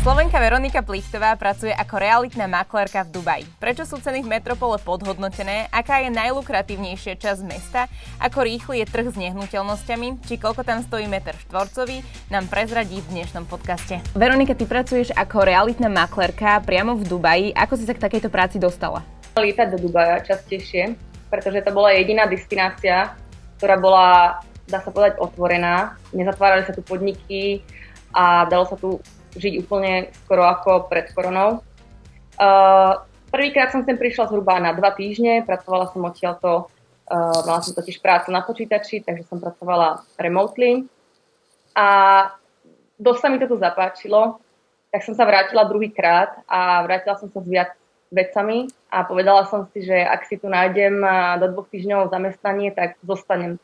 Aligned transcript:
Slovenka 0.00 0.40
Veronika 0.40 0.80
Plichtová 0.80 1.36
pracuje 1.36 1.76
ako 1.76 2.00
realitná 2.00 2.48
maklérka 2.48 3.04
v 3.04 3.20
Dubaji. 3.20 3.44
Prečo 3.60 3.84
sú 3.84 4.00
ceny 4.00 4.24
v 4.24 4.32
metropole 4.32 4.80
podhodnotené? 4.80 5.68
Aká 5.68 6.00
je 6.00 6.08
najlukratívnejšia 6.08 7.20
časť 7.20 7.44
mesta? 7.44 7.84
Ako 8.16 8.40
rýchly 8.40 8.80
je 8.80 8.88
trh 8.88 9.12
s 9.12 9.20
nehnuteľnosťami? 9.20 10.24
Či 10.24 10.40
koľko 10.40 10.64
tam 10.64 10.80
stojí 10.80 11.04
meter 11.04 11.36
štvorcový? 11.44 12.00
Nám 12.32 12.48
prezradí 12.48 13.04
v 13.04 13.12
dnešnom 13.12 13.44
podcaste. 13.44 14.00
Veronika, 14.16 14.56
ty 14.56 14.64
pracuješ 14.64 15.12
ako 15.12 15.44
realitná 15.44 15.92
maklérka 15.92 16.64
priamo 16.64 16.96
v 16.96 17.04
Dubaji. 17.04 17.52
Ako 17.52 17.76
si 17.76 17.84
sa 17.84 17.92
k 17.92 18.00
takejto 18.00 18.32
práci 18.32 18.56
dostala? 18.56 19.04
Lietať 19.36 19.76
do 19.76 19.84
Dubaja 19.84 20.24
častejšie, 20.24 20.96
pretože 21.28 21.60
to 21.60 21.76
bola 21.76 21.92
jediná 21.92 22.24
destinácia, 22.24 23.12
ktorá 23.60 23.76
bola, 23.76 24.40
dá 24.64 24.80
sa 24.80 24.88
povedať, 24.88 25.20
otvorená. 25.20 26.00
Nezatvárali 26.16 26.64
sa 26.64 26.72
tu 26.72 26.80
podniky 26.80 27.60
a 28.16 28.48
dalo 28.48 28.64
sa 28.64 28.80
tu 28.80 28.96
žiť 29.36 29.54
úplne 29.62 30.10
skoro 30.24 30.46
ako 30.46 30.88
pred 30.90 31.10
koronou. 31.14 31.62
Uh, 32.40 33.02
prvýkrát 33.28 33.70
som 33.70 33.84
sem 33.84 33.94
prišla 34.00 34.30
zhruba 34.32 34.58
na 34.58 34.72
dva 34.72 34.90
týždne, 34.96 35.44
pracovala 35.44 35.92
som 35.92 36.02
odtiaľto, 36.02 36.66
uh, 36.66 37.40
mala 37.44 37.60
som 37.60 37.76
totiž 37.76 38.00
prácu 38.00 38.32
na 38.32 38.40
počítači, 38.42 39.04
takže 39.04 39.28
som 39.28 39.38
pracovala 39.38 40.02
remotely. 40.16 40.88
A 41.76 41.86
dosť 42.98 43.20
sa 43.20 43.28
mi 43.30 43.38
to 43.38 43.46
tu 43.46 43.56
zapáčilo, 43.60 44.40
tak 44.90 45.06
som 45.06 45.14
sa 45.14 45.22
vrátila 45.22 45.70
druhýkrát 45.70 46.42
a 46.50 46.82
vrátila 46.82 47.14
som 47.14 47.30
sa 47.30 47.38
s 47.38 47.46
viac 47.46 47.70
vecami 48.10 48.66
a 48.90 49.06
povedala 49.06 49.46
som 49.46 49.70
si, 49.70 49.86
že 49.86 49.94
ak 49.94 50.26
si 50.26 50.34
tu 50.34 50.50
nájdem 50.50 50.98
do 51.38 51.46
dvoch 51.54 51.70
týždňov 51.70 52.10
zamestnanie, 52.10 52.74
tak 52.74 52.98
zostanem. 53.06 53.62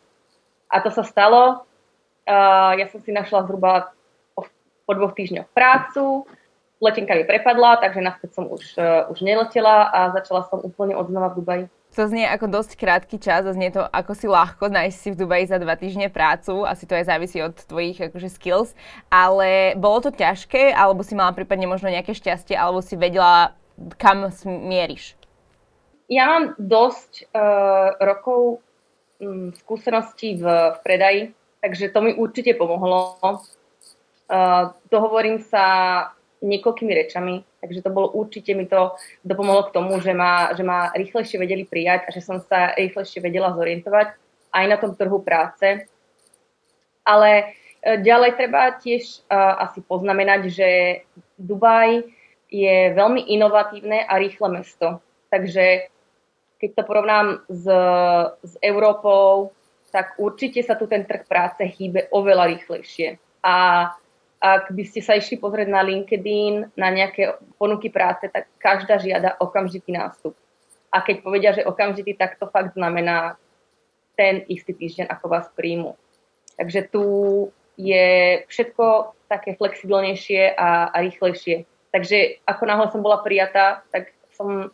A 0.70 0.78
to 0.78 0.94
sa 0.94 1.02
stalo. 1.02 1.66
Ja 2.78 2.86
som 2.94 3.02
si 3.02 3.10
našla 3.10 3.42
zhruba 3.42 3.90
po 4.86 4.94
dvoch 4.94 5.18
týždňoch 5.18 5.50
prácu, 5.50 6.24
letenka 6.78 7.18
mi 7.18 7.26
prepadla, 7.26 7.82
takže 7.82 8.00
naspäť 8.00 8.30
som 8.38 8.46
už, 8.46 8.78
uh, 8.78 9.10
už 9.10 9.20
neletela 9.20 9.90
a 9.90 10.14
začala 10.14 10.46
som 10.46 10.62
úplne 10.62 10.94
od 10.94 11.10
znova 11.10 11.34
v 11.34 11.36
Dubaji. 11.42 11.64
To 11.96 12.04
znie 12.04 12.28
ako 12.28 12.52
dosť 12.52 12.76
krátky 12.76 13.16
čas 13.16 13.48
a 13.48 13.56
znie 13.56 13.72
to 13.72 13.80
ako 13.80 14.12
si 14.12 14.28
ľahko 14.28 14.68
nájsť 14.68 14.98
si 15.00 15.08
v 15.16 15.20
Dubaji 15.24 15.48
za 15.48 15.56
dva 15.56 15.80
týždne 15.80 16.12
prácu. 16.12 16.68
Asi 16.68 16.84
to 16.84 16.92
aj 16.92 17.08
závisí 17.08 17.40
od 17.40 17.56
tvojich 17.56 17.96
akože, 17.96 18.28
skills. 18.28 18.76
Ale 19.08 19.72
bolo 19.80 20.04
to 20.04 20.12
ťažké, 20.12 20.76
alebo 20.76 21.00
si 21.00 21.16
mala 21.16 21.32
prípadne 21.32 21.64
možno 21.64 21.88
nejaké 21.88 22.12
šťastie, 22.12 22.52
alebo 22.52 22.84
si 22.84 23.00
vedela, 23.00 23.56
kam 23.96 24.28
mieríš? 24.44 25.16
Ja 26.12 26.28
mám 26.28 26.52
dosť 26.60 27.32
uh, 27.32 27.96
rokov 27.96 28.60
um, 29.16 29.56
skúseností 29.56 30.36
v, 30.36 30.44
v 30.46 30.78
predaji, 30.84 31.20
takže 31.64 31.96
to 31.96 31.98
mi 32.04 32.12
určite 32.12 32.60
pomohlo. 32.60 33.16
Uh, 34.26 34.74
dohovorím 34.90 35.38
sa 35.38 35.64
niekoľkými 36.42 36.92
rečami, 36.92 37.46
takže 37.62 37.86
to 37.86 37.90
bolo 37.94 38.10
určite 38.10 38.52
mi 38.58 38.66
to 38.66 38.92
dopomohlo 39.22 39.70
k 39.70 39.74
tomu, 39.74 40.02
že 40.02 40.12
ma, 40.12 40.50
že 40.52 40.66
ma 40.66 40.90
rýchlejšie 40.92 41.38
vedeli 41.38 41.62
prijať 41.62 42.06
a 42.06 42.10
že 42.10 42.20
som 42.20 42.42
sa 42.42 42.74
rýchlejšie 42.74 43.22
vedela 43.22 43.54
zorientovať 43.54 44.18
aj 44.50 44.64
na 44.66 44.76
tom 44.76 44.98
trhu 44.98 45.22
práce. 45.22 45.86
Ale 47.06 47.30
uh, 47.46 47.98
ďalej 48.02 48.30
treba 48.34 48.74
tiež 48.82 49.26
uh, 49.30 49.62
asi 49.70 49.78
poznamenať, 49.86 50.40
že 50.50 50.68
Dubaj 51.38 52.02
je 52.50 52.94
veľmi 52.94 53.30
inovatívne 53.30 54.06
a 54.06 54.18
rýchle 54.18 54.48
mesto. 54.58 55.02
Takže 55.30 55.90
keď 56.56 56.70
to 56.72 56.82
porovnám 56.82 57.26
s, 57.46 57.64
s 58.42 58.52
Európou, 58.64 59.52
tak 59.92 60.16
určite 60.18 60.62
sa 60.64 60.74
tu 60.74 60.86
ten 60.86 61.04
trh 61.04 61.24
práce 61.28 61.62
hýbe 61.62 62.08
oveľa 62.10 62.52
rýchlejšie. 62.56 63.16
A 63.44 63.54
ak 64.46 64.70
by 64.70 64.84
ste 64.86 65.00
sa 65.02 65.18
išli 65.18 65.40
pozrieť 65.42 65.68
na 65.72 65.82
LinkedIn, 65.82 66.78
na 66.78 66.88
nejaké 66.94 67.34
ponuky 67.58 67.90
práce, 67.90 68.30
tak 68.30 68.46
každá 68.62 69.02
žiada 69.02 69.34
okamžitý 69.42 69.90
nástup. 69.96 70.38
A 70.92 71.02
keď 71.02 71.16
povedia, 71.26 71.50
že 71.56 71.66
okamžitý, 71.66 72.14
tak 72.14 72.38
to 72.38 72.46
fakt 72.46 72.78
znamená 72.78 73.34
ten 74.14 74.46
istý 74.48 74.72
týždeň, 74.72 75.10
ako 75.10 75.24
vás 75.28 75.46
príjmu. 75.52 75.98
Takže 76.56 76.88
tu 76.88 77.04
je 77.76 78.40
všetko 78.48 79.12
také 79.28 79.58
flexibilnejšie 79.60 80.56
a, 80.56 80.88
a 80.88 80.96
rýchlejšie. 81.04 81.68
Takže 81.92 82.40
ako 82.48 82.62
náhle 82.64 82.86
som 82.88 83.04
bola 83.04 83.20
prijatá, 83.20 83.84
tak 83.92 84.16
som 84.32 84.72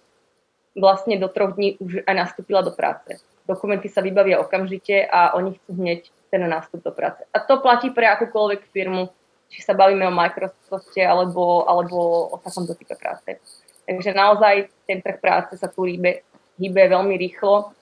vlastne 0.79 1.19
do 1.19 1.29
troch 1.29 1.59
dní 1.59 1.77
už 1.83 2.07
aj 2.07 2.15
nastúpila 2.15 2.63
do 2.63 2.71
práce. 2.71 3.19
Dokumenty 3.45 3.91
sa 3.91 4.01
vybavia 4.01 4.39
okamžite 4.39 5.03
a 5.07 5.35
oni 5.35 5.59
chcú 5.59 5.71
hneď 5.75 6.01
ten 6.31 6.43
nástup 6.47 6.81
do 6.81 6.95
práce. 6.95 7.27
A 7.35 7.43
to 7.43 7.59
platí 7.61 7.91
pre 7.91 8.09
akúkoľvek 8.09 8.71
firmu, 8.71 9.11
či 9.53 9.61
sa 9.61 9.77
bavíme 9.77 10.09
o 10.09 10.17
Microsofte 10.17 11.05
alebo, 11.05 11.69
alebo 11.69 12.33
o 12.33 12.37
takomto 12.41 12.73
type 12.73 12.97
práce. 12.97 13.37
Takže 13.85 14.17
naozaj 14.17 14.73
ten 14.89 15.05
trh 15.05 15.21
práce 15.21 15.61
sa 15.61 15.69
tu 15.69 15.85
hýbe, 15.85 16.25
hýbe 16.57 16.83
veľmi 16.89 17.21
rýchlo 17.21 17.77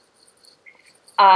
a 1.14 1.30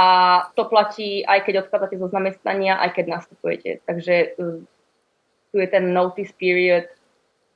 to 0.57 0.67
platí 0.67 1.23
aj 1.23 1.45
keď 1.47 1.63
odkladáte 1.63 1.95
zo 1.95 2.11
zamestnania, 2.11 2.81
aj 2.83 2.99
keď 2.99 3.05
nastupujete. 3.21 3.85
Takže 3.87 4.35
uh, 4.35 4.59
tu 5.53 5.55
je 5.61 5.67
ten 5.71 5.93
notice 5.95 6.33
period, 6.35 6.89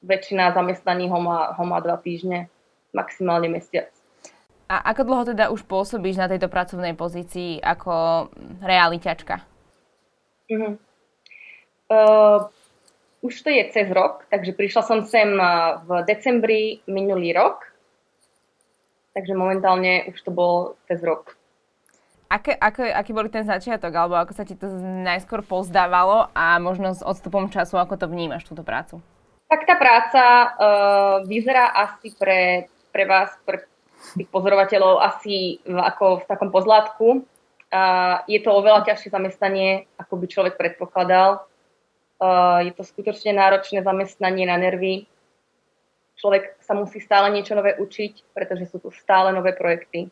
väčšina 0.06 0.56
zamestnaní 0.56 1.12
ho 1.12 1.20
má, 1.20 1.52
ho 1.58 1.64
má 1.68 1.84
dva 1.84 2.00
týždne, 2.00 2.48
maximálne 2.96 3.52
mesiac. 3.52 3.92
A 4.70 4.94
ako 4.94 5.02
dlho 5.02 5.24
teda 5.34 5.50
už 5.50 5.66
pôsobíš 5.66 6.22
na 6.22 6.30
tejto 6.30 6.46
pracovnej 6.46 6.94
pozícii 6.94 7.58
ako 7.66 8.30
realiťačka? 8.62 9.42
Uh-huh. 10.54 10.78
Uh, 11.90 12.46
už 13.20 13.34
to 13.44 13.50
je 13.52 13.64
cez 13.76 13.88
rok, 13.92 14.24
takže 14.32 14.56
prišla 14.56 14.84
som 14.84 15.04
sem 15.04 15.36
v 15.84 15.90
decembri 16.08 16.80
minulý 16.88 17.36
rok, 17.36 17.68
takže 19.12 19.36
momentálne 19.36 20.08
už 20.08 20.18
to 20.24 20.32
bol 20.32 20.80
cez 20.88 21.04
rok. 21.04 21.36
Aké, 22.30 22.54
ako, 22.54 22.86
aký 22.86 23.12
boli 23.12 23.28
ten 23.34 23.42
začiatok, 23.42 23.90
alebo 23.90 24.14
ako 24.14 24.38
sa 24.38 24.46
ti 24.46 24.54
to 24.54 24.70
najskôr 25.02 25.42
pozdávalo 25.42 26.30
a 26.38 26.62
možno 26.62 26.94
s 26.94 27.02
odstupom 27.02 27.50
času, 27.50 27.82
ako 27.82 27.98
to 27.98 28.06
vnímaš, 28.06 28.46
túto 28.46 28.62
prácu? 28.62 29.02
Tak 29.50 29.66
tá 29.66 29.76
práca 29.82 30.24
uh, 30.24 31.16
vyzerá 31.26 31.74
asi 31.74 32.14
pre, 32.14 32.70
pre 32.94 33.10
vás, 33.10 33.34
pre 33.50 33.66
tých 34.14 34.30
pozorovateľov, 34.30 35.02
asi 35.02 35.58
ako 35.66 36.22
v 36.22 36.28
takom 36.30 36.54
pozlátku. 36.54 37.26
Uh, 37.74 38.22
je 38.30 38.38
to 38.46 38.54
oveľa 38.54 38.86
ťažšie 38.86 39.10
zamestnanie, 39.10 39.90
ako 39.98 40.22
by 40.22 40.26
človek 40.30 40.54
predpokladal. 40.54 41.49
Uh, 42.20 42.68
je 42.68 42.76
to 42.76 42.84
skutočne 42.84 43.32
náročné 43.32 43.80
zamestnanie 43.80 44.44
na 44.44 44.60
nervy. 44.60 45.08
Človek 46.20 46.60
sa 46.60 46.76
musí 46.76 47.00
stále 47.00 47.32
niečo 47.32 47.56
nové 47.56 47.80
učiť, 47.80 48.36
pretože 48.36 48.68
sú 48.68 48.84
tu 48.84 48.92
stále 48.92 49.32
nové 49.32 49.56
projekty. 49.56 50.12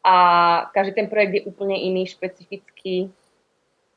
A 0.00 0.16
každý 0.72 0.96
ten 0.96 1.08
projekt 1.12 1.32
je 1.36 1.46
úplne 1.48 1.76
iný, 1.76 2.08
špecifický. 2.08 3.12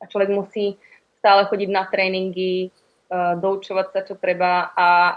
A 0.00 0.04
človek 0.04 0.28
musí 0.28 0.76
stále 1.16 1.48
chodiť 1.48 1.68
na 1.72 1.88
tréningy, 1.88 2.68
uh, 2.68 3.40
doučovať 3.40 3.86
sa, 3.88 4.00
čo 4.04 4.20
treba. 4.20 4.68
A 4.76 5.16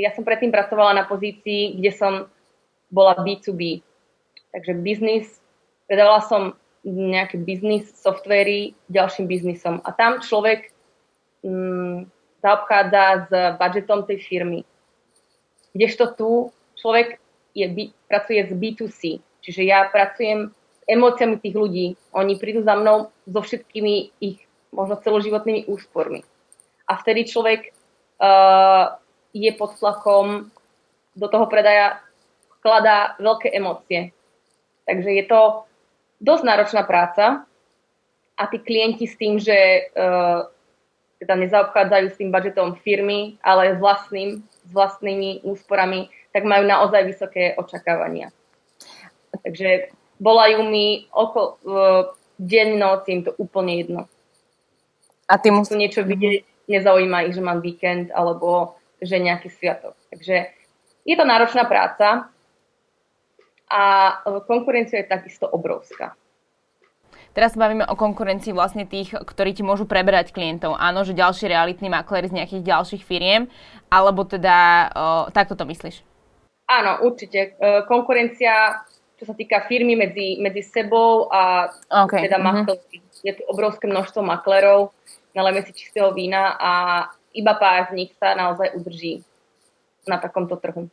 ja 0.00 0.10
som 0.16 0.24
predtým 0.24 0.48
pracovala 0.48 0.96
na 0.96 1.04
pozícii, 1.04 1.76
kde 1.76 1.92
som 1.92 2.12
bola 2.88 3.12
B2B. 3.20 3.84
Takže 4.56 4.72
biznis, 4.80 5.28
predávala 5.84 6.24
som 6.24 6.56
nejaké 6.84 7.36
biznis 7.44 7.92
softvery 7.92 8.72
ďalším 8.88 9.28
biznisom. 9.28 9.84
A 9.84 9.92
tam 9.92 10.24
človek 10.24 10.72
zaobchádza 12.40 13.02
s 13.28 13.30
budžetom 13.56 14.04
tej 14.08 14.18
firmy. 14.24 14.60
Kdežto 15.76 16.04
tu 16.16 16.28
človek 16.80 17.20
je, 17.54 17.92
pracuje 18.08 18.40
s 18.48 18.52
B2C, 18.52 19.00
čiže 19.44 19.62
ja 19.64 19.86
pracujem 19.88 20.50
s 20.50 20.80
emóciami 20.88 21.36
tých 21.38 21.56
ľudí. 21.56 21.86
Oni 22.16 22.34
prídu 22.40 22.64
za 22.64 22.74
mnou 22.74 23.12
so 23.28 23.40
všetkými 23.40 24.18
ich 24.18 24.42
možno 24.74 24.98
celoživotnými 24.98 25.66
úspormi. 25.70 26.26
A 26.90 26.98
vtedy 26.98 27.26
človek 27.26 27.70
uh, 27.70 28.98
je 29.30 29.50
pod 29.54 29.78
tlakom 29.78 30.50
do 31.14 31.26
toho 31.30 31.46
predaja 31.46 32.02
vkladá 32.58 33.18
veľké 33.18 33.50
emócie. 33.54 34.10
Takže 34.86 35.10
je 35.10 35.24
to 35.26 35.40
dosť 36.18 36.42
náročná 36.44 36.82
práca 36.82 37.46
a 38.34 38.42
tí 38.50 38.58
klienti 38.58 39.06
s 39.06 39.14
tým, 39.14 39.38
že 39.38 39.90
uh, 39.94 40.50
teda 41.20 41.36
nezaobchádzajú 41.36 42.06
s 42.10 42.18
tým 42.18 42.32
budžetom 42.32 42.80
firmy, 42.80 43.36
ale 43.44 43.76
s, 43.76 43.78
vlastným, 43.78 44.40
s 44.40 44.70
vlastnými 44.72 45.44
úsporami, 45.44 46.08
tak 46.32 46.48
majú 46.48 46.64
naozaj 46.64 47.04
vysoké 47.04 47.52
očakávania. 47.60 48.32
Takže 49.44 49.92
volajú 50.16 50.64
mi 50.64 51.04
oko, 51.12 51.60
uh, 51.68 52.08
deň, 52.40 52.68
noc, 52.80 53.04
im 53.12 53.20
to 53.28 53.36
úplne 53.36 53.76
jedno. 53.84 54.02
A 55.28 55.36
ty 55.36 55.52
musí 55.52 55.76
niečo 55.76 56.02
vidieť, 56.02 56.42
nezaujíma 56.66 57.28
ich, 57.28 57.36
že 57.36 57.44
mám 57.44 57.60
víkend 57.60 58.08
alebo 58.16 58.80
že 58.98 59.20
nejaký 59.20 59.52
sviatok. 59.52 59.94
Takže 60.10 60.48
je 61.04 61.14
to 61.16 61.24
náročná 61.24 61.68
práca 61.68 62.32
a 63.70 63.82
konkurencia 64.48 65.04
je 65.04 65.12
takisto 65.12 65.46
obrovská. 65.46 66.16
Teraz 67.34 67.54
sa 67.54 67.62
bavíme 67.62 67.86
o 67.86 67.94
konkurencii 67.98 68.54
vlastne 68.54 68.84
tých, 68.86 69.14
ktorí 69.14 69.54
ti 69.54 69.62
môžu 69.62 69.86
preberať 69.86 70.34
klientov. 70.34 70.76
Áno, 70.78 71.06
že 71.06 71.16
ďalší 71.16 71.50
realitný 71.50 71.88
maklér 71.90 72.26
z 72.26 72.36
nejakých 72.36 72.62
ďalších 72.66 73.02
firiem, 73.06 73.46
alebo 73.90 74.26
teda 74.26 74.56
o, 74.56 75.32
takto 75.34 75.54
to 75.54 75.66
myslíš? 75.66 76.02
Áno, 76.70 77.02
určite. 77.02 77.58
E, 77.58 77.82
konkurencia, 77.90 78.78
čo 79.18 79.24
sa 79.26 79.34
týka 79.34 79.66
firmy 79.66 79.98
medzi, 79.98 80.38
medzi 80.38 80.62
sebou 80.62 81.26
a 81.30 81.66
okay. 82.06 82.30
teda 82.30 82.38
uh-huh. 82.38 82.78
Je 83.20 83.36
tu 83.36 83.42
obrovské 83.52 83.84
množstvo 83.84 84.24
maklerov, 84.24 84.96
nalejme 85.36 85.60
si 85.66 85.76
čistého 85.76 86.08
vína 86.16 86.56
a 86.56 86.72
iba 87.36 87.52
pár 87.58 87.92
z 87.92 88.00
nich 88.00 88.10
sa 88.16 88.32
naozaj 88.32 88.72
udrží 88.80 89.20
na 90.08 90.16
takomto 90.16 90.56
trhu. 90.56 90.88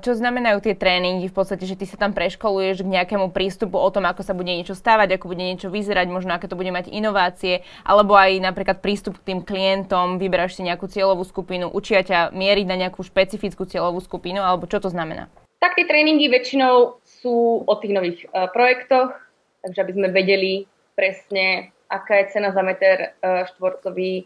Čo 0.00 0.16
znamenajú 0.16 0.64
tie 0.64 0.72
tréningy 0.72 1.28
v 1.28 1.36
podstate, 1.36 1.68
že 1.68 1.76
ty 1.76 1.84
sa 1.84 2.00
tam 2.00 2.16
preškoluješ 2.16 2.80
k 2.80 2.88
nejakému 2.88 3.36
prístupu 3.36 3.76
o 3.76 3.88
tom, 3.92 4.08
ako 4.08 4.24
sa 4.24 4.32
bude 4.32 4.48
niečo 4.48 4.72
stávať, 4.72 5.20
ako 5.20 5.28
bude 5.28 5.44
niečo 5.44 5.68
vyzerať, 5.68 6.08
možno 6.08 6.32
aké 6.32 6.48
to 6.48 6.56
bude 6.56 6.72
mať 6.72 6.88
inovácie, 6.88 7.60
alebo 7.84 8.16
aj 8.16 8.40
napríklad 8.40 8.80
prístup 8.80 9.20
k 9.20 9.28
tým 9.28 9.40
klientom, 9.44 10.16
vyberáš 10.16 10.56
si 10.56 10.64
nejakú 10.64 10.88
cieľovú 10.88 11.28
skupinu, 11.28 11.68
učia 11.68 12.00
ťa 12.00 12.32
mieriť 12.32 12.64
na 12.64 12.80
nejakú 12.80 13.04
špecifickú 13.04 13.68
cieľovú 13.68 14.00
skupinu, 14.00 14.40
alebo 14.40 14.64
čo 14.64 14.80
to 14.80 14.88
znamená? 14.88 15.28
Tak 15.60 15.76
tie 15.76 15.84
tréningy 15.84 16.32
väčšinou 16.32 17.04
sú 17.04 17.68
o 17.68 17.74
tých 17.76 17.92
nových 17.92 18.18
uh, 18.32 18.48
projektoch, 18.48 19.12
takže 19.60 19.78
aby 19.84 19.92
sme 19.92 20.08
vedeli 20.16 20.64
presne, 20.96 21.76
aká 21.92 22.24
je 22.24 22.32
cena 22.32 22.56
za 22.56 22.64
meter 22.64 23.20
uh, 23.20 23.44
štvorcový, 23.52 24.24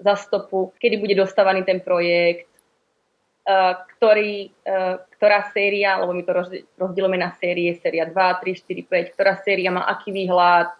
za 0.00 0.16
kedy 0.80 0.96
bude 0.96 1.14
dostávaný 1.14 1.62
ten 1.62 1.78
projekt, 1.84 2.51
ktorý, 3.42 4.54
uh, 4.62 5.02
ktorá 5.18 5.50
séria, 5.50 5.98
lebo 5.98 6.14
my 6.14 6.22
to 6.22 6.32
rozdielujeme 6.78 7.18
na 7.18 7.34
série, 7.42 7.74
séria 7.82 8.06
2, 8.06 8.14
3, 8.14 8.54
4, 8.54 8.86
5, 8.86 9.14
ktorá 9.18 9.34
séria 9.42 9.74
má 9.74 9.82
aký 9.82 10.14
výhľad 10.14 10.70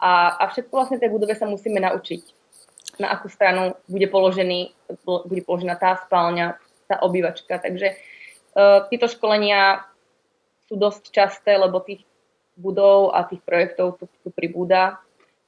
a, 0.00 0.12
a 0.40 0.44
všetko 0.48 0.72
vlastne 0.72 0.96
tej 0.96 1.12
budove 1.12 1.36
sa 1.36 1.44
musíme 1.44 1.76
naučiť. 1.82 2.22
Na 2.98 3.12
akú 3.12 3.28
stranu 3.28 3.76
bude, 3.86 4.08
položený, 4.08 4.72
bude 5.04 5.42
položená 5.44 5.76
tá 5.76 6.00
spálňa, 6.00 6.56
tá 6.88 6.96
obývačka. 7.04 7.60
Takže 7.60 7.92
uh, 7.92 8.88
tieto 8.88 9.06
školenia 9.10 9.84
sú 10.66 10.80
dosť 10.80 11.12
časté, 11.12 11.60
lebo 11.60 11.84
tých 11.84 12.08
budov 12.56 13.14
a 13.14 13.28
tých 13.28 13.44
projektov 13.44 14.00
tu, 14.00 14.08
tu 14.24 14.28
pribúda. 14.32 14.98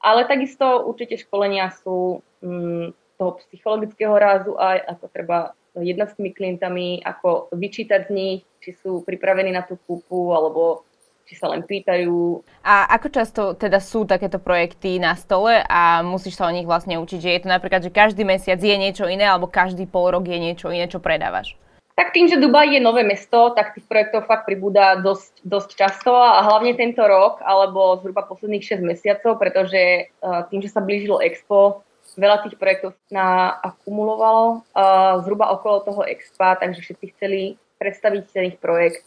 Ale 0.01 0.25
takisto 0.25 0.85
určite 0.85 1.21
školenia 1.21 1.73
sú 1.73 2.21
um, 2.41 2.93
toho 3.21 3.37
psychologického 3.45 4.17
rázu 4.17 4.57
aj 4.57 4.97
ako 4.97 5.05
treba 5.13 5.39
jednať 5.77 6.09
s 6.11 6.17
tými 6.19 6.31
klientami, 6.35 6.87
ako 7.05 7.53
vyčítať 7.55 8.09
z 8.09 8.11
nich, 8.11 8.41
či 8.59 8.75
sú 8.77 9.07
pripravení 9.07 9.55
na 9.55 9.63
tú 9.63 9.79
kúpu, 9.79 10.35
alebo 10.35 10.85
či 11.31 11.39
sa 11.39 11.47
len 11.55 11.63
pýtajú. 11.63 12.43
A 12.67 12.91
ako 12.91 13.07
často 13.15 13.43
teda 13.55 13.79
sú 13.79 14.03
takéto 14.03 14.43
projekty 14.43 14.99
na 14.99 15.15
stole 15.15 15.63
a 15.63 16.03
musíš 16.03 16.35
sa 16.35 16.51
o 16.51 16.55
nich 16.55 16.67
vlastne 16.67 16.99
učiť? 16.99 17.19
Že 17.23 17.31
je 17.31 17.43
to 17.47 17.49
napríklad, 17.49 17.81
že 17.87 17.95
každý 17.95 18.27
mesiac 18.27 18.59
je 18.59 18.75
niečo 18.75 19.07
iné, 19.07 19.31
alebo 19.31 19.47
každý 19.47 19.87
pol 19.87 20.11
rok 20.11 20.27
je 20.27 20.39
niečo 20.43 20.75
iné, 20.75 20.91
čo 20.91 20.99
predávaš? 20.99 21.55
Tak 21.95 22.17
tým, 22.17 22.33
že 22.33 22.41
Dubaj 22.41 22.73
je 22.73 22.81
nové 22.81 23.05
mesto, 23.05 23.53
tak 23.53 23.77
tých 23.77 23.85
projektov 23.85 24.25
fakt 24.25 24.49
pribúda 24.49 24.97
dosť, 25.05 25.45
dosť 25.45 25.71
často 25.77 26.17
a 26.17 26.41
hlavne 26.43 26.73
tento 26.73 27.05
rok, 27.05 27.45
alebo 27.45 28.01
zhruba 28.01 28.25
posledných 28.25 28.65
6 28.65 28.81
mesiacov, 28.81 29.37
pretože 29.37 30.09
uh, 30.25 30.49
tým, 30.49 30.65
že 30.65 30.73
sa 30.73 30.81
blížilo 30.81 31.21
Expo, 31.21 31.85
veľa 32.17 32.47
tých 32.47 32.57
projektov 32.59 32.97
naakumulovalo 33.11 34.63
uh, 34.75 35.23
zhruba 35.23 35.51
okolo 35.55 35.85
toho 35.87 36.03
expa, 36.07 36.59
takže 36.59 36.83
všetci 36.83 37.05
chceli 37.15 37.41
predstaviť 37.79 38.25
ten 38.31 38.45
ich 38.55 38.59
projekt 38.59 39.07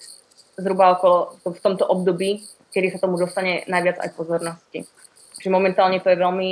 zhruba 0.57 0.97
okolo 0.97 1.37
v 1.43 1.59
tomto 1.61 1.85
období, 1.87 2.43
kedy 2.73 2.93
sa 2.93 3.01
tomu 3.01 3.17
dostane 3.17 3.65
najviac 3.65 4.01
aj 4.01 4.09
pozornosti. 4.13 4.85
Čiže 5.39 5.49
momentálne 5.49 5.99
to 5.99 6.09
je 6.13 6.17
veľmi 6.21 6.49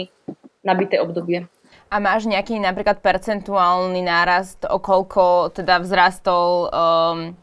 nabité 0.65 0.98
obdobie. 1.01 1.45
A 1.92 2.00
máš 2.00 2.24
nejaký 2.24 2.56
napríklad 2.56 3.03
percentuálny 3.03 4.00
nárast, 4.00 4.63
o 4.63 4.80
koľko 4.80 5.51
teda 5.51 5.83
vzrastol 5.83 6.71
um, 6.71 7.36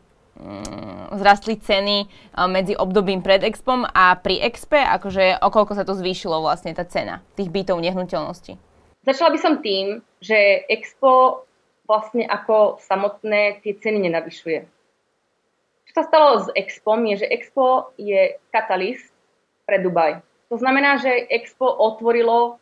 vzrastli 1.12 1.58
ceny 1.58 2.06
medzi 2.46 2.78
obdobím 2.78 3.20
pred 3.26 3.42
expom 3.42 3.82
a 3.82 4.14
pri 4.14 4.38
expe, 4.46 4.78
akože 4.78 5.42
o 5.42 5.48
koľko 5.50 5.74
sa 5.74 5.82
to 5.82 5.98
zvýšilo 5.98 6.38
vlastne 6.38 6.70
tá 6.74 6.86
cena 6.86 7.26
tých 7.34 7.50
bytov 7.50 7.82
nehnuteľností? 7.82 8.67
Začala 9.08 9.32
by 9.32 9.38
som 9.40 9.64
tým, 9.64 10.04
že 10.20 10.68
Expo 10.68 11.48
vlastne 11.88 12.28
ako 12.28 12.76
samotné 12.84 13.64
tie 13.64 13.72
ceny 13.72 14.04
nenavyšuje. 14.04 14.60
Čo 15.88 15.92
sa 15.96 16.04
stalo 16.04 16.44
s 16.44 16.52
Expom 16.52 17.00
je, 17.08 17.24
že 17.24 17.32
Expo 17.32 17.96
je 17.96 18.36
katalist 18.52 19.08
pre 19.64 19.80
Dubaj. 19.80 20.20
To 20.52 20.60
znamená, 20.60 21.00
že 21.00 21.08
Expo 21.32 21.64
otvorilo 21.64 22.60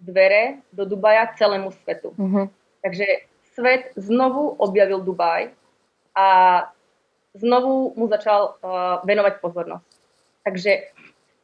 dvere 0.00 0.64
do 0.72 0.88
Dubaja 0.88 1.28
celému 1.36 1.76
svetu. 1.84 2.16
Uh-huh. 2.16 2.48
Takže 2.80 3.28
svet 3.52 3.92
znovu 4.00 4.56
objavil 4.56 5.04
Dubaj 5.04 5.52
a 6.16 6.26
znovu 7.36 7.92
mu 8.00 8.08
začal 8.08 8.56
uh, 8.64 9.04
venovať 9.04 9.44
pozornosť. 9.44 9.92
Takže 10.48 10.72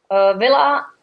uh, 0.09 0.33
veľa 0.33 0.96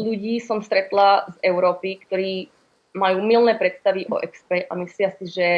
ľudí 0.00 0.40
som 0.40 0.64
stretla 0.64 1.28
z 1.30 1.36
Európy, 1.44 2.00
ktorí 2.08 2.48
majú 2.96 3.22
milné 3.22 3.54
predstavy 3.54 4.08
o 4.10 4.18
Expe 4.18 4.66
a 4.66 4.72
myslia 4.74 5.14
si, 5.14 5.30
že 5.30 5.48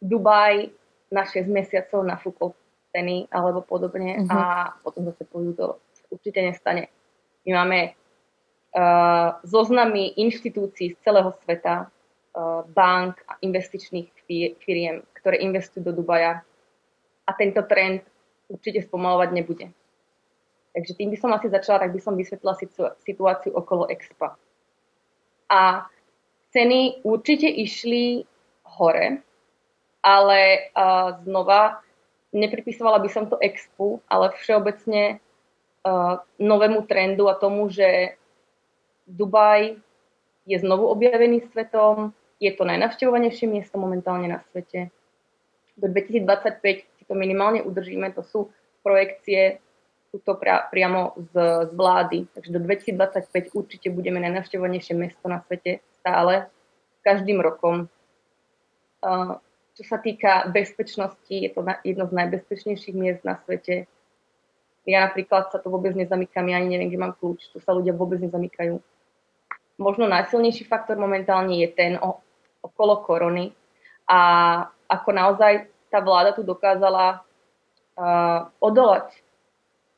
Dubaj 0.00 0.70
na 1.10 1.26
6 1.26 1.50
mesiacov 1.50 2.06
nafúkol 2.06 2.48
ceny 2.94 3.28
alebo 3.30 3.60
podobne 3.62 4.24
uh-huh. 4.24 4.32
a 4.32 4.40
potom 4.80 5.04
zase 5.06 5.26
pôjdu 5.26 5.52
to 5.54 5.66
určite 6.10 6.40
nestane. 6.42 6.88
My 7.46 7.62
máme 7.62 7.80
uh, 7.90 9.38
zoznamy 9.42 10.18
inštitúcií 10.18 10.94
z 10.94 10.98
celého 11.02 11.34
sveta, 11.42 11.86
uh, 11.86 12.62
bank 12.70 13.20
a 13.26 13.38
investičných 13.42 14.08
firiem, 14.62 15.02
ktoré 15.18 15.42
investujú 15.42 15.90
do 15.90 15.92
Dubaja 16.02 16.42
a 17.26 17.30
tento 17.34 17.62
trend 17.66 18.02
určite 18.50 18.82
spomalovať 18.86 19.28
nebude. 19.34 19.66
Takže 20.70 20.94
tým 20.94 21.10
by 21.10 21.18
som 21.18 21.30
asi 21.34 21.50
začala, 21.50 21.82
tak 21.82 21.92
by 21.92 22.00
som 22.00 22.14
vysvetlila 22.14 22.54
situáciu 23.02 23.50
okolo 23.58 23.90
Expa. 23.90 24.38
A 25.50 25.90
ceny 26.54 27.02
určite 27.02 27.50
išli 27.50 28.22
hore, 28.78 29.18
ale 30.02 30.70
uh, 30.70 31.18
znova 31.26 31.82
nepripisovala 32.30 33.02
by 33.02 33.10
som 33.10 33.26
to 33.26 33.34
Expu, 33.42 33.98
ale 34.06 34.30
všeobecne 34.38 35.18
uh, 35.18 36.22
novému 36.38 36.86
trendu 36.86 37.26
a 37.26 37.34
tomu, 37.34 37.66
že 37.66 38.14
Dubaj 39.10 39.74
je 40.46 40.56
znovu 40.62 40.86
objavený 40.86 41.50
svetom, 41.50 42.14
je 42.38 42.54
to 42.54 42.62
najnavštevovanejšie 42.62 43.50
miesto 43.50 43.76
momentálne 43.76 44.30
na 44.30 44.40
svete. 44.50 44.94
Do 45.74 45.90
2025 45.90 46.62
si 46.62 47.02
to 47.04 47.14
minimálne 47.18 47.60
udržíme, 47.66 48.14
to 48.14 48.22
sú 48.22 48.54
projekcie 48.86 49.58
sú 50.10 50.18
to 50.26 50.34
pra, 50.34 50.66
priamo 50.66 51.14
z, 51.30 51.34
z 51.70 51.72
vlády. 51.72 52.26
Takže 52.34 52.50
do 52.50 52.60
2025 52.66 53.54
určite 53.54 53.88
budeme 53.94 54.18
najnavštevovanejšie 54.18 54.94
mesto 54.98 55.30
na 55.30 55.38
svete 55.46 55.78
stále, 56.02 56.50
každým 57.06 57.38
rokom. 57.38 57.86
Uh, 59.00 59.38
čo 59.78 59.82
sa 59.86 60.02
týka 60.02 60.50
bezpečnosti, 60.50 61.30
je 61.30 61.48
to 61.48 61.62
na, 61.62 61.78
jedno 61.86 62.04
z 62.10 62.12
najbezpečnejších 62.12 62.96
miest 62.98 63.22
na 63.22 63.38
svete. 63.46 63.86
Ja 64.84 65.06
napríklad 65.06 65.54
sa 65.54 65.62
to 65.62 65.70
vôbec 65.70 65.94
nezamykam, 65.94 66.50
ja 66.50 66.58
ani 66.58 66.74
neviem, 66.74 66.90
kde 66.90 67.00
mám 67.00 67.14
kľúč, 67.16 67.48
tu 67.54 67.62
sa 67.62 67.70
ľudia 67.70 67.94
vôbec 67.94 68.18
nezamykajú. 68.18 68.82
Možno 69.80 70.04
najsilnejší 70.10 70.68
faktor 70.68 71.00
momentálne 71.00 71.56
je 71.56 71.68
ten 71.72 71.96
o, 71.96 72.20
okolo 72.60 73.00
korony 73.06 73.56
a 74.04 74.18
ako 74.90 75.08
naozaj 75.14 75.70
tá 75.88 76.04
vláda 76.04 76.36
tu 76.36 76.44
dokázala 76.44 77.24
uh, 77.96 78.52
odolať 78.60 79.14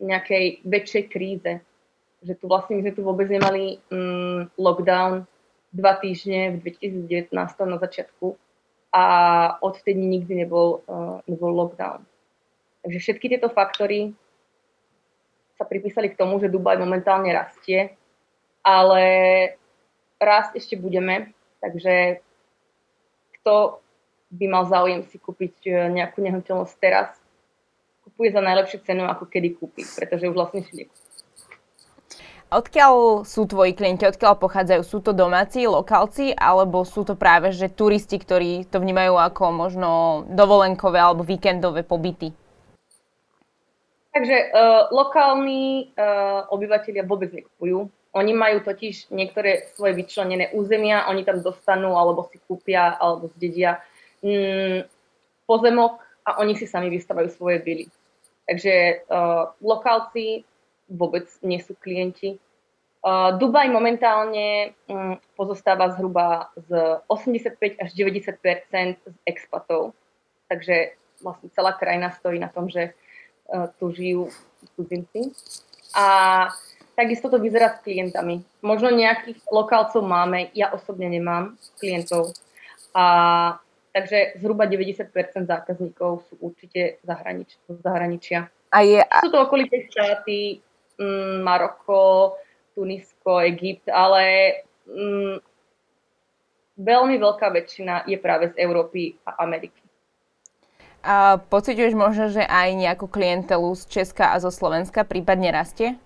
nejakej 0.03 0.67
väčšej 0.67 1.05
kríze. 1.09 1.53
Že 2.23 2.35
tu 2.39 2.45
vlastne 2.47 2.79
my 2.79 2.83
sme 2.87 2.93
tu 2.95 3.03
vôbec 3.03 3.27
nemali 3.31 3.83
mm, 3.91 4.59
lockdown 4.59 5.27
dva 5.73 5.97
týždne 5.99 6.59
v 6.61 6.69
2019 6.69 7.33
na 7.65 7.79
začiatku 7.81 8.37
a 8.93 9.05
odvtedy 9.65 10.05
nikdy 10.05 10.45
nebol, 10.45 10.85
uh, 10.85 11.25
nebol 11.25 11.49
lockdown. 11.49 12.05
Takže 12.85 12.99
všetky 12.99 13.27
tieto 13.33 13.49
faktory 13.49 14.13
sa 15.57 15.65
pripísali 15.65 16.13
k 16.13 16.19
tomu, 16.19 16.43
že 16.43 16.53
Dubaj 16.53 16.77
momentálne 16.77 17.33
rastie, 17.33 17.97
ale 18.61 19.03
rásť 20.19 20.59
ešte 20.59 20.75
budeme, 20.77 21.31
takže 21.63 22.21
kto 23.41 23.79
by 24.33 24.47
mal 24.49 24.65
záujem 24.67 25.07
si 25.07 25.21
kúpiť 25.21 25.55
e, 25.67 25.71
nejakú 25.93 26.25
nehnuteľnosť 26.25 26.75
teraz, 26.81 27.22
kupuje 28.05 28.35
za 28.35 28.43
najlepšiu 28.43 28.79
cenu, 28.83 29.07
ako 29.07 29.25
kedy 29.31 29.49
kúpi, 29.57 29.83
pretože 29.87 30.29
už 30.29 30.35
vlastne 30.35 30.63
si 30.67 30.85
nekúpi. 30.85 31.13
Odkiaľ 32.53 33.25
sú 33.25 33.49
tvoji 33.49 33.73
klienti, 33.73 34.05
odkiaľ 34.05 34.37
pochádzajú? 34.37 34.83
Sú 34.85 35.01
to 35.01 35.17
domáci, 35.17 35.65
lokálci, 35.65 36.37
alebo 36.37 36.85
sú 36.85 37.01
to 37.01 37.17
práve 37.17 37.49
že 37.49 37.73
turisti, 37.73 38.21
ktorí 38.21 38.69
to 38.69 38.77
vnímajú 38.77 39.17
ako 39.17 39.45
možno 39.57 39.91
dovolenkové 40.29 41.01
alebo 41.01 41.25
víkendové 41.25 41.81
pobyty? 41.81 42.37
Takže 44.13 44.53
uh, 44.53 44.93
lokálni 44.93 45.97
uh, 45.97 46.45
obyvateľia 46.53 47.09
vôbec 47.09 47.33
nekupujú. 47.33 47.89
Oni 48.13 48.33
majú 48.37 48.61
totiž 48.61 49.09
niektoré 49.09 49.73
svoje 49.73 49.97
vyčlenené 49.97 50.53
územia, 50.53 51.09
oni 51.09 51.25
tam 51.25 51.41
dostanú 51.41 51.97
alebo 51.97 52.29
si 52.29 52.37
kúpia 52.45 53.01
alebo 53.01 53.33
zdedia 53.33 53.81
mm, 54.21 54.85
pozemok 55.49 56.05
a 56.23 56.39
oni 56.39 56.55
si 56.55 56.67
sami 56.67 56.89
vystavajú 56.91 57.29
svoje 57.35 57.59
vily. 57.63 57.87
Takže 58.47 59.07
uh, 59.07 59.55
lokálci 59.63 60.43
vôbec 60.91 61.31
nie 61.47 61.63
sú 61.63 61.79
klienti. 61.79 62.39
Uh, 63.03 63.35
Dubaj 63.39 63.67
momentálne 63.71 64.79
um, 64.87 65.19
pozostáva 65.35 65.91
zhruba 65.95 66.55
z 66.55 67.03
85 67.11 67.83
až 67.83 67.91
90 67.95 68.39
z 69.03 69.17
expatov. 69.27 69.95
Takže 70.47 70.95
vlastne 71.23 71.49
celá 71.55 71.75
krajina 71.75 72.15
stojí 72.15 72.39
na 72.39 72.51
tom, 72.51 72.71
že 72.71 72.95
uh, 73.51 73.71
tu 73.79 73.91
žijú 73.91 74.31
cudzinci. 74.79 75.35
A 75.95 76.07
takisto 76.95 77.27
to 77.27 77.43
vyzerá 77.43 77.75
s 77.75 77.83
klientami. 77.83 78.43
Možno 78.63 78.95
nejakých 78.95 79.43
lokálcov 79.51 80.03
máme, 80.05 80.55
ja 80.55 80.71
osobne 80.71 81.11
nemám 81.11 81.59
klientov. 81.83 82.37
A 82.93 83.59
Takže 83.93 84.41
zhruba 84.41 84.65
90% 84.65 85.13
zákazníkov 85.45 86.25
sú 86.25 86.35
určite 86.41 86.97
zahranič- 87.05 87.61
z 87.69 87.79
zahraničia. 87.85 88.49
A 88.73 88.81
je... 88.81 89.05
Sú 89.21 89.29
to 89.29 89.45
okolité 89.45 89.85
štáty, 89.85 90.65
mm, 90.97 91.45
Maroko, 91.45 92.41
Tunisko, 92.73 93.45
Egypt, 93.45 93.93
ale 93.93 94.25
mm, 94.89 95.37
veľmi 96.81 97.17
veľká 97.21 97.53
väčšina 97.53 98.09
je 98.09 98.17
práve 98.17 98.49
z 98.53 98.65
Európy 98.65 99.21
a 99.29 99.45
Ameriky. 99.45 99.83
A 101.03 101.37
pociťuješ 101.37 101.95
možno, 101.99 102.31
že 102.31 102.47
aj 102.47 102.79
nejakú 102.79 103.11
klientelu 103.11 103.75
z 103.75 103.83
Česka 103.91 104.33
a 104.33 104.41
zo 104.41 104.55
Slovenska 104.55 105.03
prípadne 105.03 105.51
rastie? 105.51 105.99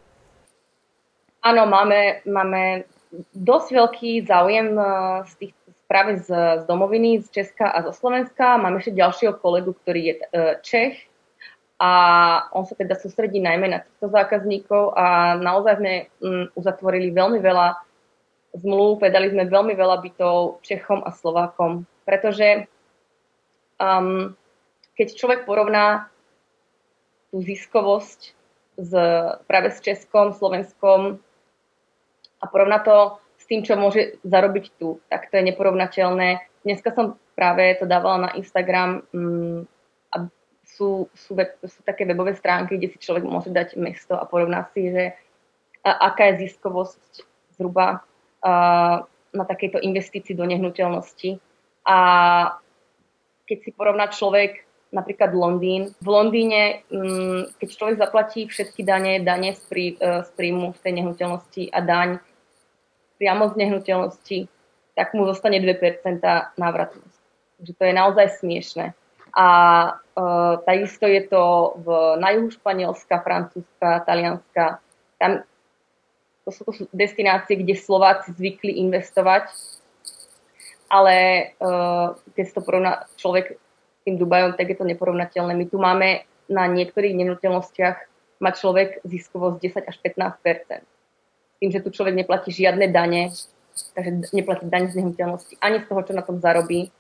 Áno, 1.45 1.69
máme, 1.69 2.25
máme 2.26 2.88
dosť 3.37 3.69
veľký 3.76 4.11
záujem 4.26 4.75
eh, 4.75 4.88
z 5.28 5.33
tých 5.38 5.52
práve 5.87 6.19
z, 6.23 6.28
z 6.61 6.62
domoviny, 6.66 7.23
z 7.23 7.43
Česka 7.43 7.71
a 7.71 7.83
zo 7.87 7.95
Slovenska. 7.95 8.59
Mám 8.59 8.78
ešte 8.78 8.99
ďalšieho 8.99 9.38
kolegu, 9.38 9.73
ktorý 9.73 10.00
je 10.02 10.14
e, 10.14 10.25
Čech 10.62 10.95
a 11.76 11.93
on 12.57 12.64
sa 12.64 12.73
teda 12.73 12.97
sústredí 12.97 13.37
najmä 13.37 13.69
na 13.69 13.85
týchto 13.85 14.09
zákazníkov 14.09 14.97
a 14.97 15.37
naozaj 15.37 15.76
sme 15.76 15.95
um, 16.25 16.49
uzatvorili 16.57 17.12
veľmi 17.12 17.37
veľa 17.37 17.76
zmluv, 18.57 18.97
predali 18.97 19.28
sme 19.28 19.45
veľmi 19.45 19.76
veľa 19.76 20.00
bytov 20.00 20.64
Čechom 20.64 21.05
a 21.05 21.12
Slovákom, 21.12 21.85
pretože 22.09 22.64
um, 23.76 24.33
keď 24.97 25.07
človek 25.21 25.40
porovná 25.45 26.09
tú 27.28 27.45
ziskovosť 27.45 28.33
s, 28.81 28.93
práve 29.45 29.69
s 29.69 29.85
Českom, 29.85 30.33
Slovenskom 30.33 31.21
a 32.40 32.45
porovná 32.49 32.81
to 32.81 33.21
tým, 33.47 33.62
čo 33.62 33.79
môže 33.79 34.19
zarobiť 34.26 34.79
tu, 34.79 34.99
tak 35.11 35.31
to 35.31 35.38
je 35.38 35.49
neporovnateľné. 35.55 36.43
Dneska 36.67 36.91
som 36.93 37.19
práve 37.38 37.79
to 37.79 37.87
dávala 37.87 38.29
na 38.29 38.31
Instagram 38.35 39.07
um, 39.15 39.62
a 40.11 40.26
sú, 40.67 41.07
sú, 41.15 41.38
web, 41.38 41.55
sú 41.62 41.81
také 41.87 42.03
webové 42.03 42.35
stránky, 42.35 42.76
kde 42.76 42.91
si 42.91 42.99
človek 42.99 43.23
môže 43.23 43.55
dať 43.55 43.79
mesto 43.79 44.19
a 44.19 44.26
porovná 44.26 44.67
si, 44.75 44.91
že 44.91 45.15
a, 45.87 46.11
aká 46.11 46.35
je 46.35 46.50
ziskovosť 46.50 47.23
zhruba 47.55 48.03
a, 48.43 48.53
na 49.31 49.45
takejto 49.47 49.79
investícii 49.79 50.35
do 50.35 50.43
nehnuteľnosti. 50.43 51.38
A 51.87 51.99
keď 53.47 53.59
si 53.62 53.71
porovná 53.71 54.11
človek 54.11 54.67
napríklad 54.95 55.35
Londýn. 55.35 55.93
V 55.99 56.09
Londýne, 56.09 56.87
um, 56.88 57.47
keď 57.59 57.69
človek 57.69 57.97
zaplatí 57.99 58.47
všetky 58.47 58.87
dane, 58.87 59.19
dane 59.21 59.53
z, 59.53 59.62
prí, 59.67 59.87
uh, 59.99 60.23
z 60.23 60.31
príjmu 60.38 60.73
z 60.79 60.81
tej 60.83 60.93
nehnuteľnosti 61.03 61.62
a 61.75 61.79
daň 61.83 62.09
priamo 63.17 63.49
z 63.51 63.55
nehnuteľnosti, 63.57 64.39
tak 64.97 65.13
mu 65.13 65.29
zostane 65.29 65.61
2% 65.61 66.23
návratnosť. 66.57 67.19
Takže 67.61 67.73
to 67.73 67.83
je 67.85 67.95
naozaj 67.95 68.27
smiešné. 68.41 68.87
A 69.37 69.49
e, 69.85 69.91
takisto 70.65 71.05
je 71.05 71.23
to 71.29 71.77
v, 71.85 71.87
na 72.17 72.33
juhu 72.33 72.49
Španielska, 72.49 73.21
Francúzska, 73.21 74.05
Talianska. 74.09 74.81
Tam, 75.21 75.45
to 76.45 76.51
sú 76.53 76.65
to 76.65 76.73
destinácie, 76.97 77.61
kde 77.61 77.77
Slováci 77.77 78.33
zvykli 78.33 78.81
investovať, 78.89 79.53
ale 80.89 81.15
e, 81.17 81.45
keď 82.33 82.45
to 82.57 82.61
porovná 82.65 83.05
človek 83.21 83.61
s 83.61 84.01
tým 84.09 84.17
Dubajom, 84.17 84.57
tak 84.57 84.73
je 84.73 84.77
to 84.81 84.89
neporovnateľné. 84.89 85.53
My 85.53 85.67
tu 85.69 85.77
máme 85.77 86.25
na 86.49 86.65
niektorých 86.65 87.13
nehnuteľnostiach 87.13 87.97
má 88.41 88.53
človek 88.53 89.01
ziskovosť 89.05 89.57
10 89.61 89.91
až 89.91 89.97
15 90.01 90.96
tým, 91.61 91.73
že 91.73 91.81
tu 91.81 91.89
človek 91.91 92.15
neplatí 92.15 92.53
žiadne 92.53 92.89
dane, 92.93 93.33
takže 93.97 94.33
neplatí 94.33 94.65
daň 94.69 94.93
z 94.93 95.01
nehnuteľnosti 95.03 95.55
ani 95.61 95.85
z 95.85 95.87
toho, 95.89 96.01
čo 96.05 96.13
na 96.13 96.25
tom 96.25 96.41
zarobí. 96.41 96.93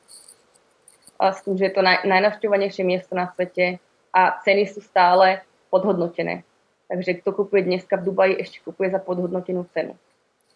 A 1.16 1.32
s 1.32 1.40
tým, 1.44 1.56
že 1.56 1.72
je 1.72 1.74
to 1.76 1.80
naj, 1.80 2.04
najnavštevovanejšie 2.04 2.84
miesto 2.84 3.16
na 3.16 3.32
svete 3.32 3.80
a 4.12 4.36
ceny 4.44 4.68
sú 4.68 4.84
stále 4.84 5.40
podhodnotené. 5.72 6.44
Takže 6.86 7.18
kto 7.24 7.32
kupuje 7.32 7.66
dneska 7.66 7.98
v 7.98 8.06
Dubaji, 8.12 8.34
ešte 8.36 8.62
kupuje 8.62 8.92
za 8.92 9.00
podhodnotenú 9.00 9.66
cenu. 9.74 9.96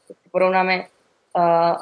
Keď 0.07 0.17
si 0.21 0.29
porovnáme 0.31 0.87
uh, 0.87 1.81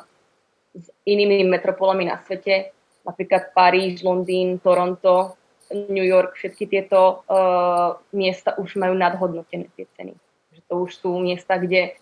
s 0.73 0.87
inými 1.05 1.45
metropolami 1.45 2.09
na 2.09 2.23
svete, 2.25 2.73
napríklad 3.05 3.53
Paríž, 3.53 4.01
Londýn, 4.07 4.63
Toronto, 4.63 5.37
New 5.69 6.05
York, 6.05 6.33
všetky 6.39 6.65
tieto 6.65 7.25
uh, 7.29 8.01
miesta 8.17 8.57
už 8.57 8.81
majú 8.81 8.97
nadhodnotené 8.97 9.69
tie 9.77 9.85
ceny. 10.01 10.17
Že 10.57 10.61
to 10.65 10.75
už 10.81 10.91
sú 10.97 11.11
miesta, 11.21 11.61
kde 11.61 12.01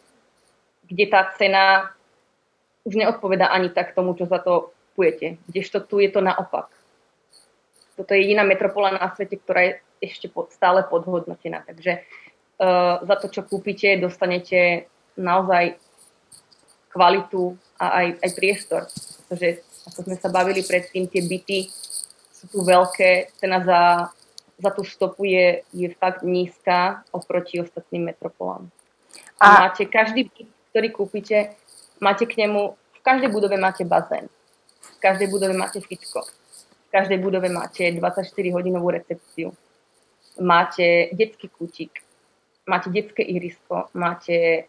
kde 0.86 1.04
tá 1.10 1.30
cena 1.34 1.90
už 2.86 2.94
neodpoveda 2.94 3.50
ani 3.50 3.68
tak 3.74 3.94
tomu, 3.98 4.14
čo 4.14 4.30
za 4.30 4.38
to 4.38 4.70
kujete. 4.94 5.42
Kdežto 5.50 5.82
tu 5.82 5.98
je 5.98 6.08
to 6.08 6.22
naopak. 6.22 6.70
Toto 7.98 8.14
je 8.14 8.22
jediná 8.22 8.46
metropola 8.46 8.94
na 8.94 9.10
svete, 9.10 9.36
ktorá 9.40 9.60
je 9.66 9.72
ešte 9.98 10.30
pod, 10.30 10.52
stále 10.52 10.86
podhodnotená. 10.86 11.64
Takže 11.66 12.04
uh, 12.62 13.02
za 13.02 13.16
to, 13.18 13.26
čo 13.32 13.42
kúpite, 13.42 13.98
dostanete 13.98 14.86
naozaj 15.16 15.80
kvalitu 16.92 17.56
a 17.80 18.04
aj, 18.04 18.06
aj 18.22 18.30
priestor. 18.36 18.82
Pretože, 19.26 19.64
ako 19.90 19.98
sme 20.06 20.16
sa 20.16 20.28
bavili 20.28 20.62
predtým, 20.62 21.08
tie 21.08 21.24
byty 21.24 21.58
sú 22.32 22.44
tu 22.52 22.58
veľké, 22.62 23.32
cena 23.40 23.64
za, 23.64 23.82
za 24.60 24.70
tú 24.70 24.84
stopu 24.84 25.24
je, 25.24 25.64
je 25.72 25.88
fakt 25.96 26.22
nízka 26.22 27.02
oproti 27.10 27.60
ostatným 27.64 28.12
metropolám. 28.12 28.68
A, 29.40 29.44
a 29.44 29.48
máte 29.68 29.88
každý 29.88 30.28
byt 30.28 30.55
ktorý 30.76 30.92
kúpite, 30.92 31.56
máte 32.04 32.28
k 32.28 32.36
nemu, 32.44 32.76
v 32.76 33.00
každej 33.00 33.32
budove 33.32 33.56
máte 33.56 33.88
bazén, 33.88 34.28
v 34.76 34.98
každej 35.00 35.32
budove 35.32 35.56
máte 35.56 35.80
fitko, 35.80 36.20
v 36.20 36.88
každej 36.92 37.16
budove 37.16 37.48
máte 37.48 37.96
24-hodinovú 37.96 38.92
recepciu, 38.92 39.56
máte 40.36 41.08
detský 41.16 41.48
kútik, 41.48 42.04
máte 42.68 42.92
detské 42.92 43.24
ihrisko, 43.24 43.88
máte 43.96 44.68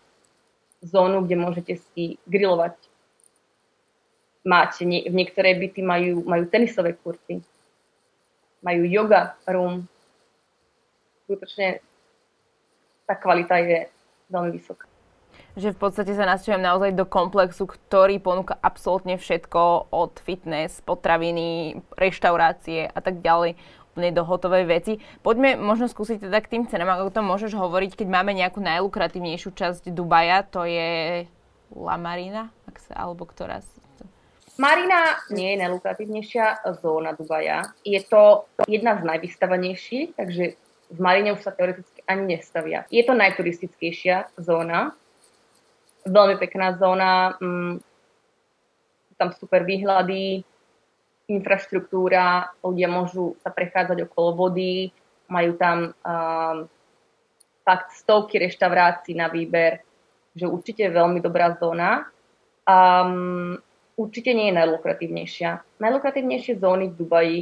zónu, 0.80 1.28
kde 1.28 1.36
môžete 1.36 1.74
si 1.92 2.16
grilovať. 2.24 2.80
Máte, 4.48 4.88
v 4.88 5.12
niektoré 5.12 5.60
byty 5.60 5.84
majú, 5.84 6.24
majú 6.24 6.48
tenisové 6.48 6.96
kurty, 6.96 7.44
majú 8.64 8.88
yoga 8.88 9.36
room. 9.44 9.84
Skutočne 11.28 11.84
tá 13.04 13.20
kvalita 13.20 13.60
je 13.60 13.92
veľmi 14.32 14.56
vysoká 14.56 14.88
že 15.58 15.74
v 15.74 15.80
podstate 15.82 16.14
sa 16.14 16.30
nasťahujem 16.30 16.62
naozaj 16.62 16.92
do 16.94 17.10
komplexu, 17.10 17.66
ktorý 17.66 18.22
ponúka 18.22 18.54
absolútne 18.62 19.18
všetko 19.18 19.90
od 19.90 20.14
fitness, 20.22 20.86
potraviny, 20.86 21.82
reštaurácie 21.98 22.86
a 22.94 23.00
tak 23.02 23.26
ďalej 23.26 23.58
úplne 23.98 24.14
do 24.14 24.22
hotovej 24.22 24.70
veci. 24.70 24.94
Poďme 25.26 25.58
možno 25.58 25.90
skúsiť 25.90 26.30
teda 26.30 26.38
k 26.46 26.52
tým 26.54 26.64
cenám, 26.70 27.02
ako 27.02 27.10
to 27.10 27.22
môžeš 27.26 27.58
hovoriť, 27.58 27.98
keď 27.98 28.08
máme 28.14 28.38
nejakú 28.38 28.62
najlukratívnejšiu 28.62 29.58
časť 29.58 29.90
Dubaja, 29.90 30.46
to 30.46 30.70
je 30.70 31.26
La 31.74 31.98
Marina, 31.98 32.54
ak 32.70 32.78
sa, 32.78 32.94
alebo 32.94 33.26
ktorá 33.26 33.60
Marina 34.58 35.22
nie 35.30 35.54
je 35.54 35.62
najlukratívnejšia 35.66 36.66
zóna 36.82 37.14
Dubaja. 37.14 37.74
Je 37.86 38.02
to 38.02 38.50
jedna 38.66 38.98
z 38.98 39.06
najvystavanejších, 39.06 40.18
takže 40.18 40.58
v 40.94 41.00
Marine 41.02 41.38
už 41.38 41.46
sa 41.46 41.54
teoreticky 41.54 42.02
ani 42.10 42.38
nestavia. 42.38 42.86
Je 42.90 43.06
to 43.06 43.14
najturistickejšia 43.14 44.34
zóna, 44.42 44.98
veľmi 46.08 46.36
pekná 46.40 46.76
zóna, 46.80 47.36
mm, 47.40 47.84
tam 49.18 49.30
super 49.36 49.66
výhľady, 49.66 50.46
infraštruktúra, 51.28 52.56
ľudia 52.64 52.88
môžu 52.88 53.36
sa 53.44 53.52
prechádzať 53.52 54.08
okolo 54.08 54.48
vody, 54.48 54.96
majú 55.28 55.60
tam 55.60 55.92
um, 55.92 56.58
fakt 57.68 57.92
stovky 58.00 58.40
reštaurácií 58.40 59.12
na 59.12 59.28
výber, 59.28 59.84
že 60.32 60.48
určite 60.48 60.88
je 60.88 60.96
veľmi 60.96 61.20
dobrá 61.20 61.52
zóna. 61.60 62.08
Um, 62.64 63.60
určite 64.00 64.32
nie 64.32 64.54
je 64.54 64.58
najlukratívnejšia. 64.64 65.82
Najlukratívnejšie 65.84 66.64
zóny 66.64 66.94
v 66.94 66.96
Dubaji 66.96 67.40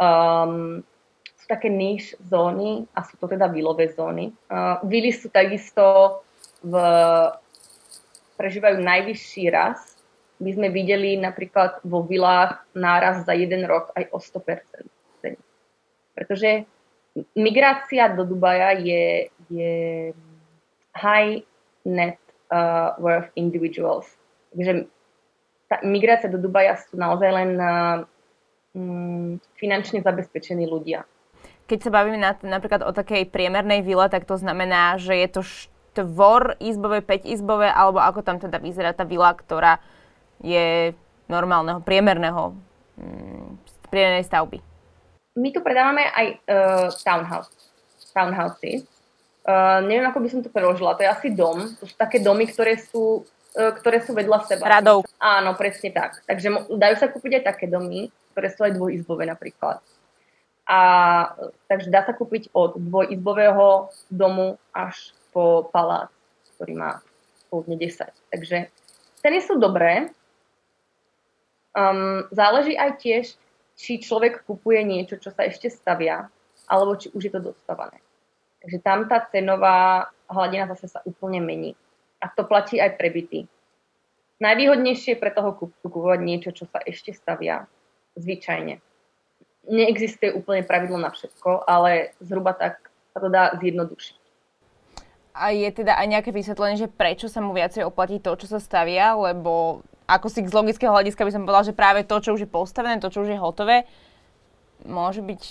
um, 0.00 0.80
sú 1.36 1.44
také 1.44 1.68
níž 1.68 2.16
zóny 2.24 2.88
a 2.96 3.04
sú 3.04 3.20
to 3.20 3.28
teda 3.28 3.52
vilové 3.52 3.92
zóny. 3.92 4.32
Uh, 4.48 4.80
vily 4.88 5.12
sú 5.12 5.28
takisto 5.28 6.20
v, 6.64 6.72
prežívajú 8.36 8.80
najvyšší 8.82 9.44
rast. 9.52 10.00
My 10.42 10.50
sme 10.52 10.68
videli 10.74 11.14
napríklad 11.16 11.84
vo 11.86 12.02
vilách 12.02 12.58
náraz 12.74 13.22
za 13.22 13.34
jeden 13.36 13.62
rok 13.68 13.94
aj 13.94 14.10
o 14.10 14.18
100%. 14.18 15.38
Pretože 16.12 16.66
migrácia 17.36 18.08
do 18.12 18.24
Dubaja 18.24 18.76
je, 18.76 19.28
je 19.48 19.74
high 20.96 21.44
net 21.84 22.18
uh, 22.52 22.96
worth 22.98 23.30
individuals. 23.38 24.08
Takže 24.52 24.88
tá 25.68 25.80
migrácia 25.86 26.28
do 26.28 26.36
Dubaja 26.36 26.76
sú 26.76 27.00
naozaj 27.00 27.30
len 27.32 27.50
uh, 27.56 28.04
um, 28.76 29.40
finančne 29.56 30.04
zabezpečení 30.04 30.68
ľudia. 30.68 31.04
Keď 31.70 31.88
sa 31.88 31.94
bavíme 31.94 32.20
na, 32.20 32.36
napríklad 32.36 32.84
o 32.84 32.92
takej 32.92 33.32
priemernej 33.32 33.80
vile, 33.80 34.04
tak 34.12 34.28
to 34.28 34.36
znamená, 34.36 35.00
že 35.00 35.16
je 35.16 35.28
to 35.30 35.42
štvor 35.92 36.56
izbové, 36.56 37.04
5 37.04 37.28
izbové, 37.28 37.68
alebo 37.68 38.00
ako 38.00 38.24
tam 38.24 38.40
teda 38.40 38.56
vyzerá 38.56 38.96
tá 38.96 39.04
vila, 39.04 39.36
ktorá 39.36 39.76
je 40.40 40.96
normálneho, 41.28 41.84
priemerného, 41.84 42.56
um, 42.96 43.60
priemernej 43.92 44.24
stavby 44.24 44.72
my 45.36 45.48
tu 45.52 45.60
predávame 45.64 46.04
aj 46.12 46.26
uh, 46.44 46.88
townhouse, 47.00 47.48
townhouses. 48.12 48.84
Uh, 49.42 49.82
neviem, 49.82 50.06
ako 50.06 50.20
by 50.22 50.28
som 50.28 50.40
to 50.44 50.52
preložila. 50.52 50.94
To 50.94 51.02
je 51.02 51.10
asi 51.10 51.28
dom. 51.32 51.72
To 51.80 51.84
sú 51.88 51.94
také 51.96 52.20
domy, 52.22 52.46
ktoré 52.46 52.78
sú, 52.78 53.24
uh, 53.56 53.72
ktoré 53.74 54.04
sú 54.04 54.12
vedľa 54.12 54.44
seba. 54.46 54.78
Radov. 54.78 55.08
Áno, 55.18 55.56
presne 55.56 55.90
tak. 55.90 56.20
Takže 56.28 56.68
dajú 56.76 56.94
sa 57.00 57.08
kúpiť 57.08 57.40
aj 57.40 57.44
také 57.56 57.66
domy, 57.66 58.12
ktoré 58.36 58.48
sú 58.52 58.60
aj 58.62 58.76
dvojizbové 58.76 59.24
napríklad. 59.26 59.80
A 60.68 60.78
takže 61.66 61.90
dá 61.90 62.06
sa 62.06 62.14
kúpiť 62.14 62.54
od 62.54 62.78
dvojizbového 62.78 63.90
domu 64.12 64.60
až 64.70 65.10
po 65.32 65.66
palác, 65.72 66.12
ktorý 66.56 66.78
má 66.78 66.90
pôvodne 67.48 67.80
10. 67.80 68.12
Takže 68.30 68.68
ceny 69.24 69.38
sú 69.40 69.56
dobré. 69.58 70.12
Um, 71.72 72.28
záleží 72.28 72.76
aj 72.76 73.00
tiež, 73.00 73.24
či 73.76 73.98
človek 73.98 74.44
kupuje 74.44 74.84
niečo, 74.84 75.16
čo 75.16 75.32
sa 75.32 75.48
ešte 75.48 75.72
stavia, 75.72 76.28
alebo 76.68 76.94
či 77.00 77.08
už 77.16 77.28
je 77.28 77.32
to 77.32 77.52
dostávané. 77.52 77.98
Takže 78.62 78.78
tam 78.84 79.10
tá 79.10 79.18
cenová 79.32 80.12
hladina 80.30 80.70
zase 80.70 80.86
sa 80.86 81.00
úplne 81.02 81.42
mení. 81.42 81.72
A 82.22 82.30
to 82.30 82.46
platí 82.46 82.78
aj 82.78 82.94
pre 82.94 83.10
byty. 83.10 83.50
Najvýhodnejšie 84.38 85.18
pre 85.18 85.34
toho 85.34 85.54
kupcu 85.54 85.86
kupovať 85.86 86.20
niečo, 86.22 86.50
čo 86.54 86.70
sa 86.70 86.78
ešte 86.82 87.10
stavia. 87.10 87.66
Zvyčajne. 88.14 88.78
Neexistuje 89.66 90.34
úplne 90.34 90.66
pravidlo 90.66 90.98
na 90.98 91.10
všetko, 91.10 91.66
ale 91.66 92.14
zhruba 92.22 92.54
tak 92.54 92.90
sa 93.14 93.18
to 93.22 93.28
dá 93.30 93.54
zjednodušiť. 93.58 94.21
A 95.32 95.52
je 95.52 95.68
teda 95.72 95.96
aj 95.96 96.06
nejaké 96.12 96.30
vysvetlenie, 96.30 96.76
že 96.76 96.92
prečo 96.92 97.24
sa 97.28 97.40
mu 97.40 97.56
viacej 97.56 97.88
oplatí 97.88 98.20
to, 98.20 98.36
čo 98.36 98.46
sa 98.52 98.60
stavia, 98.60 99.16
lebo 99.16 99.80
ako 100.04 100.28
si 100.28 100.44
z 100.44 100.52
logického 100.52 100.92
hľadiska 100.92 101.24
by 101.24 101.32
som 101.32 101.42
povedala, 101.48 101.68
že 101.68 101.76
práve 101.76 102.00
to, 102.04 102.16
čo 102.20 102.36
už 102.36 102.44
je 102.44 102.50
postavené, 102.50 103.00
to, 103.00 103.08
čo 103.08 103.24
už 103.24 103.32
je 103.32 103.40
hotové, 103.40 103.88
môže 104.84 105.24
byť 105.24 105.42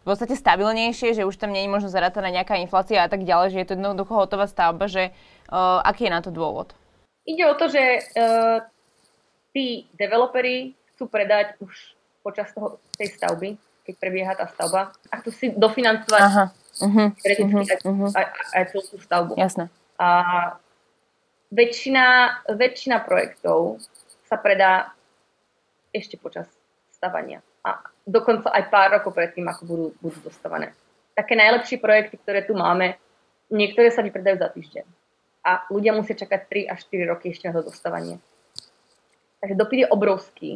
v 0.00 0.04
podstate 0.04 0.36
stabilnejšie, 0.36 1.16
že 1.16 1.28
už 1.28 1.36
tam 1.36 1.52
nie 1.52 1.64
je 1.64 1.72
možno 1.72 1.92
zarátaná 1.92 2.32
nejaká 2.32 2.56
inflácia 2.60 3.04
a 3.04 3.08
tak 3.08 3.24
ďalej, 3.24 3.52
že 3.52 3.58
je 3.64 3.68
to 3.68 3.76
jednoducho 3.76 4.12
hotová 4.16 4.48
stavba, 4.48 4.88
že 4.88 5.12
uh, 5.52 5.80
aký 5.84 6.08
je 6.08 6.14
na 6.14 6.20
to 6.24 6.32
dôvod? 6.32 6.72
Ide 7.28 7.44
o 7.48 7.54
to, 7.56 7.68
že 7.68 8.00
uh, 8.16 8.64
tí 9.52 9.88
developeri 9.96 10.72
chcú 10.96 11.04
predať 11.08 11.60
už 11.60 11.72
počas 12.24 12.48
toho, 12.52 12.80
tej 12.96 13.12
stavby, 13.16 13.56
keď 13.88 13.94
prebieha 13.96 14.32
tá 14.36 14.48
stavba 14.48 14.92
a 15.12 15.14
chcú 15.20 15.30
si 15.32 15.46
dofinancovať 15.52 16.20
Aha. 16.20 16.44
Uh-huh. 16.80 17.12
Aj, 17.12 17.34
uh-huh. 17.36 18.08
aj, 18.16 18.26
aj 18.56 18.64
celú 18.72 18.82
tú 18.88 18.96
stavbu. 18.96 19.36
Jasné. 19.36 19.68
A 20.00 20.08
väčšina, 21.52 22.04
väčšina 22.48 23.04
projektov 23.04 23.84
sa 24.24 24.40
predá 24.40 24.96
ešte 25.92 26.16
počas 26.16 26.48
stavania. 26.94 27.44
A 27.66 27.84
dokonca 28.08 28.48
aj 28.48 28.72
pár 28.72 28.88
rokov 28.96 29.12
predtým, 29.12 29.44
ako 29.50 29.62
budú, 29.66 29.86
budú 30.00 30.18
dostávané. 30.24 30.72
Také 31.12 31.36
najlepšie 31.36 31.82
projekty, 31.82 32.16
ktoré 32.16 32.46
tu 32.46 32.56
máme, 32.56 32.96
niektoré 33.52 33.92
sa 33.92 34.00
vypredajú 34.00 34.40
za 34.40 34.48
týždeň. 34.48 34.86
A 35.44 35.66
ľudia 35.68 35.92
musia 35.92 36.16
čakať 36.16 36.68
3 36.68 36.72
až 36.72 36.80
4 36.88 37.10
roky 37.10 37.34
ešte 37.34 37.50
na 37.50 37.60
to 37.60 37.68
dostávanie. 37.68 38.16
Takže 39.40 39.56
dopyt 39.56 39.78
je 39.84 39.92
obrovský. 39.92 40.50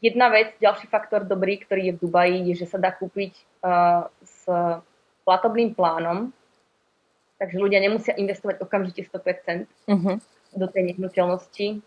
Jedna 0.00 0.32
vec, 0.32 0.56
ďalší 0.60 0.88
faktor 0.88 1.28
dobrý, 1.28 1.60
ktorý 1.60 1.92
je 1.92 1.94
v 1.96 2.02
Dubaji, 2.08 2.36
je, 2.52 2.64
že 2.64 2.66
sa 2.72 2.80
dá 2.80 2.88
kúpiť 2.88 3.36
uh, 3.60 4.08
s 4.24 4.48
platobným 5.24 5.74
plánom, 5.74 6.32
takže 7.40 7.56
ľudia 7.56 7.80
nemusia 7.80 8.16
investovať 8.16 8.60
okamžite 8.60 9.06
100% 9.08 9.66
uh-huh. 9.88 10.16
do 10.56 10.66
tej 10.68 10.82
nehnuteľnosti, 10.92 11.80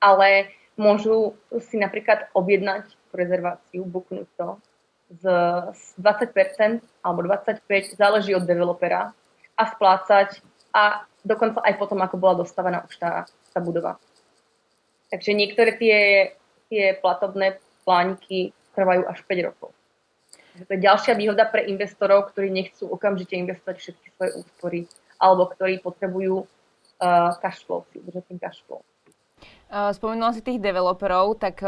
ale 0.00 0.52
môžu 0.76 1.36
si 1.64 1.80
napríklad 1.80 2.28
objednať 2.36 2.88
rezerváciu, 3.16 3.84
buknúť 3.88 4.28
to 4.36 4.48
z 5.22 5.24
20% 5.96 6.82
alebo 7.00 7.20
25%, 7.24 7.96
záleží 7.96 8.34
od 8.34 8.44
developera 8.44 9.14
a 9.56 9.62
splácať 9.70 10.42
a 10.74 11.06
dokonca 11.24 11.62
aj 11.64 11.74
potom, 11.80 11.98
ako 12.02 12.16
bola 12.20 12.34
dostávaná 12.42 12.84
už 12.84 13.00
tá, 13.00 13.24
tá 13.54 13.58
budova. 13.62 13.96
Takže 15.08 15.32
niektoré 15.32 15.78
tie, 15.78 15.98
tie 16.68 16.98
platobné 16.98 17.62
plániky 17.86 18.50
trvajú 18.74 19.06
až 19.06 19.22
5 19.24 19.46
rokov. 19.48 19.70
To 20.64 20.70
je 20.72 20.80
ďalšia 20.80 21.12
výhoda 21.18 21.44
pre 21.44 21.68
investorov, 21.68 22.32
ktorí 22.32 22.48
nechcú 22.48 22.88
okamžite 22.88 23.36
investovať 23.36 23.76
všetky 23.76 24.08
svoje 24.16 24.30
úspory 24.40 24.80
alebo 25.20 25.48
ktorí 25.52 25.80
potrebujú 25.80 26.44
uh, 26.44 27.32
cash 27.40 27.64
flow, 27.64 27.84
si 27.92 28.00
udržať 28.00 28.24
tým 28.28 28.38
cash 28.40 28.60
flow. 28.64 28.80
Spomenula 29.66 30.32
si 30.32 30.40
tých 30.40 30.62
developerov, 30.62 31.42
tak 31.42 31.58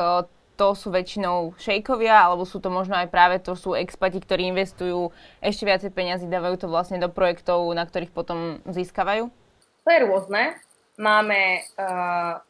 to 0.58 0.74
sú 0.74 0.90
väčšinou 0.90 1.54
šejkovia, 1.54 2.14
alebo 2.14 2.42
sú 2.42 2.58
to 2.58 2.66
možno 2.66 2.98
aj 2.98 3.10
práve 3.10 3.38
to 3.38 3.54
sú 3.54 3.78
expati, 3.78 4.18
ktorí 4.18 4.50
investujú 4.50 5.14
ešte 5.38 5.62
viacej 5.62 5.90
peniazy, 5.94 6.26
dávajú 6.26 6.62
to 6.62 6.66
vlastne 6.66 6.98
do 6.98 7.06
projektov, 7.10 7.70
na 7.74 7.86
ktorých 7.86 8.10
potom 8.10 8.58
získavajú? 8.66 9.30
To 9.86 9.88
je 9.90 10.00
rôzne. 10.02 10.58
Máme 10.98 11.62
uh, 11.78 12.42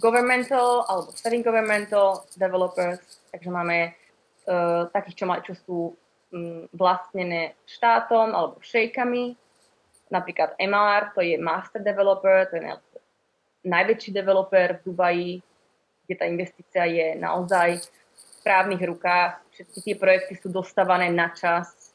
governmental 0.00 0.88
alebo 0.88 1.12
semi-governmental 1.12 2.24
developers, 2.40 3.00
takže 3.32 3.52
máme 3.52 3.92
uh, 3.92 4.01
takých, 4.90 5.16
čo, 5.22 5.24
má, 5.26 5.38
čo 5.40 5.54
sú 5.54 5.78
um, 6.32 6.66
vlastnené 6.74 7.54
štátom 7.68 8.34
alebo 8.34 8.58
šejkami. 8.64 9.36
Napríklad 10.12 10.58
MR, 10.60 11.16
to 11.16 11.24
je 11.24 11.40
master 11.40 11.80
developer, 11.80 12.44
to 12.50 12.60
je 12.60 12.64
najväčší 13.64 14.10
developer 14.12 14.80
v 14.80 14.84
Dubaji, 14.84 15.32
kde 16.04 16.14
tá 16.18 16.24
investícia 16.28 16.84
je 16.84 17.16
naozaj 17.16 17.80
v 17.80 18.38
právnych 18.44 18.82
rukách. 18.82 19.40
Všetky 19.54 19.78
tie 19.80 19.96
projekty 19.96 20.34
sú 20.36 20.48
dostávané 20.50 21.08
na 21.08 21.30
čas. 21.32 21.94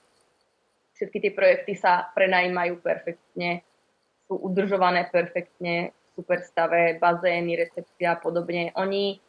Všetky 0.98 1.30
tie 1.30 1.32
projekty 1.36 1.78
sa 1.78 2.10
prenajímajú 2.18 2.82
perfektne, 2.82 3.62
sú 4.26 4.34
udržované 4.42 5.06
perfektne, 5.14 5.94
v 5.94 6.26
super 6.26 6.42
stave, 6.42 6.98
bazény, 6.98 7.54
recepcia 7.54 8.18
a 8.18 8.20
podobne. 8.20 8.74
Oni, 8.74 9.22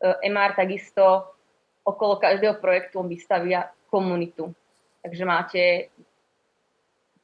eh, 0.00 0.16
MR 0.24 0.56
takisto 0.56 1.36
okolo 1.84 2.16
každého 2.16 2.60
projektu 2.60 3.02
vystavia 3.02 3.72
komunitu. 3.90 4.54
Takže 5.00 5.24
máte 5.24 5.62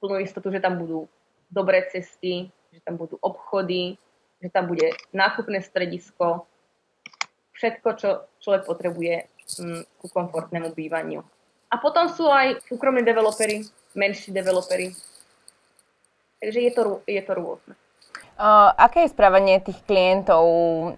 plnú 0.00 0.20
istotu, 0.20 0.48
že 0.52 0.60
tam 0.60 0.80
budú 0.80 1.08
dobré 1.52 1.84
cesty, 1.92 2.48
že 2.72 2.80
tam 2.84 2.96
budú 2.96 3.20
obchody, 3.20 3.96
že 4.42 4.48
tam 4.52 4.68
bude 4.68 4.92
nákupné 5.12 5.62
stredisko, 5.62 6.44
všetko, 7.56 7.88
čo 7.96 8.08
človek 8.40 8.62
potrebuje 8.68 9.14
mm, 9.60 9.82
ku 10.00 10.06
komfortnému 10.12 10.76
bývaniu. 10.76 11.24
A 11.72 11.80
potom 11.80 12.06
sú 12.08 12.28
aj 12.28 12.62
súkromní 12.68 13.02
developery, 13.02 13.64
menší 13.96 14.30
developery. 14.30 14.92
Takže 16.38 16.58
je 16.60 16.72
to, 16.72 16.82
je 17.08 17.22
to 17.24 17.32
rôzne. 17.32 17.74
Uh, 18.36 18.68
aké 18.76 19.08
je 19.08 19.16
správanie 19.16 19.64
tých 19.64 19.80
klientov? 19.88 20.44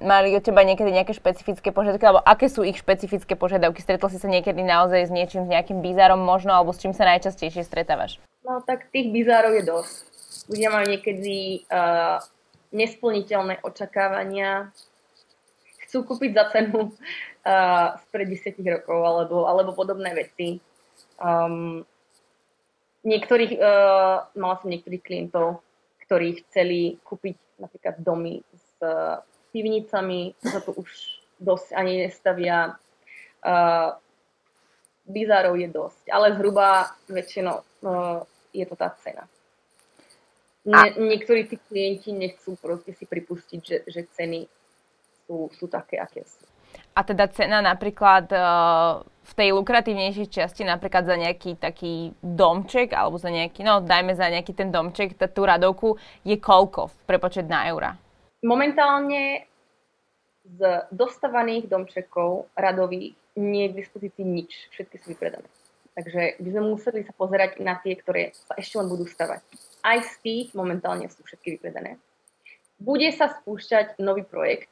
Mali 0.02 0.34
od 0.34 0.42
teba 0.42 0.66
niekedy 0.66 0.90
nejaké 0.90 1.14
špecifické 1.14 1.70
požiadavky, 1.70 2.02
alebo 2.02 2.26
aké 2.26 2.50
sú 2.50 2.66
ich 2.66 2.82
špecifické 2.82 3.38
požiadavky? 3.38 3.78
Stretol 3.78 4.10
si 4.10 4.18
sa 4.18 4.26
niekedy 4.26 4.58
naozaj 4.66 5.06
s 5.06 5.14
niečím, 5.14 5.46
s 5.46 5.52
nejakým 5.54 5.78
bizárom 5.78 6.18
možno, 6.18 6.50
alebo 6.50 6.74
s 6.74 6.82
čím 6.82 6.90
sa 6.90 7.06
najčastejšie 7.06 7.62
stretávaš? 7.62 8.18
No 8.42 8.58
tak 8.66 8.90
tých 8.90 9.14
bizárov 9.14 9.54
je 9.54 9.70
dosť. 9.70 9.94
Ľudia 10.50 10.68
majú 10.74 10.86
niekedy 10.90 11.62
uh, 11.70 12.18
nesplniteľné 12.74 13.62
očakávania, 13.62 14.74
chcú 15.86 16.10
kúpiť 16.10 16.30
za 16.34 16.44
cenu 16.50 16.90
uh, 16.90 17.94
spred 18.02 18.34
10 18.34 18.58
rokov 18.66 18.98
alebo, 18.98 19.46
alebo 19.46 19.78
podobné 19.78 20.10
veci. 20.10 20.58
Um, 21.22 21.86
niektorých, 23.06 23.62
uh, 23.62 24.26
mala 24.34 24.58
som 24.58 24.74
niektorých 24.74 25.06
klientov, 25.06 25.62
ktorí 26.08 26.40
chceli 26.48 26.96
kúpiť 27.04 27.60
napríklad 27.60 28.00
domy 28.00 28.40
s 28.40 28.80
uh, 28.80 29.20
pivnicami, 29.52 30.32
sa 30.40 30.64
tu 30.64 30.72
už 30.72 30.88
dosť 31.36 31.76
ani 31.76 32.08
nestavia. 32.08 32.80
Uh, 33.44 33.92
bizárov 35.04 35.56
je 35.60 35.68
dosť, 35.68 36.04
ale 36.12 36.36
zhruba 36.36 36.96
väčšinou 37.08 37.64
no, 37.84 38.24
je 38.52 38.64
to 38.64 38.76
tá 38.76 38.92
cena. 39.04 39.24
Nie, 40.68 40.92
niektorí 41.00 41.48
tí 41.48 41.56
klienti 41.56 42.12
nechcú 42.12 42.56
proste 42.60 42.92
si 42.92 43.08
pripustiť, 43.08 43.60
že, 43.64 43.76
že 43.88 44.04
ceny 44.12 44.44
sú, 45.24 45.48
sú 45.56 45.64
také, 45.64 45.96
aké 45.96 46.28
sú. 46.28 46.44
A 46.94 47.00
teda 47.06 47.30
cena 47.30 47.62
napríklad 47.62 48.26
uh, 48.34 49.04
v 49.04 49.32
tej 49.36 49.48
lukratívnejšej 49.54 50.28
časti, 50.32 50.64
napríklad 50.64 51.04
za 51.04 51.16
nejaký 51.20 51.60
taký 51.60 52.16
domček, 52.24 52.96
alebo 52.96 53.20
za 53.20 53.28
nejaký, 53.28 53.60
no 53.62 53.84
dajme 53.84 54.16
za 54.16 54.32
nejaký 54.32 54.56
ten 54.56 54.72
domček, 54.72 55.14
tú 55.14 55.44
radovku, 55.44 56.00
je 56.24 56.40
koľko 56.40 56.88
v 56.88 56.94
prepočet 57.04 57.46
na 57.46 57.68
eura? 57.68 57.94
Momentálne 58.40 59.44
z 60.48 60.60
dostávaných 60.88 61.68
domčekov 61.68 62.48
radových 62.56 63.12
nie 63.36 63.68
je 63.68 63.70
k 63.70 63.78
dispozícii 63.84 64.24
nič. 64.24 64.50
Všetky 64.72 64.96
sú 64.98 65.06
vypredané. 65.12 65.46
Takže 65.98 66.38
by 66.38 66.48
sme 66.54 66.62
museli 66.72 67.02
sa 67.02 67.12
pozerať 67.12 67.58
na 67.58 67.74
tie, 67.82 67.98
ktoré 67.98 68.30
sa 68.32 68.54
ešte 68.54 68.78
len 68.78 68.86
budú 68.86 69.04
stavať. 69.04 69.42
Aj 69.82 69.98
z 69.98 70.12
tých 70.22 70.46
momentálne 70.54 71.10
sú 71.10 71.26
všetky 71.26 71.58
vypredané. 71.58 71.98
Bude 72.78 73.10
sa 73.10 73.34
spúšťať 73.34 73.98
nový 73.98 74.22
projekt. 74.22 74.70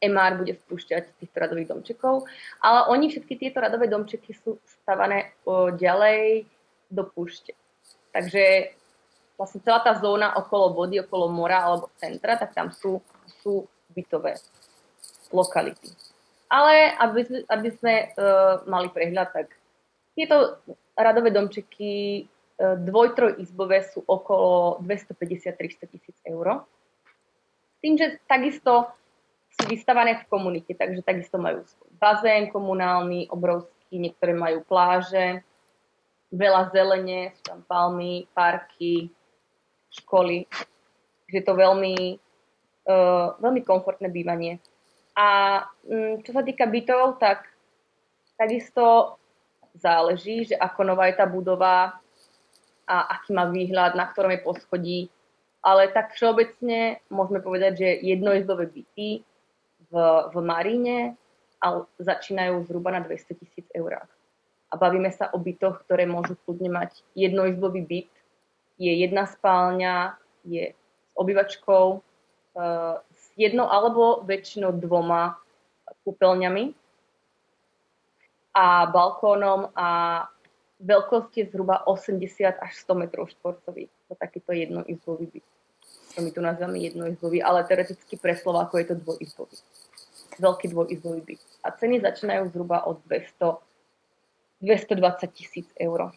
MR 0.00 0.40
bude 0.40 0.56
spúšťať 0.56 1.20
týchto 1.20 1.36
radových 1.36 1.70
domčekov, 1.76 2.24
ale 2.64 2.88
oni 2.88 3.12
všetky 3.12 3.36
tieto 3.36 3.60
radové 3.60 3.84
domčeky 3.86 4.32
sú 4.32 4.56
stavané 4.64 5.36
ďalej 5.76 6.48
do 6.88 7.04
púšte. 7.04 7.52
Takže 8.10 8.74
vlastne 9.40 9.60
celá 9.64 9.80
tá 9.80 9.96
zóna 9.96 10.36
okolo 10.36 10.76
vody, 10.76 11.00
okolo 11.00 11.32
mora 11.32 11.64
alebo 11.64 11.92
centra, 11.96 12.36
tak 12.36 12.56
tam 12.56 12.72
sú, 12.72 13.00
sú 13.40 13.64
bytové 13.92 14.36
lokality. 15.32 15.88
Ale 16.50 16.92
aby, 16.98 17.20
sme, 17.24 17.38
aby 17.46 17.68
sme 17.70 17.94
uh, 18.10 18.66
mali 18.66 18.90
prehľad, 18.90 19.30
tak 19.30 19.54
tieto 20.18 20.58
radové 20.98 21.30
domčeky 21.30 22.26
uh, 22.26 22.74
dvoj, 22.82 23.38
izbové 23.38 23.86
sú 23.86 24.02
okolo 24.02 24.82
250-300 24.82 25.92
tisíc 25.94 26.16
eur. 26.26 26.66
S 27.70 27.78
tým, 27.80 27.94
že 27.96 28.18
takisto 28.26 28.90
sú 29.56 29.62
vystavané 29.66 30.22
v 30.22 30.28
komunite, 30.30 30.72
takže 30.74 31.02
takisto 31.02 31.36
majú 31.36 31.66
bazén 31.98 32.48
komunálny, 32.48 33.28
obrovský, 33.28 33.98
niektoré 33.98 34.32
majú 34.32 34.62
pláže, 34.64 35.42
veľa 36.30 36.70
zelene, 36.70 37.34
sú 37.34 37.42
tam 37.42 37.60
palmy, 37.66 38.30
parky, 38.30 39.10
školy. 39.90 40.46
Takže 41.26 41.36
je 41.42 41.44
to 41.44 41.54
veľmi, 41.58 41.94
uh, 42.86 43.34
veľmi 43.42 43.62
komfortné 43.66 44.08
bývanie. 44.08 44.62
A 45.18 45.60
mm, 45.84 46.22
čo 46.22 46.30
sa 46.30 46.46
týka 46.46 46.70
bytov, 46.70 47.18
tak 47.18 47.50
takisto 48.38 49.18
záleží, 49.74 50.48
že 50.48 50.56
ako 50.56 50.94
nová 50.94 51.10
je 51.10 51.18
tá 51.18 51.26
budova 51.26 51.98
a 52.86 52.96
aký 53.18 53.30
má 53.34 53.46
výhľad, 53.50 53.94
na 53.94 54.10
ktorom 54.10 54.34
je 54.34 54.40
poschodí. 54.42 55.00
Ale 55.60 55.92
tak 55.92 56.16
všeobecne 56.16 57.04
môžeme 57.12 57.44
povedať, 57.44 57.72
že 57.76 57.88
jednoizdové 58.00 58.70
byty 58.72 59.22
v, 59.90 59.94
v 60.30 60.36
Maríne 60.40 60.98
a 61.60 61.84
začínajú 62.00 62.64
zhruba 62.64 62.94
na 62.94 63.00
200 63.04 63.36
tisíc 63.36 63.66
eur. 63.76 64.00
A 64.70 64.74
bavíme 64.78 65.10
sa 65.10 65.28
o 65.34 65.38
bytoch, 65.42 65.82
ktoré 65.84 66.06
môžu 66.06 66.38
kľudne 66.46 66.70
mať 66.70 67.02
jednoizbový 67.18 67.82
byt. 67.82 68.12
Je 68.80 68.92
jedna 69.02 69.26
spálňa, 69.26 70.16
je 70.46 70.72
s 70.72 71.12
obývačkou, 71.18 72.00
eh, 72.56 72.96
jednou 73.36 73.66
alebo 73.66 74.22
väčšinou 74.24 74.72
dvoma 74.78 75.36
kúpeľňami 76.06 76.72
a 78.54 78.86
balkónom 78.88 79.74
a 79.74 79.88
veľkosť 80.80 81.32
je 81.36 81.44
zhruba 81.52 81.84
80 81.84 82.56
až 82.56 82.72
100 82.84 82.94
metrov 82.94 83.28
štvorcových. 83.36 83.92
To 84.08 84.14
takýto 84.16 84.52
jednoizbový 84.56 85.26
byt. 85.28 85.49
To 86.14 86.22
my 86.22 86.30
tu 86.34 86.40
nazývame 86.42 86.78
jednoizbový, 86.82 87.38
ale 87.42 87.62
teoreticky 87.64 88.18
pre 88.18 88.34
Slováko 88.34 88.78
je 88.82 88.86
to 88.90 88.94
dvojizbový. 88.98 89.56
Veľký 90.42 90.66
dvojizbový 90.74 91.20
byt. 91.22 91.40
A 91.62 91.70
ceny 91.70 92.02
začínajú 92.02 92.50
zhruba 92.50 92.82
od 92.86 92.98
200 93.06 93.60
220 94.60 95.32
tisíc 95.32 95.66
eur. 95.80 96.12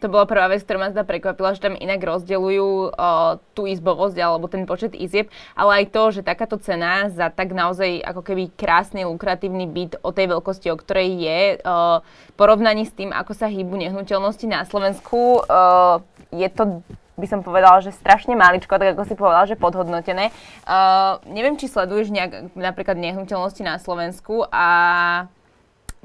To 0.00 0.08
bola 0.08 0.24
prvá 0.24 0.48
vec, 0.48 0.64
ktorá 0.64 0.80
ma 0.80 0.88
teda 0.88 1.04
prekvapila, 1.04 1.52
že 1.52 1.68
tam 1.68 1.76
inak 1.76 2.00
rozdeľujú 2.00 2.90
uh, 2.90 3.36
tú 3.52 3.68
izbovosť 3.68 4.16
alebo 4.18 4.48
ten 4.48 4.64
počet 4.64 4.96
izieb, 4.96 5.28
ale 5.52 5.84
aj 5.84 5.92
to, 5.92 6.02
že 6.16 6.26
takáto 6.26 6.56
cena 6.56 7.12
za 7.12 7.28
tak 7.28 7.52
naozaj 7.52 8.00
ako 8.00 8.24
keby 8.24 8.50
krásny, 8.56 9.04
lukratívny 9.04 9.68
byt 9.68 10.00
o 10.00 10.10
tej 10.10 10.32
veľkosti, 10.32 10.72
o 10.72 10.80
ktorej 10.80 11.08
je, 11.22 11.40
uh, 11.60 12.00
porovnaní 12.40 12.88
s 12.88 12.96
tým, 12.96 13.12
ako 13.12 13.36
sa 13.36 13.52
hýbu 13.52 13.76
nehnuteľnosti 13.78 14.46
na 14.48 14.64
Slovensku, 14.64 15.44
uh, 15.44 16.00
je 16.32 16.48
to 16.48 16.80
by 17.22 17.26
som 17.30 17.46
povedala, 17.46 17.78
že 17.78 17.94
strašne 17.94 18.34
maličko, 18.34 18.74
tak 18.74 18.98
ako 18.98 19.06
si 19.06 19.14
povedala, 19.14 19.46
že 19.46 19.54
podhodnotené. 19.54 20.34
Uh, 20.66 21.22
neviem, 21.30 21.54
či 21.54 21.70
sleduješ 21.70 22.10
nejak 22.10 22.50
napríklad 22.58 22.98
nehnuteľnosti 22.98 23.62
na 23.62 23.78
Slovensku 23.78 24.42
a 24.50 24.66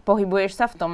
pohybuješ 0.06 0.54
sa 0.54 0.70
v 0.70 0.78
tom? 0.78 0.92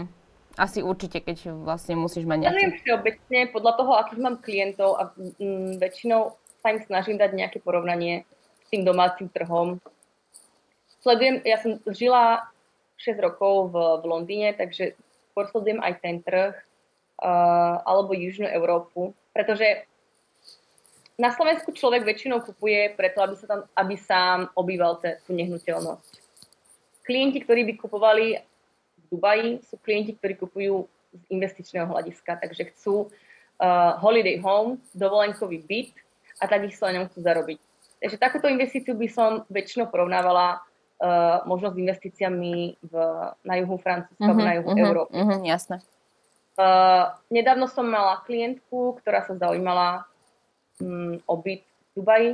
Asi 0.56 0.80
určite, 0.80 1.20
keď 1.20 1.52
vlastne 1.52 2.00
musíš 2.00 2.24
mať 2.24 2.48
nejaké... 2.48 2.56
Neviem 2.56 2.76
všeobecne, 2.80 3.40
podľa 3.52 3.74
toho, 3.76 3.92
akých 4.00 4.22
mám 4.24 4.38
klientov 4.40 4.90
a 4.96 5.12
m, 5.42 5.76
väčšinou 5.82 6.40
sa 6.64 6.72
im 6.72 6.80
snažím 6.88 7.20
dať 7.20 7.36
nejaké 7.36 7.58
porovnanie 7.60 8.24
s 8.64 8.68
tým 8.72 8.88
domácim 8.88 9.28
trhom. 9.28 9.84
Sledujem, 11.04 11.44
ja 11.44 11.60
som 11.60 11.84
žila 11.92 12.48
6 13.02 13.20
rokov 13.20 13.76
v, 13.76 13.76
v 14.00 14.04
Londýne, 14.08 14.50
takže 14.56 14.96
skôr 15.34 15.50
sledujem 15.50 15.82
aj 15.84 15.94
ten 16.00 16.22
trh 16.22 16.54
uh, 16.54 17.82
alebo 17.84 18.16
Južnú 18.16 18.48
Európu, 18.48 19.18
pretože 19.34 19.90
na 21.18 21.30
Slovensku 21.30 21.70
človek 21.72 22.02
väčšinou 22.06 22.42
kupuje 22.42 22.98
preto, 22.98 23.22
aby 23.22 23.36
sa 23.38 23.46
tam, 23.46 23.60
aby 23.78 23.96
sám 23.98 24.50
obýval 24.58 24.98
tú 24.98 25.32
nehnuteľnosť. 25.34 26.14
Klienti, 27.06 27.44
ktorí 27.44 27.68
by 27.70 27.74
kupovali 27.78 28.42
Dubaji 29.14 29.62
sú 29.62 29.78
klienti, 29.78 30.18
ktorí 30.18 30.34
kupujú 30.42 30.90
z 31.14 31.24
investičného 31.30 31.86
hľadiska, 31.86 32.42
takže 32.42 32.74
chcú 32.74 33.06
uh, 33.06 33.94
holiday 34.02 34.42
home, 34.42 34.82
dovolenkový 34.98 35.62
byt 35.62 35.94
a 36.42 36.50
takisto 36.50 36.90
na 36.90 36.98
ňom 36.98 37.06
chcú 37.14 37.22
zarobiť. 37.22 37.60
Takže 38.02 38.18
takúto 38.18 38.50
investíciu 38.50 38.98
by 38.98 39.08
som 39.14 39.46
väčšinou 39.54 39.94
porovnávala 39.94 40.58
uh, 40.58 41.46
možno 41.46 41.70
s 41.70 41.78
investíciami 41.78 42.82
v, 42.82 42.94
na 43.46 43.54
juhu 43.62 43.78
Francúzska 43.78 44.34
uh-huh, 44.34 44.48
na 44.50 44.54
juhu 44.58 44.70
uh-huh, 44.74 44.82
Európy. 44.82 45.14
Uh-huh, 45.14 45.46
jasné. 45.46 45.78
Uh, 46.58 47.14
nedávno 47.30 47.70
som 47.70 47.86
mala 47.86 48.26
klientku, 48.26 48.98
ktorá 48.98 49.22
sa 49.30 49.38
zaujímala 49.38 50.10
um, 50.82 51.20
o 51.28 51.36
byt 51.38 51.62
v 51.62 51.92
Dubaji 52.00 52.30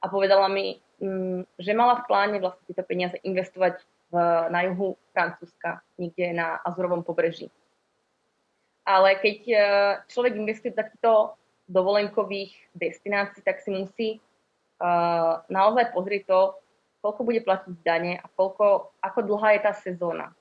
a 0.00 0.04
povedala 0.08 0.48
mi, 0.48 0.78
um, 1.00 1.44
že 1.58 1.76
mala 1.76 2.00
v 2.00 2.06
pláne 2.08 2.36
vlastne 2.40 2.64
tieto 2.68 2.84
peniaze 2.86 3.16
investovať 3.24 3.82
v, 4.12 4.14
na 4.48 4.60
juhu 4.70 4.94
Francúzska, 5.10 5.82
niekde 5.98 6.32
na 6.32 6.62
Azurovom 6.62 7.02
pobreží. 7.02 7.50
Ale 8.84 9.16
keď 9.16 9.38
e, 9.48 9.56
človek 10.12 10.36
investuje 10.36 10.76
do 10.76 10.84
takýchto 10.84 11.12
dovolenkových 11.72 12.52
destinácií, 12.76 13.40
tak 13.40 13.64
si 13.64 13.72
musí 13.72 14.08
uh, 14.84 15.40
naozaj 15.48 15.96
pozrieť 15.96 16.28
to, 16.28 16.40
koľko 17.00 17.20
bude 17.24 17.40
platiť 17.40 17.74
dane 17.80 18.20
a 18.20 18.26
koľko, 18.36 18.92
ako 19.00 19.18
dlhá 19.24 19.56
je 19.56 19.60
tá 19.64 19.72
sezóna. 19.72 20.36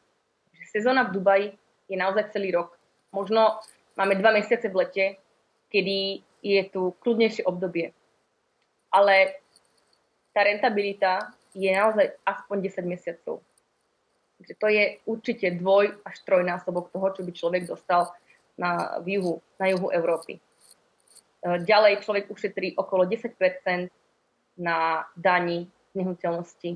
Sezóna 0.67 1.07
v 1.07 1.13
Dubaji 1.15 1.47
je 1.87 1.95
naozaj 1.95 2.35
celý 2.35 2.51
rok. 2.51 2.75
Možno 3.15 3.59
máme 3.95 4.19
dva 4.19 4.35
mesiace 4.35 4.67
v 4.67 4.83
lete, 4.83 5.05
kedy 5.71 6.19
je 6.43 6.61
tu 6.67 6.91
kľudnejšie 6.99 7.47
obdobie. 7.47 7.95
Ale 8.91 9.39
tá 10.35 10.43
rentabilita 10.43 11.31
je 11.55 11.71
naozaj 11.71 12.19
aspoň 12.27 12.57
10 12.67 12.83
mesiacov. 12.83 13.39
Takže 14.37 14.53
to 14.59 14.67
je 14.67 14.83
určite 15.07 15.47
dvoj 15.55 15.95
až 16.03 16.15
trojnásobok 16.27 16.91
toho, 16.91 17.07
čo 17.15 17.21
by 17.23 17.31
človek 17.31 17.63
dostal 17.63 18.11
na, 18.59 18.99
juhu, 19.07 19.39
na 19.55 19.71
juhu 19.71 19.87
Európy. 19.87 20.37
E, 20.37 20.41
ďalej 21.63 22.03
človek 22.03 22.27
ušetrí 22.27 22.75
okolo 22.75 23.07
10% 23.07 23.39
na 24.59 25.07
dani 25.15 25.71
z 25.89 25.91
nehnuteľnosti. 25.95 26.75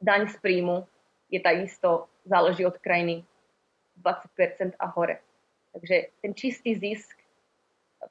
Daň 0.00 0.20
z 0.28 0.36
príjmu 0.44 0.84
je 1.30 1.40
takisto, 1.40 2.10
záleží 2.26 2.66
od 2.66 2.76
krajiny, 2.76 3.24
20% 4.02 4.76
a 4.76 4.86
hore. 4.92 5.22
Takže 5.72 6.10
ten 6.20 6.32
čistý 6.34 6.74
zisk 6.74 7.19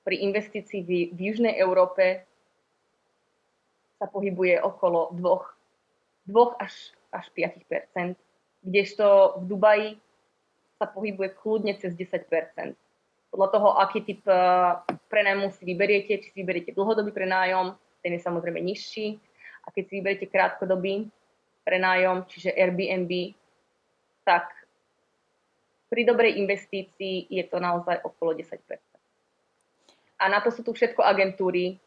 pri 0.06 0.15
investícii 0.25 0.82
v, 0.86 0.91
v 1.13 1.19
Južnej 1.19 1.58
Európe 1.58 2.23
sa 3.99 4.08
pohybuje 4.08 4.62
okolo 4.63 5.12
2, 5.17 6.32
2 6.32 6.63
až 6.63 6.73
až 7.12 7.25
5%, 7.34 8.15
kdežto 8.62 9.06
v 9.41 9.43
Dubaji 9.49 9.89
sa 10.78 10.86
pohybuje 10.88 11.36
kľudne 11.36 11.73
cez 11.75 11.91
10%. 11.97 12.78
Podľa 13.30 13.49
toho, 13.54 13.69
aký 13.78 14.02
typ 14.06 14.21
eh, 14.25 14.80
prenajmu 15.10 15.54
si 15.54 15.63
vyberiete, 15.65 16.21
či 16.21 16.28
si 16.34 16.38
vyberiete 16.41 16.73
dlhodobý 16.73 17.13
prenájom, 17.13 17.75
ten 18.02 18.15
je 18.15 18.21
samozrejme 18.23 18.62
nižší. 18.63 19.19
A 19.67 19.73
keď 19.75 19.84
si 19.86 19.93
vyberiete 19.99 20.28
krátkodobý 20.32 21.12
prenájom, 21.67 22.25
čiže 22.25 22.56
Airbnb, 22.56 23.36
tak 24.23 24.49
pri 25.89 26.06
dobrej 26.06 26.38
investícii 26.41 27.30
je 27.30 27.43
to 27.49 27.58
naozaj 27.60 28.02
okolo 28.06 28.34
10 28.38 28.62
A 30.19 30.27
na 30.27 30.43
to 30.43 30.51
sú 30.51 30.62
tu 30.62 30.75
všetko 30.75 30.99
agentúry. 30.99 31.79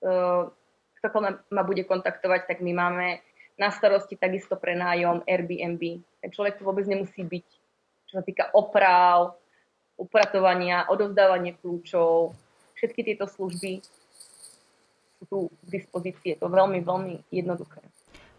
Kto 0.00 1.18
ma 1.50 1.62
bude 1.66 1.82
kontaktovať, 1.84 2.46
tak 2.46 2.58
my 2.62 2.72
máme 2.72 3.20
na 3.60 3.68
starosti 3.68 4.16
takisto 4.16 4.56
prenájom 4.56 5.26
Airbnb. 5.28 6.00
Ten 6.24 6.30
človek 6.32 6.56
tu 6.56 6.64
vôbec 6.64 6.88
nemusí 6.88 7.20
byť, 7.20 7.46
čo 8.08 8.12
sa 8.16 8.22
týka 8.24 8.48
oprav, 8.56 9.36
upratovania, 10.00 10.88
odovzdávanie 10.88 11.60
kľúčov, 11.60 12.32
všetky 12.80 13.04
tieto 13.04 13.28
služby 13.28 13.84
sú 15.20 15.24
tu 15.28 15.38
k 15.52 15.68
dispozícii. 15.68 16.32
Je 16.32 16.38
to 16.40 16.48
veľmi, 16.48 16.80
veľmi 16.80 17.28
jednoduché. 17.28 17.84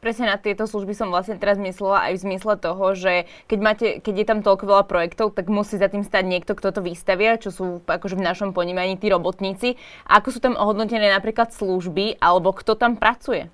Presne 0.02 0.34
na 0.34 0.42
tieto 0.42 0.66
služby 0.66 0.98
som 0.98 1.14
vlastne 1.14 1.38
teraz 1.38 1.62
myslela 1.62 2.10
aj 2.10 2.18
v 2.18 2.24
zmysle 2.26 2.58
toho, 2.58 2.98
že 2.98 3.30
keď, 3.46 3.60
máte, 3.62 3.88
keď 4.02 4.16
je 4.18 4.26
tam 4.26 4.40
toľko 4.42 4.66
veľa 4.66 4.86
projektov, 4.90 5.38
tak 5.38 5.46
musí 5.46 5.78
za 5.78 5.94
tým 5.94 6.02
stať 6.02 6.26
niekto, 6.26 6.58
kto 6.58 6.74
to 6.74 6.82
vystavia, 6.82 7.38
čo 7.38 7.54
sú 7.54 7.86
akože 7.86 8.18
v 8.18 8.26
našom 8.26 8.50
ponímaní 8.50 8.98
tí 8.98 9.14
robotníci. 9.14 9.78
A 10.10 10.18
ako 10.18 10.34
sú 10.34 10.40
tam 10.42 10.58
ohodnotené 10.58 11.06
napríklad 11.14 11.54
služby, 11.54 12.18
alebo 12.18 12.50
kto 12.50 12.74
tam 12.74 12.98
pracuje? 12.98 13.46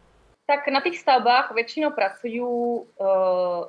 Tak 0.47 0.71
na 0.71 0.79
tých 0.79 1.03
stavbách 1.03 1.51
väčšinou 1.51 1.91
pracujú 1.91 2.47
uh, 2.95 3.67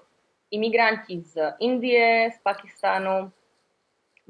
imigranti 0.55 1.27
z 1.27 1.59
Indie, 1.59 2.31
z 2.31 2.39
Pakistánu, 2.47 3.35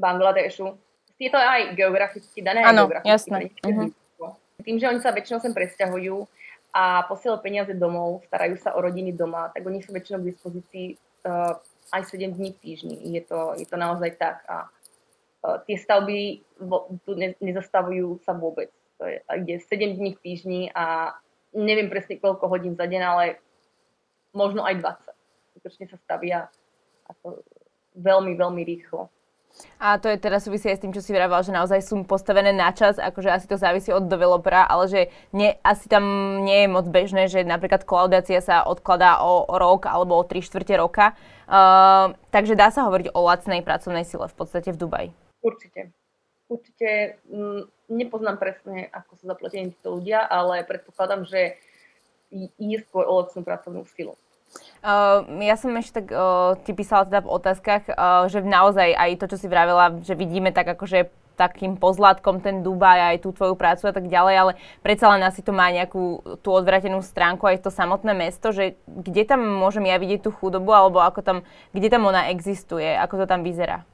Bangladešu. 0.00 0.72
Je 1.20 1.28
to 1.28 1.36
aj 1.36 1.76
geograficky 1.76 2.40
dané. 2.40 2.64
Áno, 2.64 2.88
jasné. 3.04 3.52
Uh-huh. 3.60 3.92
Tým, 4.64 4.80
že 4.80 4.88
oni 4.88 5.04
sa 5.04 5.12
väčšinou 5.12 5.44
sem 5.44 5.52
presťahujú, 5.52 6.16
a 6.78 7.02
posielajú 7.10 7.42
peniaze 7.42 7.74
domov, 7.74 8.22
starajú 8.30 8.54
sa 8.62 8.70
o 8.70 8.78
rodiny 8.78 9.10
doma, 9.10 9.50
tak 9.50 9.66
oni 9.66 9.82
sú 9.82 9.90
väčšinou 9.90 10.22
k 10.22 10.30
dispozícii 10.30 10.86
uh, 11.26 11.58
aj 11.90 12.06
7 12.06 12.38
dní 12.38 12.54
v 12.54 12.60
týždni. 12.62 12.96
Je 13.18 13.22
to, 13.26 13.58
je 13.58 13.66
to 13.66 13.74
naozaj 13.74 14.14
tak. 14.14 14.46
A 14.46 14.70
uh, 14.70 15.58
tie 15.66 15.74
stavby 15.74 16.46
vo, 16.62 16.86
tu 17.02 17.18
ne, 17.18 17.34
nezastavujú 17.42 18.22
sa 18.22 18.30
vôbec. 18.30 18.70
To 19.02 19.10
je, 19.10 19.18
ide 19.42 19.58
7 19.58 19.98
dní 19.98 20.14
v 20.14 20.22
týždni 20.22 20.62
a 20.70 21.18
neviem 21.50 21.90
presne 21.90 22.22
koľko 22.22 22.46
hodín 22.46 22.78
za 22.78 22.86
deň, 22.86 23.02
ale 23.02 23.42
možno 24.30 24.62
aj 24.62 24.78
20. 24.78 25.58
Skutočne 25.58 25.84
sa 25.90 25.98
stavia 25.98 26.46
ako 27.10 27.42
veľmi, 27.98 28.38
veľmi 28.38 28.62
rýchlo. 28.62 29.10
A 29.78 29.98
to 29.98 30.10
je 30.10 30.18
teda 30.18 30.42
súvisí 30.42 30.66
aj 30.66 30.78
s 30.78 30.82
tým, 30.82 30.90
čo 30.94 30.98
si 30.98 31.14
vravel, 31.14 31.38
že 31.42 31.54
naozaj 31.54 31.86
sú 31.86 32.02
postavené 32.02 32.50
na 32.50 32.74
čas, 32.74 32.98
akože 32.98 33.30
asi 33.30 33.46
to 33.46 33.54
závisí 33.54 33.94
od 33.94 34.10
developera, 34.10 34.66
ale 34.66 34.90
že 34.90 35.00
nie, 35.30 35.54
asi 35.62 35.86
tam 35.86 36.02
nie 36.42 36.66
je 36.66 36.68
moc 36.68 36.86
bežné, 36.90 37.30
že 37.30 37.46
napríklad 37.46 37.86
kolaudácia 37.86 38.42
sa 38.42 38.66
odkladá 38.66 39.22
o, 39.22 39.46
rok 39.46 39.86
alebo 39.86 40.18
o 40.18 40.26
3 40.26 40.42
štvrte 40.42 40.74
roka. 40.78 41.14
Uh, 41.46 42.12
takže 42.34 42.58
dá 42.58 42.74
sa 42.74 42.90
hovoriť 42.90 43.14
o 43.14 43.20
lacnej 43.22 43.62
pracovnej 43.62 44.02
sile 44.02 44.26
v 44.26 44.34
podstate 44.34 44.74
v 44.74 44.80
Dubaji. 44.82 45.08
Určite. 45.46 45.94
Určite 46.50 47.22
mm, 47.30 47.92
nepoznám 47.92 48.36
presne, 48.42 48.90
ako 48.90 49.14
sú 49.14 49.24
zaplatení 49.30 49.70
títo 49.78 49.94
ľudia, 50.00 50.26
ale 50.26 50.66
predpokladám, 50.66 51.22
že 51.22 51.54
je 52.58 52.78
skôr 52.84 53.08
o 53.08 53.24
lacnú 53.24 53.40
pracovnú 53.46 53.86
silu. 53.96 54.18
Uh, 54.78 55.26
ja 55.42 55.58
som 55.58 55.74
ešte 55.74 56.00
tak 56.00 56.06
uh, 56.14 56.54
ti 56.62 56.70
písala 56.70 57.02
teda 57.02 57.26
v 57.26 57.32
otázkach, 57.34 57.82
uh, 57.90 58.30
že 58.30 58.46
naozaj 58.46 58.94
aj 58.94 59.10
to, 59.18 59.26
čo 59.34 59.36
si 59.42 59.50
vravela, 59.50 59.98
že 60.06 60.14
vidíme 60.14 60.54
tak 60.54 60.70
akože 60.70 61.10
takým 61.38 61.78
pozlátkom 61.78 62.42
ten 62.42 62.66
Dubaj 62.66 63.14
aj 63.14 63.16
tú 63.22 63.30
tvoju 63.30 63.54
prácu 63.54 63.86
a 63.86 63.94
tak 63.94 64.10
ďalej, 64.10 64.34
ale 64.34 64.52
predsa 64.82 65.06
len 65.14 65.22
asi 65.22 65.38
to 65.42 65.54
má 65.54 65.70
nejakú 65.70 66.38
tú 66.42 66.50
odvratenú 66.50 66.98
stránku 66.98 67.46
aj 67.46 67.62
to 67.62 67.70
samotné 67.70 68.10
mesto, 68.10 68.50
že 68.50 68.74
kde 68.86 69.22
tam 69.22 69.46
môžem 69.46 69.86
ja 69.86 70.02
vidieť 70.02 70.26
tú 70.26 70.34
chudobu 70.34 70.74
alebo 70.74 70.98
ako 70.98 71.22
tam, 71.22 71.38
kde 71.70 71.88
tam 71.90 72.10
ona 72.10 72.30
existuje, 72.34 72.90
ako 72.98 73.22
to 73.22 73.26
tam 73.30 73.46
vyzerá? 73.46 73.86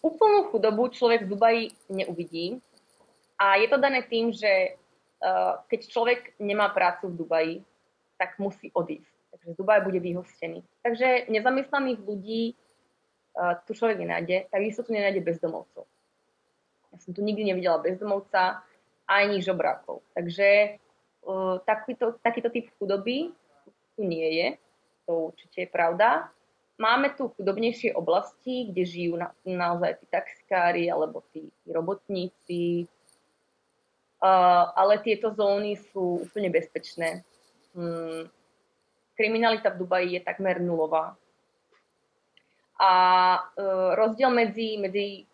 Úplnú 0.00 0.48
chudobu 0.48 0.88
človek 0.88 1.28
v 1.28 1.30
Dubaji 1.36 1.64
neuvidí 1.92 2.58
a 3.36 3.60
je 3.60 3.68
to 3.68 3.76
dané 3.76 4.02
tým, 4.08 4.32
že 4.32 4.80
uh, 5.20 5.60
keď 5.68 5.80
človek 5.92 6.20
nemá 6.40 6.72
prácu 6.72 7.12
v 7.12 7.18
Dubaji, 7.20 7.54
tak 8.16 8.40
musí 8.40 8.72
odísť 8.72 9.11
takže 9.42 9.58
Dubaj 9.58 9.82
bude 9.82 9.98
vyhostený. 9.98 10.62
Takže 10.86 11.26
nezamestnaných 11.26 11.98
ľudí 11.98 12.54
uh, 13.34 13.58
tu 13.66 13.74
človek 13.74 13.98
nenájde, 13.98 14.46
takisto 14.54 14.86
tu 14.86 14.94
nenájde 14.94 15.18
bezdomovcov. 15.18 15.82
Ja 16.94 16.96
som 17.02 17.10
tu 17.10 17.26
nikdy 17.26 17.50
nevidela 17.50 17.82
bezdomovca 17.82 18.62
ani 19.10 19.42
žobrákov. 19.42 20.06
Takže 20.14 20.78
uh, 21.26 21.58
takýto, 21.66 22.14
takýto 22.22 22.54
typ 22.54 22.70
chudoby 22.78 23.34
tu 23.98 24.06
nie 24.06 24.28
je, 24.38 24.46
to 25.10 25.34
určite 25.34 25.66
je 25.66 25.68
pravda. 25.68 26.30
Máme 26.78 27.12
tu 27.18 27.34
chudobnejšie 27.34 27.92
oblasti, 27.98 28.70
kde 28.70 28.82
žijú 28.86 29.14
na, 29.18 29.34
naozaj 29.44 30.00
tí 30.00 30.06
taxikári 30.08 30.84
alebo 30.86 31.20
tí, 31.34 31.50
tí 31.50 31.68
robotníci, 31.68 32.62
uh, 34.22 34.70
ale 34.72 35.02
tieto 35.02 35.34
zóny 35.34 35.76
sú 35.90 36.30
úplne 36.30 36.48
bezpečné. 36.48 37.26
Hmm, 37.74 38.30
kriminalita 39.22 39.70
v 39.70 39.86
Dubaji 39.86 40.08
je 40.18 40.20
takmer 40.26 40.58
nulová. 40.58 41.14
A 42.74 42.90
e, 43.38 43.62
rozdiel 43.94 44.34
medzi, 44.34 44.74
medzi 44.82 45.30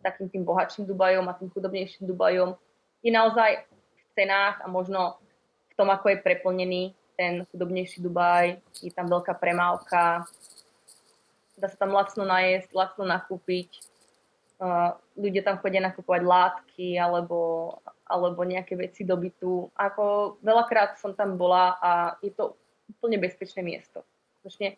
takým 0.00 0.32
tým 0.32 0.48
bohatším 0.48 0.88
Dubajom 0.88 1.28
a 1.28 1.36
tým 1.36 1.52
chudobnejším 1.52 2.08
Dubajom 2.08 2.56
je 3.04 3.12
naozaj 3.12 3.68
v 3.68 4.08
cenách 4.16 4.64
a 4.64 4.66
možno 4.72 5.20
v 5.68 5.74
tom, 5.76 5.92
ako 5.92 6.08
je 6.08 6.24
preplnený 6.24 6.82
ten 7.20 7.44
chudobnejší 7.52 8.00
Dubaj. 8.00 8.56
Je 8.80 8.88
tam 8.88 9.12
veľká 9.12 9.36
premávka, 9.36 10.24
dá 11.60 11.68
sa 11.68 11.76
tam 11.76 11.92
lacno 11.92 12.24
najesť, 12.24 12.72
lacno 12.72 13.04
nakúpiť. 13.04 13.92
Uh, 14.62 14.94
ľudia 15.18 15.42
tam 15.42 15.58
chodia 15.58 15.82
nakupovať 15.82 16.22
látky 16.22 16.94
alebo, 16.94 17.74
alebo 18.06 18.46
nejaké 18.46 18.78
veci 18.78 19.02
do 19.02 19.18
bytu. 19.18 19.68
Ako 19.74 20.38
veľakrát 20.38 21.02
som 21.02 21.10
tam 21.18 21.34
bola 21.34 21.74
a 21.82 22.14
je 22.22 22.30
to 22.30 22.54
úplne 22.92 23.16
bezpečné 23.16 23.64
miesto. 23.64 24.04
Skutočne 24.38 24.76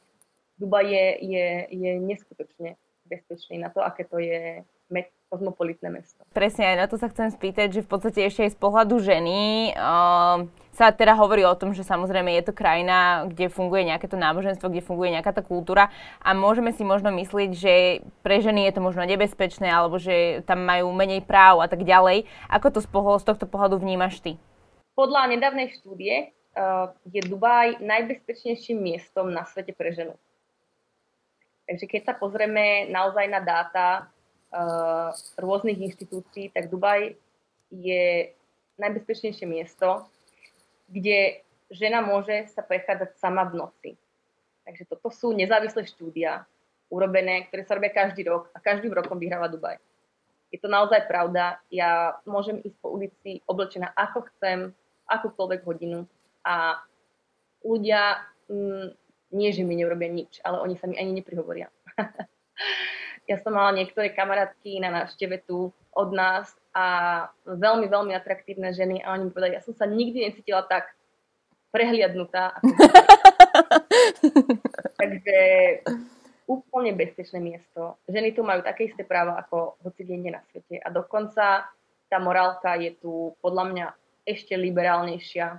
Dubaj 0.55 0.87
je, 0.87 1.07
je, 1.19 1.47
je 1.67 1.91
neskutočne 1.99 2.79
bezpečný 3.11 3.59
na 3.59 3.75
to, 3.75 3.83
aké 3.83 4.07
to 4.07 4.23
je 4.23 4.63
met, 4.89 5.11
kozmopolitné 5.29 5.91
mesto. 5.91 6.23
Presne 6.31 6.71
aj 6.71 6.77
na 6.79 6.87
to 6.87 6.95
sa 6.95 7.11
chcem 7.11 7.35
spýtať, 7.35 7.75
že 7.75 7.85
v 7.85 7.91
podstate 7.91 8.23
ešte 8.23 8.47
aj 8.47 8.55
z 8.55 8.59
pohľadu 8.63 9.03
ženy 9.03 9.73
uh, 9.75 10.47
sa 10.71 10.95
teda 10.95 11.19
hovorí 11.19 11.43
o 11.43 11.59
tom, 11.59 11.75
že 11.75 11.83
samozrejme 11.83 12.31
je 12.39 12.45
to 12.47 12.55
krajina, 12.55 13.27
kde 13.27 13.51
funguje 13.51 13.83
nejaké 13.91 14.07
to 14.07 14.15
náboženstvo, 14.15 14.71
kde 14.71 14.87
funguje 14.87 15.11
nejaká 15.11 15.35
tá 15.35 15.43
kultúra 15.43 15.91
a 16.23 16.31
môžeme 16.39 16.71
si 16.71 16.87
možno 16.87 17.11
myslieť, 17.11 17.51
že 17.51 17.75
pre 18.23 18.39
ženy 18.39 18.71
je 18.71 18.79
to 18.79 18.81
možno 18.83 19.03
nebezpečné 19.03 19.67
alebo 19.67 19.99
že 19.99 20.47
tam 20.47 20.63
majú 20.63 20.95
menej 20.95 21.27
práv 21.27 21.63
a 21.63 21.67
tak 21.67 21.83
ďalej. 21.83 22.31
Ako 22.47 22.71
to 22.71 22.79
z, 22.79 22.89
pohľadu, 22.91 23.27
z 23.27 23.27
tohto 23.35 23.47
pohľadu 23.51 23.83
vnímaš 23.83 24.23
ty? 24.23 24.39
Podľa 24.95 25.35
nedávnej 25.35 25.75
štúdie 25.75 26.31
je 27.11 27.21
Dubaj 27.27 27.83
najbezpečnejším 27.83 28.79
miestom 28.79 29.31
na 29.31 29.43
svete 29.43 29.75
pre 29.75 29.91
ženu. 29.91 30.15
Takže 31.65 31.85
keď 31.89 32.01
sa 32.07 32.15
pozrieme 32.15 32.87
naozaj 32.93 33.27
na 33.27 33.41
dáta 33.41 34.07
uh, 34.53 35.11
rôznych 35.41 35.81
inštitúcií, 35.81 36.53
tak 36.53 36.69
Dubaj 36.71 37.17
je 37.73 38.31
najbezpečnejšie 38.79 39.47
miesto, 39.49 40.07
kde 40.87 41.43
žena 41.73 42.05
môže 42.05 42.47
sa 42.53 42.61
prechádzať 42.61 43.17
sama 43.17 43.49
v 43.49 43.65
noci. 43.65 43.91
Takže 44.65 44.85
toto 44.89 45.09
sú 45.11 45.33
nezávislé 45.33 45.89
štúdia 45.89 46.45
urobené, 46.93 47.49
ktoré 47.49 47.65
sa 47.65 47.75
robia 47.75 47.91
každý 47.91 48.29
rok 48.29 48.53
a 48.53 48.61
každým 48.61 48.93
rokom 48.93 49.19
vyhráva 49.19 49.49
Dubaj. 49.49 49.81
Je 50.53 50.63
to 50.63 50.71
naozaj 50.71 51.11
pravda. 51.11 51.59
Ja 51.73 52.21
môžem 52.23 52.63
ísť 52.63 52.79
po 52.79 52.95
ulici 52.95 53.43
oblečená 53.51 53.91
ako 53.97 54.29
chcem, 54.31 54.71
akúkoľvek 55.11 55.67
hodinu 55.67 56.07
a 56.45 56.85
ľudia 57.65 58.21
m, 58.53 58.55
mm, 58.55 58.87
nie, 59.35 59.51
že 59.51 59.67
mi 59.67 59.75
neurobia 59.75 60.13
nič, 60.13 60.39
ale 60.47 60.63
oni 60.63 60.79
sa 60.79 60.87
mi 60.87 60.95
ani 60.95 61.19
neprihovoria. 61.19 61.67
ja 63.31 63.37
som 63.43 63.57
mala 63.57 63.75
niektoré 63.75 64.15
kamarátky 64.15 64.79
na 64.79 64.95
návšteve 64.95 65.43
tu 65.43 65.75
od 65.91 66.11
nás 66.15 66.55
a 66.71 66.87
veľmi, 67.43 67.91
veľmi 67.91 68.15
atraktívne 68.15 68.71
ženy 68.71 69.03
a 69.03 69.17
oni 69.17 69.27
mi 69.27 69.35
povedali, 69.35 69.59
ja 69.59 69.65
som 69.65 69.75
sa 69.75 69.91
nikdy 69.91 70.31
necítila 70.31 70.63
tak 70.67 70.95
prehliadnutá. 71.75 72.55
Takže 75.01 75.39
úplne 76.47 76.95
bezpečné 76.95 77.41
miesto. 77.41 77.99
Ženy 78.07 78.37
tu 78.37 78.45
majú 78.45 78.63
také 78.63 78.93
isté 78.93 79.03
práva 79.03 79.41
ako 79.41 79.81
hoci 79.83 80.05
na 80.07 80.45
svete 80.53 80.79
a 80.79 80.93
dokonca 80.93 81.67
tá 82.07 82.19
morálka 82.21 82.77
je 82.79 82.95
tu 83.01 83.35
podľa 83.41 83.65
mňa 83.73 83.87
ešte 84.29 84.55
liberálnejšia 84.55 85.59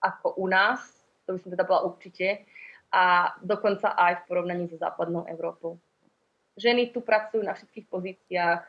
ako 0.00 0.40
u 0.40 0.48
nás, 0.48 0.80
to 1.28 1.36
by 1.36 1.38
som 1.38 1.52
teda 1.52 1.64
bola 1.68 1.86
určite, 1.86 2.48
a 2.90 3.36
dokonca 3.38 3.94
aj 3.94 4.24
v 4.24 4.26
porovnaní 4.26 4.64
so 4.66 4.74
západnou 4.74 5.28
Európou. 5.30 5.78
Ženy 6.58 6.90
tu 6.90 7.00
pracujú 7.04 7.44
na 7.46 7.54
všetkých 7.54 7.86
pozíciách, 7.86 8.62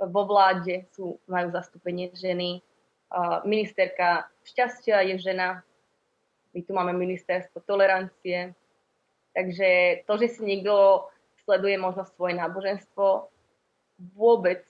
vo 0.00 0.22
vláde 0.24 0.88
sú, 0.96 1.20
majú 1.28 1.52
zastúpenie 1.52 2.08
ženy, 2.16 2.64
ministerka 3.44 4.30
šťastia 4.48 5.04
je 5.12 5.16
žena, 5.20 5.60
my 6.56 6.60
tu 6.64 6.72
máme 6.72 6.96
ministerstvo 6.96 7.62
tolerancie, 7.62 8.56
takže 9.36 10.02
to, 10.08 10.12
že 10.18 10.26
si 10.34 10.40
niekto 10.42 11.06
sleduje 11.44 11.78
možno 11.78 12.06
svoje 12.16 12.34
náboženstvo, 12.34 13.30
vôbec 14.16 14.64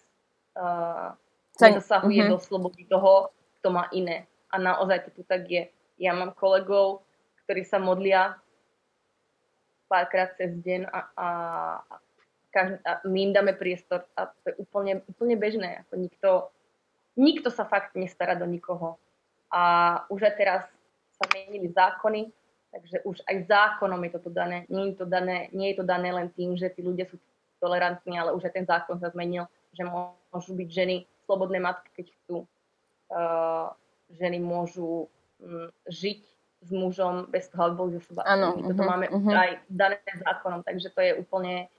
uh, 0.58 1.14
nedosahuje 1.60 2.20
uh-huh. 2.26 2.32
do 2.34 2.38
slobody 2.42 2.82
toho, 2.88 3.30
kto 3.60 3.68
má 3.70 3.86
iné. 3.92 4.29
A 4.50 4.58
naozaj 4.58 5.06
to 5.06 5.10
tu 5.14 5.22
tak 5.22 5.46
je. 5.46 5.70
Ja 6.00 6.14
mám 6.14 6.34
kolegov, 6.34 7.06
ktorí 7.46 7.62
sa 7.62 7.78
modlia 7.78 8.38
párkrát 9.90 10.30
cez 10.38 10.54
deň 10.54 10.86
a, 10.86 11.00
a, 11.18 11.28
každý, 12.54 12.78
a 12.86 13.02
my 13.02 13.18
im 13.26 13.32
dáme 13.34 13.52
priestor 13.58 14.06
a 14.14 14.30
to 14.30 14.54
je 14.54 14.56
úplne, 14.62 15.02
úplne 15.10 15.34
bežné. 15.34 15.82
Ako 15.82 15.94
nikto, 15.98 16.30
nikto 17.18 17.50
sa 17.50 17.66
fakt 17.66 17.98
nestará 17.98 18.38
do 18.38 18.46
nikoho. 18.46 19.02
A 19.50 19.62
už 20.06 20.30
aj 20.30 20.34
teraz 20.38 20.62
sa 21.18 21.26
menili 21.34 21.74
zákony, 21.74 22.30
takže 22.70 23.02
už 23.02 23.18
aj 23.26 23.50
zákonom 23.50 23.98
je 24.06 24.10
toto 24.14 24.30
dané. 24.30 24.62
Nie 24.70 24.94
je 24.94 25.02
to 25.02 25.06
dané, 25.10 25.50
nie 25.50 25.74
je 25.74 25.82
to 25.82 25.84
dané 25.84 26.14
len 26.14 26.30
tým, 26.30 26.54
že 26.54 26.70
tí 26.70 26.86
ľudia 26.86 27.10
sú 27.10 27.18
tolerantní, 27.58 28.14
ale 28.14 28.30
už 28.30 28.46
aj 28.46 28.54
ten 28.54 28.66
zákon 28.66 28.96
sa 29.02 29.10
zmenil, 29.10 29.50
že 29.74 29.82
môžu 29.82 30.54
byť 30.54 30.68
ženy 30.70 30.96
slobodné 31.26 31.58
matky, 31.58 31.90
keď 31.98 32.06
chcú. 32.14 32.46
Uh, 33.10 33.74
ženy 34.18 34.38
môžu 34.42 35.06
um, 35.38 35.68
žiť 35.86 36.20
s 36.60 36.70
mužom 36.70 37.32
bez 37.32 37.48
toho, 37.48 37.72
aby 37.72 37.74
boli 37.76 37.90
zo 37.96 38.02
seba. 38.12 38.26
Ano, 38.28 38.58
My 38.60 38.68
toto 38.68 38.84
uh-huh, 38.84 38.90
máme 38.92 39.06
uh-huh. 39.08 39.32
aj 39.32 39.50
dané 39.72 39.96
zákonom, 40.04 40.60
takže 40.60 40.92
to 40.92 41.00
je 41.00 41.12
úplne 41.16 41.72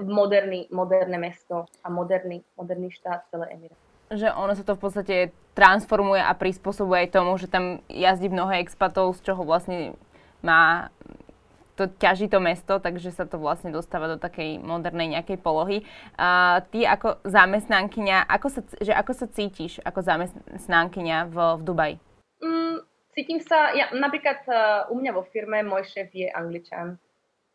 moderný, 0.00 0.70
moderné 0.70 1.18
mesto 1.18 1.66
a 1.82 1.90
moderný, 1.90 2.46
moderný 2.54 2.94
štát 2.94 3.26
celé 3.28 3.50
Emiráty 3.52 3.88
že 4.08 4.32
ono 4.32 4.56
sa 4.56 4.64
to 4.64 4.72
v 4.72 4.82
podstate 4.88 5.16
transformuje 5.52 6.20
a 6.24 6.32
prispôsobuje 6.32 7.08
aj 7.08 7.12
tomu, 7.12 7.36
že 7.36 7.50
tam 7.50 7.84
jazdí 7.92 8.32
mnoho 8.32 8.56
expatov, 8.56 9.12
z 9.20 9.20
čoho 9.20 9.44
vlastne 9.44 9.92
má 10.40 10.88
to 11.78 11.86
ťaží 11.86 12.26
to 12.26 12.42
mesto, 12.42 12.82
takže 12.82 13.14
sa 13.14 13.22
to 13.22 13.38
vlastne 13.38 13.70
dostáva 13.70 14.10
do 14.10 14.18
takej 14.18 14.58
modernej 14.58 15.14
nejakej 15.14 15.38
polohy. 15.38 15.86
A 16.18 16.58
ty 16.74 16.82
ako 16.82 17.22
zamestnankyňa, 17.22 18.26
ako 18.26 18.48
sa, 18.50 18.60
že 18.82 18.90
ako 18.90 19.12
sa 19.14 19.26
cítiš 19.30 19.78
ako 19.86 20.02
zamestnankyňa 20.02 21.30
v, 21.30 21.36
v 21.38 21.60
Dubaji? 21.62 21.94
Mm, 22.42 22.82
cítim 23.14 23.38
sa, 23.38 23.70
ja, 23.78 23.94
napríklad 23.94 24.42
uh, 24.50 24.90
u 24.90 24.98
mňa 24.98 25.14
vo 25.14 25.22
firme 25.30 25.62
môj 25.62 25.86
šéf 25.86 26.10
je 26.10 26.26
angličan, 26.26 26.98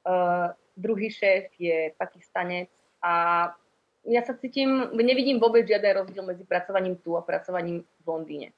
uh, 0.08 0.56
druhý 0.80 1.12
šéf 1.12 1.52
je 1.60 1.92
pakistanec 2.00 2.72
a 3.04 3.52
ja 4.04 4.22
sa 4.24 4.36
cítim, 4.36 4.92
nevidím 4.96 5.40
vôbec 5.40 5.64
žiaden 5.64 6.04
rozdiel 6.04 6.28
medzi 6.28 6.44
pracovaním 6.44 7.00
tu 7.00 7.16
a 7.16 7.24
pracovaním 7.24 7.84
v 7.84 8.06
Londýne. 8.08 8.50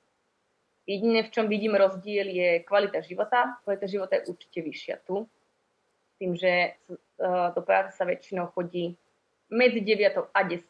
Jediné, 0.85 1.25
v 1.25 1.33
čom 1.33 1.49
vidím 1.49 1.73
rozdiel, 1.73 2.29
je 2.29 2.49
kvalita 2.61 3.01
života. 3.01 3.57
Kvalita 3.65 3.89
života 3.89 4.21
je 4.21 4.29
určite 4.29 4.61
vyššia 4.61 5.01
tu 5.05 5.25
tým, 6.19 6.35
že 6.35 6.75
uh, 7.19 7.51
do 7.51 7.61
práce 7.61 7.95
sa 7.95 8.07
väčšinou 8.07 8.51
chodí 8.55 8.95
medzi 9.49 9.81
9 9.81 10.33
a 10.33 10.39
10, 10.41 10.65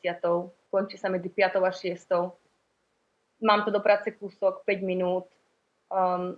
končí 0.72 1.00
sa 1.00 1.08
medzi 1.08 1.32
5 1.32 1.64
a 1.64 1.72
6. 1.72 3.42
Mám 3.42 3.64
to 3.64 3.72
do 3.72 3.80
práce 3.80 4.12
kúsok 4.12 4.64
5 4.68 4.84
minút. 4.84 5.28
Um, 5.88 6.36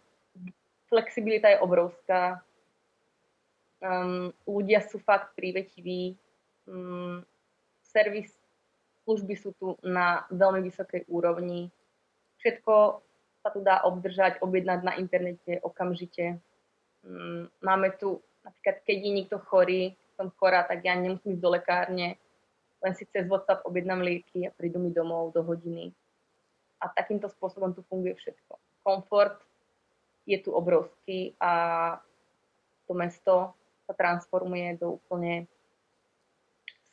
flexibilita 0.89 1.49
je 1.49 1.61
obrovská. 1.61 2.41
Um, 3.81 4.33
ľudia 4.45 4.81
sú 4.85 5.01
fakt 5.01 5.33
prívetiví. 5.37 6.17
Um, 6.65 7.25
servis 7.81 8.33
služby 9.05 9.33
sú 9.37 9.53
tu 9.57 9.77
na 9.85 10.25
veľmi 10.29 10.61
vysokej 10.67 11.07
úrovni. 11.07 11.71
Všetko 12.41 13.01
sa 13.41 13.49
tu 13.53 13.63
dá 13.63 13.81
obdržať, 13.87 14.43
objednať 14.43 14.79
na 14.83 14.93
internete 14.99 15.61
okamžite. 15.63 16.37
Um, 17.05 17.49
máme 17.63 17.93
tu 17.97 18.21
Napríklad, 18.47 18.77
keď 18.87 18.97
je 19.03 19.11
niekto 19.11 19.37
chorý, 19.43 19.91
som 20.15 20.31
chorá, 20.39 20.63
tak 20.63 20.87
ja 20.87 20.95
nemusím 20.95 21.35
ísť 21.35 21.43
do 21.43 21.51
lekárne, 21.51 22.15
len 22.79 22.93
si 22.95 23.03
cez 23.11 23.27
WhatsApp 23.27 23.67
objednám 23.67 23.99
lieky 23.99 24.47
a 24.47 24.55
prídu 24.55 24.79
mi 24.79 24.95
domov 24.95 25.35
do 25.35 25.43
hodiny. 25.43 25.91
A 26.79 26.87
takýmto 26.87 27.27
spôsobom 27.27 27.75
tu 27.75 27.83
funguje 27.91 28.15
všetko. 28.15 28.55
Komfort 28.87 29.43
je 30.23 30.39
tu 30.39 30.55
obrovský 30.55 31.35
a 31.43 31.51
to 32.87 32.95
mesto 32.95 33.51
sa 33.83 33.93
transformuje 33.97 34.79
do 34.79 34.95
úplne 34.95 35.49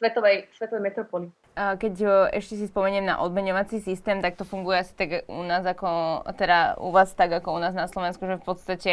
svetovej, 0.02 0.50
svetovej 0.58 0.82
metropoly. 0.82 1.28
Keď 1.54 1.94
ešte 2.34 2.58
si 2.58 2.66
spomeniem 2.66 3.06
na 3.06 3.22
odmeňovací 3.22 3.78
systém, 3.78 4.18
tak 4.18 4.34
to 4.34 4.42
funguje 4.42 4.82
asi 4.82 4.90
tak 4.98 5.22
u 5.30 5.42
nás 5.46 5.62
ako, 5.62 6.22
teda 6.34 6.82
u 6.82 6.90
vás 6.90 7.14
tak 7.14 7.30
ako 7.30 7.54
u 7.54 7.60
nás 7.62 7.78
na 7.78 7.86
Slovensku, 7.86 8.26
že 8.26 8.42
v 8.42 8.46
podstate 8.46 8.92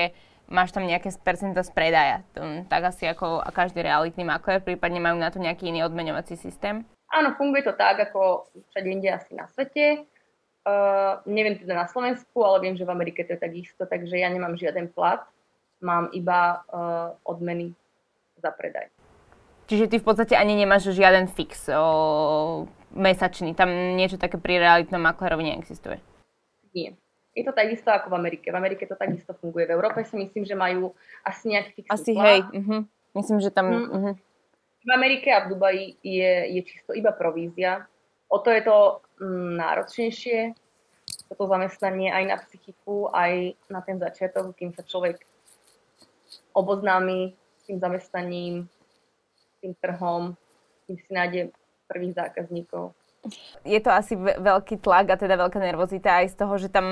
máš 0.52 0.76
tam 0.76 0.84
nejaké 0.84 1.08
percento 1.24 1.64
z 1.64 1.72
predaja. 1.72 2.28
Tak 2.68 2.92
asi 2.92 3.08
ako 3.08 3.40
každý 3.56 3.82
realitný 3.88 4.28
makler, 4.28 4.60
prípadne 4.60 5.00
majú 5.00 5.16
na 5.16 5.32
to 5.32 5.40
nejaký 5.40 5.72
iný 5.72 5.88
odmeňovací 5.88 6.36
systém? 6.36 6.84
Áno, 7.08 7.34
funguje 7.40 7.64
to 7.64 7.74
tak, 7.76 8.12
ako 8.12 8.52
všade 8.72 8.88
inde 8.92 9.08
asi 9.08 9.32
na 9.36 9.48
svete. 9.48 10.04
Uh, 10.62 11.18
neviem 11.26 11.58
teda 11.58 11.74
na 11.74 11.88
Slovensku, 11.90 12.38
ale 12.46 12.62
viem, 12.62 12.76
že 12.78 12.86
v 12.86 12.94
Amerike 12.94 13.26
to 13.26 13.34
je 13.34 13.42
takisto, 13.42 13.90
takže 13.90 14.14
ja 14.14 14.30
nemám 14.30 14.54
žiaden 14.54 14.94
plat, 14.94 15.26
mám 15.82 16.14
iba 16.14 16.62
uh, 16.70 17.18
odmeny 17.26 17.74
za 18.38 18.54
predaj. 18.54 18.94
Čiže 19.66 19.88
ty 19.88 19.96
v 19.98 20.06
podstate 20.06 20.36
ani 20.36 20.54
nemáš 20.54 20.92
žiaden 20.92 21.32
fix 21.32 21.72
o, 21.72 22.68
mesačný, 22.92 23.56
tam 23.56 23.72
niečo 23.96 24.20
také 24.20 24.36
pri 24.36 24.60
realitnom 24.60 25.00
maklerovi 25.00 25.48
neexistuje? 25.48 25.98
Nie. 26.76 27.00
Je 27.32 27.48
to 27.48 27.56
takisto 27.56 27.88
ako 27.88 28.12
v 28.12 28.15
Amerike. 28.20 28.52
V 28.52 28.58
Amerike 28.60 28.84
to 28.84 29.00
takisto 29.00 29.32
funguje. 29.39 29.63
V 29.67 29.76
Európe 29.76 30.04
si 30.04 30.20
myslím, 30.20 30.44
že 30.44 30.56
majú 30.56 30.91
asi 31.24 31.56
nejaký 31.56 31.72
fixný 31.80 31.96
Asi 31.96 32.12
plán. 32.12 32.26
hej. 32.28 32.39
Uh-huh. 32.60 32.82
Myslím, 33.15 33.39
že 33.39 33.50
tam... 33.56 33.67
Uh-huh. 33.72 33.96
Uh-huh. 33.96 34.15
V 34.82 34.89
Amerike 34.91 35.30
a 35.32 35.46
v 35.46 35.50
Dubaji 35.56 35.86
je, 36.04 36.32
je 36.58 36.62
čisto 36.67 36.91
iba 36.91 37.13
provízia. 37.15 37.88
O 38.28 38.39
to 38.39 38.52
je 38.52 38.63
to 38.63 39.04
mm, 39.20 39.60
náročnejšie, 39.60 40.56
toto 41.28 41.48
zamestnanie 41.48 42.12
aj 42.12 42.24
na 42.28 42.38
psychiku, 42.39 43.12
aj 43.12 43.56
na 43.67 43.80
ten 43.84 44.00
začiatok, 44.00 44.56
kým 44.56 44.72
sa 44.72 44.84
človek 44.88 45.20
oboznámi 46.56 47.36
s 47.60 47.63
tým 47.67 47.80
zamestnaním, 47.80 48.56
s 49.36 49.56
tým 49.60 49.76
trhom, 49.80 50.36
kým 50.88 50.98
si 51.00 51.12
nájde 51.12 51.41
prvých 51.88 52.15
zákazníkov 52.15 52.96
je 53.62 53.80
to 53.80 53.94
asi 53.94 54.18
veľký 54.18 54.82
tlak 54.82 55.14
a 55.14 55.20
teda 55.20 55.38
veľká 55.38 55.62
nervozita 55.62 56.26
aj 56.26 56.34
z 56.34 56.36
toho, 56.42 56.54
že 56.58 56.74
tam 56.74 56.88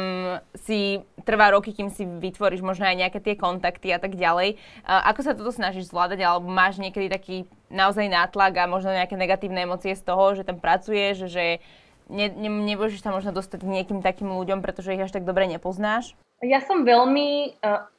si 0.54 1.02
trvá 1.26 1.50
roky, 1.50 1.74
kým 1.74 1.89
si 1.89 2.06
vytvoríš 2.06 2.62
možno 2.62 2.86
aj 2.86 3.02
nejaké 3.02 3.18
tie 3.18 3.34
kontakty 3.34 3.89
a 3.89 3.98
tak 3.98 4.13
ďalej. 4.13 4.62
Ako 4.86 5.26
sa 5.26 5.34
toto 5.34 5.50
snažíš 5.50 5.89
zvládať, 5.89 6.22
alebo 6.22 6.46
máš 6.46 6.78
niekedy 6.78 7.10
taký 7.10 7.50
naozaj 7.74 8.06
nátlak 8.06 8.62
a 8.62 8.70
možno 8.70 8.94
nejaké 8.94 9.18
negatívne 9.18 9.65
emócie 9.65 9.98
z 9.98 10.06
toho, 10.06 10.38
že 10.38 10.46
tam 10.46 10.62
pracuješ, 10.62 11.34
že 11.34 11.65
ne, 12.13 12.30
ne, 12.30 12.50
nebudeš 12.50 13.02
sa 13.02 13.10
možno 13.10 13.34
dostať 13.34 13.65
k 13.65 13.74
niekým 13.82 14.06
takým 14.06 14.30
ľuďom, 14.30 14.62
pretože 14.62 14.94
ich 14.94 15.02
až 15.02 15.10
tak 15.10 15.26
dobre 15.26 15.50
nepoznáš? 15.50 16.13
Ja 16.46 16.62
som 16.62 16.86
veľmi 16.86 17.58
uh, 17.58 17.89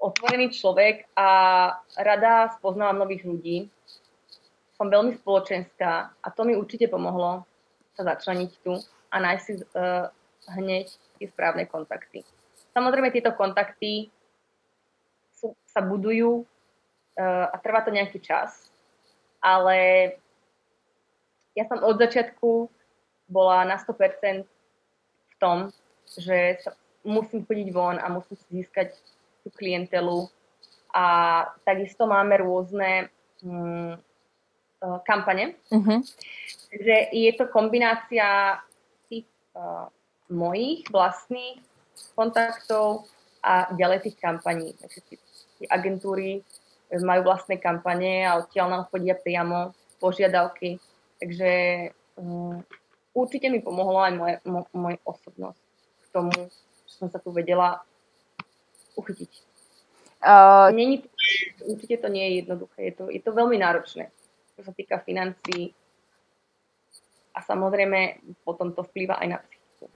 otvorený 0.00 0.56
človek 0.56 1.12
a 1.12 1.28
rada 2.00 2.48
spoznávam 2.56 3.04
nových 3.04 3.28
ľudí. 3.28 3.68
Som 4.74 4.88
veľmi 4.88 5.14
spoločenská 5.20 6.16
a 6.16 6.26
to 6.32 6.48
mi 6.48 6.56
určite 6.56 6.88
pomohlo 6.88 7.44
sa 7.94 8.02
začleniť 8.02 8.50
tu 8.62 8.74
a 9.10 9.16
nájsť 9.22 9.42
si 9.42 9.52
uh, 9.58 10.10
hneď 10.58 10.86
tie 11.18 11.26
správne 11.30 11.64
kontakty. 11.70 12.26
Samozrejme, 12.74 13.14
tieto 13.14 13.30
kontakty 13.32 14.10
sú, 15.30 15.54
sa 15.70 15.80
budujú 15.80 16.42
uh, 16.42 17.46
a 17.48 17.56
trvá 17.62 17.86
to 17.86 17.94
nejaký 17.94 18.18
čas, 18.18 18.66
ale 19.38 20.10
ja 21.54 21.64
som 21.70 21.78
od 21.86 21.96
začiatku 22.02 22.66
bola 23.30 23.62
na 23.62 23.78
100% 23.78 24.42
v 24.42 25.34
tom, 25.38 25.70
že 26.18 26.58
sa 26.60 26.74
musím 27.06 27.46
chodiť 27.46 27.68
von 27.70 27.96
a 28.00 28.10
musím 28.10 28.36
si 28.36 28.60
získať 28.60 28.96
tú 29.46 29.52
klientelu. 29.54 30.26
A 30.94 31.04
takisto 31.62 32.06
máme 32.06 32.38
rôzne 32.42 33.10
um, 34.84 35.00
kampane. 35.00 35.56
Uh-huh. 35.72 36.04
Takže 36.68 36.94
je 37.16 37.32
to 37.32 37.48
kombinácia 37.48 38.60
tých 39.08 39.24
uh, 39.56 39.88
mojich 40.28 40.84
vlastných 40.92 41.64
kontaktov 42.12 43.08
a 43.40 43.72
ďalej 43.72 44.10
tých 44.10 44.16
kampaní. 44.20 44.76
Takže 44.76 45.00
tie 45.08 45.66
agentúry 45.72 46.44
majú 46.92 47.26
vlastné 47.26 47.58
kampane 47.58 48.28
a 48.28 48.38
odtiaľ 48.38 48.66
nám 48.70 48.84
chodia 48.92 49.16
priamo 49.16 49.72
požiadavky. 49.98 50.76
Takže 51.18 51.52
um, 52.20 52.60
určite 53.16 53.48
mi 53.48 53.64
pomohlo 53.64 54.04
aj 54.04 54.12
moje, 54.12 54.34
mo, 54.44 54.60
moje 54.76 55.00
osobnosť 55.06 55.60
k 56.04 56.06
tomu, 56.12 56.34
že 56.84 56.94
som 57.00 57.08
sa 57.08 57.18
tu 57.18 57.32
vedela 57.32 57.80
uchytiť. 58.94 59.30
Uh, 60.24 60.72
Není, 60.72 61.04
určite 61.68 62.00
to 62.00 62.08
nie 62.08 62.24
je 62.24 62.32
jednoduché, 62.40 62.80
je 62.88 62.94
to, 62.96 63.04
je 63.12 63.20
to 63.20 63.30
veľmi 63.36 63.60
náročné, 63.60 64.08
čo 64.54 64.62
sa 64.62 64.72
týka 64.72 65.02
financií, 65.02 65.74
a 67.34 67.42
samozrejme 67.42 68.22
potom 68.46 68.70
to 68.70 68.86
vplýva 68.86 69.18
aj 69.18 69.26
na 69.26 69.38
psychiku. 69.42 69.90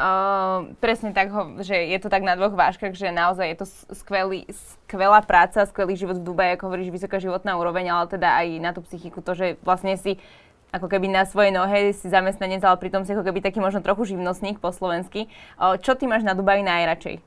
Uh, 0.00 0.72
presne 0.80 1.12
tak, 1.12 1.28
ho, 1.28 1.60
že 1.60 1.76
je 1.76 1.98
to 2.00 2.08
tak 2.08 2.24
na 2.24 2.32
dvoch 2.32 2.56
váškach, 2.56 2.96
že 2.96 3.12
naozaj 3.12 3.46
je 3.52 3.58
to 3.58 3.66
skvelý, 3.92 4.48
skvelá 4.48 5.20
práca, 5.20 5.66
skvelý 5.68 5.92
život 5.98 6.16
v 6.16 6.24
Dubaji, 6.24 6.56
ako 6.56 6.72
hovoríš, 6.72 6.94
vysoká 6.94 7.20
životná 7.20 7.60
úroveň, 7.60 7.92
ale 7.92 8.08
teda 8.08 8.32
aj 8.40 8.46
na 8.64 8.70
tú 8.72 8.80
psychiku 8.86 9.20
to, 9.20 9.36
že 9.36 9.60
vlastne 9.60 9.98
si 10.00 10.16
ako 10.70 10.86
keby 10.86 11.10
na 11.10 11.26
svojej 11.26 11.50
nohe 11.52 11.90
si 11.92 12.06
zamestnanec, 12.06 12.62
ale 12.62 12.78
pritom 12.78 13.02
si 13.02 13.12
ako 13.12 13.26
keby 13.26 13.42
taký 13.42 13.58
možno 13.58 13.82
trochu 13.82 14.14
živnostník 14.14 14.62
po 14.62 14.70
slovensky. 14.72 15.28
Uh, 15.58 15.76
čo 15.76 15.98
ty 15.98 16.06
máš 16.06 16.24
na 16.24 16.32
Dubaji 16.32 16.64
najradšej? 16.64 17.20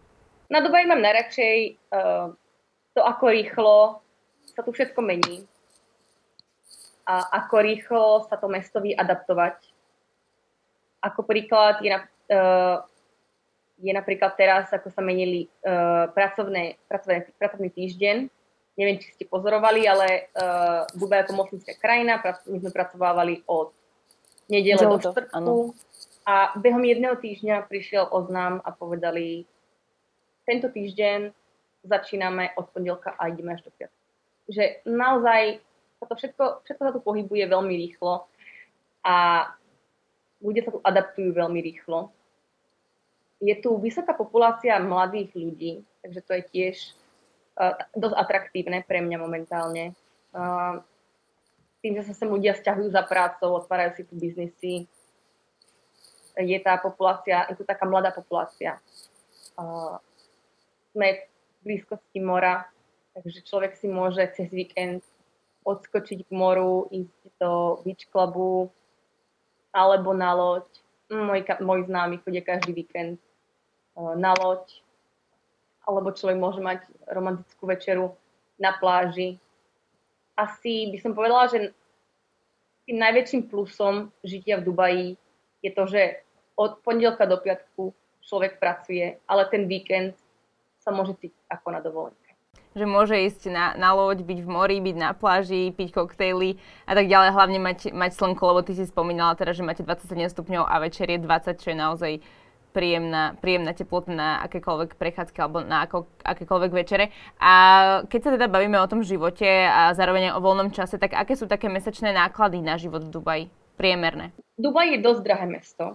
Na 0.50 0.64
Dubaji 0.64 0.86
mám 0.90 1.04
najradšej 1.04 1.58
uh, 1.94 2.34
to, 2.96 3.02
ako 3.06 3.26
rýchlo 3.30 3.76
sa 4.50 4.66
tu 4.66 4.74
všetko 4.74 4.98
mení 5.04 5.46
a 7.04 7.44
ako 7.44 7.56
rýchlo 7.60 8.04
sa 8.32 8.40
to 8.40 8.48
mesto 8.48 8.80
vie 8.80 8.96
adaptovať. 8.96 9.60
Ako 11.04 11.28
príklad 11.28 11.84
je, 11.84 11.92
na, 11.92 12.00
uh, 12.32 12.80
je 13.80 13.92
napríklad 13.92 14.40
teraz, 14.40 14.72
ako 14.72 14.88
sa 14.88 15.04
menili 15.04 15.52
uh, 15.68 16.08
pracovné, 16.16 16.80
pracovné, 16.88 17.28
pracovný 17.36 17.70
týždeň. 17.76 18.32
Neviem, 18.80 18.98
či 18.98 19.12
ste 19.14 19.28
pozorovali, 19.28 19.84
ale 19.86 20.32
uh, 20.34 20.88
Dubaj 20.96 21.28
ako 21.28 21.44
moslimská 21.44 21.76
krajina, 21.78 22.24
my 22.48 22.58
sme 22.64 22.72
pracovávali 22.72 23.44
od 23.46 23.76
nedele 24.48 24.80
do 24.80 24.98
štvrtku. 24.98 25.76
A 26.24 26.56
behom 26.56 26.88
jedného 26.88 27.20
týždňa 27.20 27.68
prišiel 27.68 28.08
oznám 28.08 28.64
a 28.64 28.72
povedali, 28.72 29.44
tento 30.48 30.72
týždeň 30.72 31.36
začíname 31.84 32.56
od 32.56 32.72
pondelka 32.72 33.12
a 33.20 33.28
ideme 33.28 33.60
až 33.60 33.68
do 33.68 33.72
piatka. 33.76 34.00
Že 34.48 34.64
naozaj 34.88 35.60
sa 36.04 36.08
to 36.12 36.16
všetko, 36.20 36.44
všetko 36.68 36.82
sa 36.84 36.92
tu 36.92 37.00
pohybuje 37.00 37.48
veľmi 37.48 37.74
rýchlo 37.88 38.28
a 39.08 39.48
ľudia 40.44 40.68
sa 40.68 40.76
tu 40.76 40.80
adaptujú 40.84 41.32
veľmi 41.32 41.60
rýchlo. 41.64 42.12
Je 43.40 43.56
tu 43.60 43.76
vysoká 43.80 44.12
populácia 44.12 44.76
mladých 44.84 45.32
ľudí, 45.36 45.74
takže 46.04 46.20
to 46.24 46.32
je 46.36 46.44
tiež 46.52 46.76
uh, 47.56 47.76
dosť 47.96 48.16
atraktívne 48.20 48.84
pre 48.84 49.00
mňa 49.00 49.18
momentálne. 49.20 49.96
Uh, 50.36 50.84
tým, 51.80 52.00
že 52.00 52.08
sa 52.08 52.16
sem 52.16 52.28
ľudia 52.32 52.56
stiahujú 52.56 52.92
za 52.92 53.04
prácou, 53.04 53.56
otvárajú 53.60 54.00
si 54.00 54.04
tu 54.08 54.16
biznisy, 54.16 54.76
je 56.40 56.60
tá 56.64 56.80
populácia, 56.80 57.46
je 57.52 57.60
tu 57.60 57.64
taká 57.68 57.84
mladá 57.86 58.10
populácia. 58.10 58.80
Uh, 59.60 60.00
sme 60.96 61.28
v 61.64 61.76
blízkosti 61.76 62.20
mora, 62.24 62.66
takže 63.14 63.46
človek 63.46 63.78
si 63.78 63.88
môže 63.92 64.24
cez 64.34 64.50
víkend 64.50 65.04
odskočiť 65.64 66.28
k 66.28 66.32
moru, 66.32 66.88
ísť 66.92 67.40
do 67.40 67.82
beach 67.84 68.06
clubu 68.12 68.70
alebo 69.74 70.14
na 70.14 70.32
loď. 70.36 70.68
Môj, 71.10 71.46
môj 71.60 71.90
známy 71.90 72.22
chodia 72.22 72.44
každý 72.46 72.72
víkend 72.76 73.18
eh, 73.20 74.14
na 74.16 74.36
loď. 74.38 74.64
Alebo 75.84 76.16
človek 76.16 76.40
môže 76.40 76.64
mať 76.64 76.88
romantickú 77.12 77.68
večeru 77.68 78.16
na 78.56 78.72
pláži. 78.80 79.36
Asi 80.40 80.88
by 80.88 80.98
som 81.04 81.12
povedala, 81.12 81.52
že 81.52 81.76
tým 82.88 83.00
najväčším 83.00 83.52
plusom 83.52 84.12
žitia 84.24 84.60
v 84.60 84.66
Dubaji 84.68 85.08
je 85.64 85.72
to, 85.72 85.84
že 85.88 86.24
od 86.56 86.80
pondelka 86.84 87.28
do 87.28 87.40
piatku 87.40 87.92
človek 88.24 88.60
pracuje, 88.60 89.20
ale 89.28 89.44
ten 89.52 89.68
víkend 89.68 90.16
sa 90.80 90.92
môže 90.92 91.16
cítiť 91.20 91.44
ako 91.52 91.68
na 91.72 91.80
dovolenke 91.80 92.23
že 92.74 92.86
môže 92.90 93.14
ísť 93.14 93.54
na, 93.54 93.66
na 93.78 93.94
loď, 93.94 94.26
byť 94.26 94.40
v 94.42 94.50
mori, 94.50 94.78
byť 94.82 94.98
na 94.98 95.14
pláži, 95.14 95.74
piť 95.74 95.94
koktejly 95.94 96.58
a 96.90 96.94
tak 96.98 97.06
ďalej, 97.06 97.30
hlavne 97.34 97.60
mať, 97.62 97.80
mať 97.94 98.12
slnko, 98.18 98.44
lebo 98.50 98.62
ty 98.66 98.74
si 98.74 98.90
spomínala 98.90 99.38
teda, 99.38 99.54
že 99.54 99.62
máte 99.62 99.86
27 99.86 100.34
stupňov 100.34 100.66
a 100.66 100.76
večer 100.82 101.10
je 101.10 101.22
20, 101.22 101.62
čo 101.62 101.68
je 101.70 101.78
naozaj 101.78 102.14
príjemná, 102.74 103.38
príjemná 103.38 103.72
teplota 103.78 104.10
na 104.10 104.42
akékoľvek 104.50 104.98
prechádzky 104.98 105.38
alebo 105.38 105.62
na 105.62 105.86
ako, 105.86 106.10
akékoľvek 106.26 106.72
večere. 106.74 107.14
A 107.38 107.54
keď 108.10 108.20
sa 108.20 108.30
teda 108.34 108.50
bavíme 108.50 108.82
o 108.82 108.90
tom 108.90 109.06
živote 109.06 109.46
a 109.46 109.94
zároveň 109.94 110.34
o 110.34 110.42
voľnom 110.42 110.74
čase, 110.74 110.98
tak 110.98 111.14
aké 111.14 111.38
sú 111.38 111.46
také 111.46 111.70
mesačné 111.70 112.10
náklady 112.12 112.66
na 112.66 112.76
život 112.82 113.06
v 113.06 113.14
Dubaji? 113.14 113.46
Priemerné. 113.78 114.34
Dubaj 114.58 114.98
je 114.98 115.00
dosť 115.02 115.22
drahé 115.22 115.46
mesto. 115.50 115.86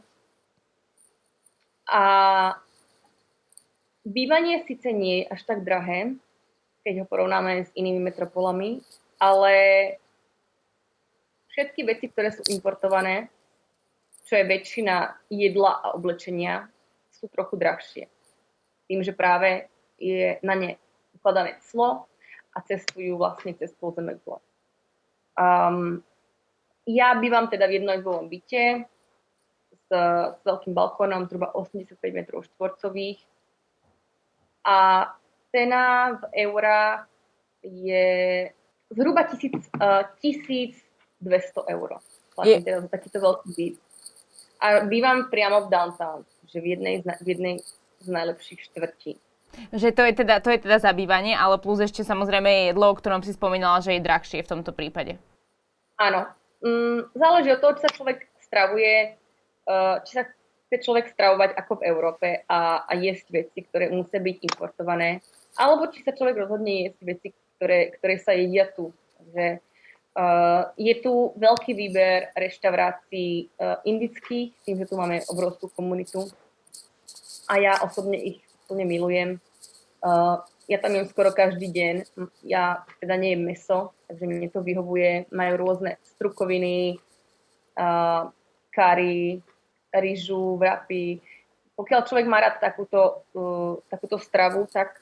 A 1.91 2.03
bývanie 4.07 4.63
síce 4.67 4.91
nie 4.95 5.23
je 5.23 5.31
až 5.31 5.41
tak 5.47 5.63
drahé, 5.67 6.19
keď 6.89 7.05
ho 7.05 7.07
porovnáme 7.13 7.69
s 7.69 7.71
inými 7.77 8.01
metropolami, 8.01 8.81
ale 9.21 9.53
všetky 11.53 11.85
veci, 11.85 12.09
ktoré 12.09 12.33
sú 12.33 12.49
importované, 12.49 13.29
čo 14.25 14.41
je 14.41 14.49
väčšina 14.49 15.29
jedla 15.29 15.85
a 15.85 15.93
oblečenia, 15.93 16.65
sú 17.13 17.29
trochu 17.29 17.61
drahšie. 17.61 18.09
Tým, 18.89 19.05
že 19.05 19.13
práve 19.13 19.69
je 20.01 20.41
na 20.41 20.57
ne 20.57 20.81
ukladané 21.13 21.61
clo 21.61 22.09
a 22.57 22.65
cestujú 22.65 23.21
vlastne 23.21 23.53
cez 23.53 23.69
polzemek 23.77 24.25
Um, 25.39 26.03
ja 26.83 27.15
bývam 27.15 27.47
teda 27.47 27.71
v 27.71 27.79
jednoizbovom 27.79 28.27
byte 28.27 28.91
s, 29.71 29.87
s 30.35 30.41
veľkým 30.43 30.75
balkónom, 30.75 31.31
zhruba 31.31 31.55
85 31.55 31.95
m 31.95 32.27
štvorcových 32.27 33.23
a 34.67 35.07
cena 35.53 36.15
v 36.17 36.23
eurách 36.49 37.09
je 37.63 38.07
zhruba 38.91 39.25
1000, 39.29 39.69
uh, 39.81 40.05
1200 40.21 41.75
eur. 41.75 41.91
je... 42.45 42.57
teda 42.63 42.79
za 42.87 42.89
takýto 42.89 43.19
veľký 43.21 43.49
byt. 43.57 43.77
A 44.59 44.67
bývam 44.87 45.31
priamo 45.31 45.67
v 45.67 45.71
downtown, 45.71 46.27
že 46.51 46.59
v 46.59 46.75
jednej, 46.75 46.95
z, 47.03 47.07
v 47.23 47.27
jednej 47.27 47.55
z 48.03 48.09
najlepších 48.09 48.61
štvrtí. 48.71 49.13
Že 49.73 49.89
to 49.97 50.03
je, 50.05 50.13
teda, 50.13 50.35
to 50.45 50.51
je 50.53 50.61
teda 50.61 50.79
zabývanie, 50.79 51.35
ale 51.35 51.59
plus 51.59 51.81
ešte 51.81 52.05
samozrejme 52.05 52.47
je 52.47 52.63
jedlo, 52.75 52.93
o 52.93 52.99
ktorom 52.99 53.25
si 53.25 53.33
spomínala, 53.33 53.81
že 53.81 53.97
je 53.97 54.05
drahšie 54.05 54.45
v 54.45 54.51
tomto 54.51 54.71
prípade. 54.77 55.17
Áno. 55.99 56.31
Mm, 56.63 57.11
záleží 57.15 57.55
od 57.55 57.61
toho, 57.63 57.75
či 57.79 57.83
sa 57.87 57.91
človek 57.95 58.19
stravuje, 58.43 59.15
uh, 59.67 60.03
či 60.03 60.13
sa 60.19 60.23
chce 60.69 60.85
človek 60.85 61.09
stravovať 61.17 61.57
ako 61.57 61.81
v 61.81 61.87
Európe 61.89 62.29
a, 62.45 62.85
a 62.85 62.93
jesť 62.99 63.27
veci, 63.33 63.65
ktoré 63.65 63.89
musia 63.89 64.21
byť 64.21 64.37
importované 64.53 65.25
alebo 65.57 65.89
či 65.89 66.05
sa 66.05 66.13
človek 66.13 66.45
rozhodne 66.45 66.91
jesť 66.91 67.01
veci, 67.07 67.29
ktoré, 67.59 67.95
ktoré 67.99 68.15
sa 68.23 68.33
jedia 68.35 68.71
tu. 68.71 68.95
Takže 69.19 69.59
uh, 70.15 70.71
je 70.79 70.95
tu 71.03 71.35
veľký 71.35 71.73
výber 71.75 72.31
reštaurácií 72.39 73.51
uh, 73.59 73.83
indických, 73.83 74.55
tým, 74.63 74.77
že 74.79 74.87
tu 74.87 74.95
máme 74.95 75.27
obrovskú 75.27 75.71
komunitu. 75.75 76.31
A 77.51 77.59
ja 77.59 77.81
osobne 77.83 78.21
ich 78.21 78.39
úplne 78.65 78.85
milujem. 78.87 79.31
Uh, 80.05 80.39
ja 80.69 80.79
tam 80.79 80.95
jem 80.95 81.09
skoro 81.09 81.33
každý 81.33 81.73
deň. 81.73 81.95
Ja 82.45 82.85
teda 83.01 83.17
nejem 83.17 83.41
meso, 83.43 83.97
takže 84.07 84.29
mne 84.29 84.53
to 84.53 84.61
vyhovuje. 84.61 85.27
Majú 85.33 85.53
rôzne 85.57 85.97
strukoviny, 86.15 87.01
uh, 87.75 88.29
kary, 88.71 89.41
rýžu, 89.91 90.61
vrapy. 90.61 91.25
Pokiaľ 91.73 92.01
človek 92.05 92.27
má 92.29 92.39
rád 92.39 92.61
takúto, 92.61 93.25
uh, 93.33 93.81
takúto 93.89 94.21
stravu, 94.21 94.69
tak 94.69 95.01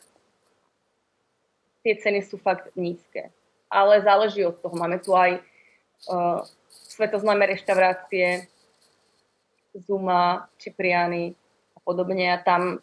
tie 1.87 1.95
ceny 1.95 2.27
sú 2.27 2.35
fakt 2.43 2.75
nízke. 2.75 3.31
Ale 3.71 4.03
záleží 4.03 4.43
od 4.43 4.59
toho. 4.59 4.75
Máme 4.75 4.99
tu 4.99 5.15
aj 5.15 5.39
uh, 6.11 6.43
svetoznáme 6.91 7.47
reštaurácie, 7.47 8.51
Zuma, 9.87 10.51
Čipriany 10.59 11.39
a 11.77 11.79
podobne 11.87 12.35
a 12.35 12.43
tam 12.43 12.83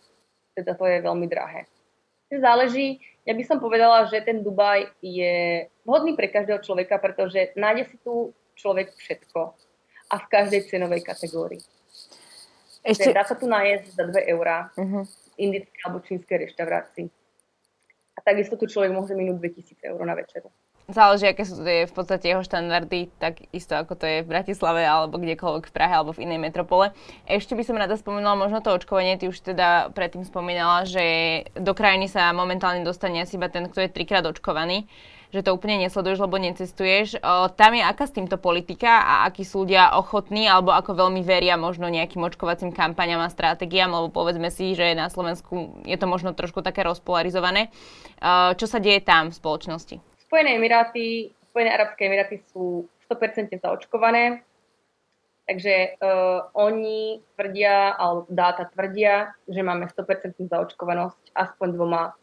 teda 0.56 0.78
to 0.80 0.86
je 0.88 1.04
veľmi 1.04 1.28
drahé. 1.28 1.68
Záleží, 2.30 3.02
ja 3.26 3.34
by 3.34 3.44
som 3.44 3.58
povedala, 3.58 4.06
že 4.08 4.22
ten 4.22 4.46
Dubaj 4.46 4.90
je 5.02 5.66
vhodný 5.84 6.14
pre 6.14 6.30
každého 6.30 6.62
človeka, 6.62 7.02
pretože 7.02 7.54
nájde 7.58 7.90
si 7.90 7.98
tu 8.06 8.32
človek 8.54 8.94
všetko 8.94 9.54
a 10.14 10.16
v 10.22 10.26
každej 10.30 10.70
cenovej 10.70 11.02
kategórii. 11.02 11.62
Ešte... 12.86 13.10
Dá 13.10 13.26
sa 13.26 13.34
tu 13.34 13.50
nájsť 13.50 13.86
za 13.98 14.04
2 14.06 14.34
eurá 14.34 14.70
uh-huh. 14.78 15.06
indické 15.42 15.74
alebo 15.86 16.06
čínskej 16.06 16.50
reštaurácii 16.50 17.23
a 18.14 18.20
takisto 18.22 18.56
tu 18.56 18.70
človek 18.70 18.94
môže 18.94 19.18
minúť 19.18 19.42
2000 19.42 19.90
eur 19.90 20.00
na 20.06 20.14
večeru. 20.14 20.54
Záleží, 20.92 21.32
aké 21.32 21.48
sú 21.48 21.64
je 21.64 21.88
v 21.88 21.96
podstate 21.96 22.28
jeho 22.28 22.44
štandardy, 22.44 23.08
tak 23.16 23.48
isto 23.56 23.72
ako 23.72 23.96
to 23.96 24.04
je 24.04 24.20
v 24.20 24.28
Bratislave 24.28 24.84
alebo 24.84 25.16
kdekoľvek 25.16 25.72
v 25.72 25.76
Prahe 25.76 25.96
alebo 25.96 26.12
v 26.12 26.28
inej 26.28 26.44
metropole. 26.44 26.92
Ešte 27.24 27.56
by 27.56 27.64
som 27.64 27.80
rada 27.80 27.96
spomenula 27.96 28.36
možno 28.36 28.60
to 28.60 28.76
očkovanie. 28.76 29.16
Ty 29.16 29.32
už 29.32 29.40
teda 29.48 29.96
predtým 29.96 30.28
spomínala, 30.28 30.84
že 30.84 31.04
do 31.56 31.72
krajiny 31.72 32.12
sa 32.12 32.36
momentálne 32.36 32.84
dostane 32.84 33.24
asi 33.24 33.40
iba 33.40 33.48
ten, 33.48 33.72
kto 33.72 33.80
je 33.80 33.96
trikrát 33.96 34.28
očkovaný 34.28 34.84
že 35.34 35.42
to 35.42 35.58
úplne 35.58 35.82
nesleduješ, 35.82 36.22
lebo 36.22 36.38
necestuješ. 36.38 37.18
Tam 37.58 37.72
je 37.74 37.82
aká 37.82 38.06
s 38.06 38.14
týmto 38.14 38.38
politika 38.38 39.02
a 39.02 39.14
akí 39.26 39.42
sú 39.42 39.66
ľudia 39.66 39.98
ochotní 39.98 40.46
alebo 40.46 40.70
ako 40.70 40.94
veľmi 40.94 41.26
veria 41.26 41.58
možno 41.58 41.90
nejakým 41.90 42.22
očkovacím 42.22 42.70
kampaňam 42.70 43.26
a 43.26 43.34
stratégiám, 43.34 43.90
lebo 43.90 44.14
povedzme 44.14 44.54
si, 44.54 44.78
že 44.78 44.94
na 44.94 45.10
Slovensku 45.10 45.82
je 45.90 45.98
to 45.98 46.06
možno 46.06 46.38
trošku 46.38 46.62
také 46.62 46.86
rozpolarizované. 46.86 47.74
Čo 48.54 48.70
sa 48.70 48.78
deje 48.78 49.02
tam 49.02 49.34
v 49.34 49.38
spoločnosti? 49.42 49.96
Spojené 50.30 50.62
Emiráty, 50.62 51.34
Spojené 51.50 51.74
Arabské 51.74 52.06
Emiráty 52.06 52.46
sú 52.54 52.86
100% 53.10 53.58
zaočkované. 53.58 54.46
Takže 55.44 56.00
uh, 56.00 56.48
oni 56.56 57.20
tvrdia, 57.36 58.00
alebo 58.00 58.24
dáta 58.32 58.64
tvrdia, 58.72 59.36
že 59.44 59.60
máme 59.60 59.92
100% 59.92 60.40
zaočkovanosť 60.40 61.36
aspoň 61.36 61.68
dvoma 61.76 62.16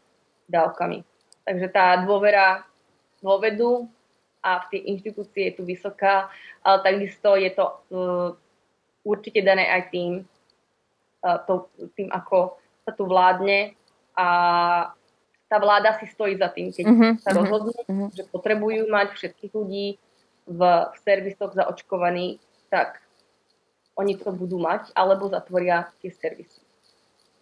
dávkami. 0.49 1.05
Takže 1.45 1.67
tá 1.69 2.01
dôvera 2.01 2.65
vo 3.21 3.37
vedu 3.37 3.87
a 4.41 4.65
v 4.65 4.69
tie 4.73 4.81
inštitúcie 4.89 5.53
je 5.53 5.61
tu 5.61 5.63
vysoká, 5.63 6.27
ale 6.65 6.77
takisto 6.81 7.37
je 7.37 7.49
to 7.53 7.65
uh, 7.93 8.29
určite 9.05 9.45
dané 9.45 9.69
aj 9.69 9.93
tým, 9.93 10.25
uh, 11.21 11.39
to, 11.45 11.69
tým, 11.93 12.09
ako 12.09 12.57
sa 12.81 12.91
tu 12.97 13.05
vládne 13.05 13.77
a 14.17 14.27
tá 15.45 15.57
vláda 15.59 15.99
si 15.99 16.07
stojí 16.09 16.39
za 16.39 16.47
tým, 16.47 16.71
keď 16.71 16.85
uh-huh, 16.87 17.13
sa 17.19 17.35
rozhodnú, 17.35 17.75
uh-huh. 17.75 18.09
že 18.15 18.23
potrebujú 18.31 18.87
mať 18.87 19.19
všetkých 19.19 19.51
ľudí 19.51 19.99
v, 20.47 20.59
v 20.89 20.95
servisoch 21.03 21.51
zaočkovaní, 21.53 22.39
tak 22.71 23.03
oni 23.99 24.15
to 24.15 24.31
budú 24.31 24.57
mať, 24.57 24.95
alebo 24.95 25.27
zatvoria 25.27 25.91
tie 25.99 26.09
servisy. 26.09 26.63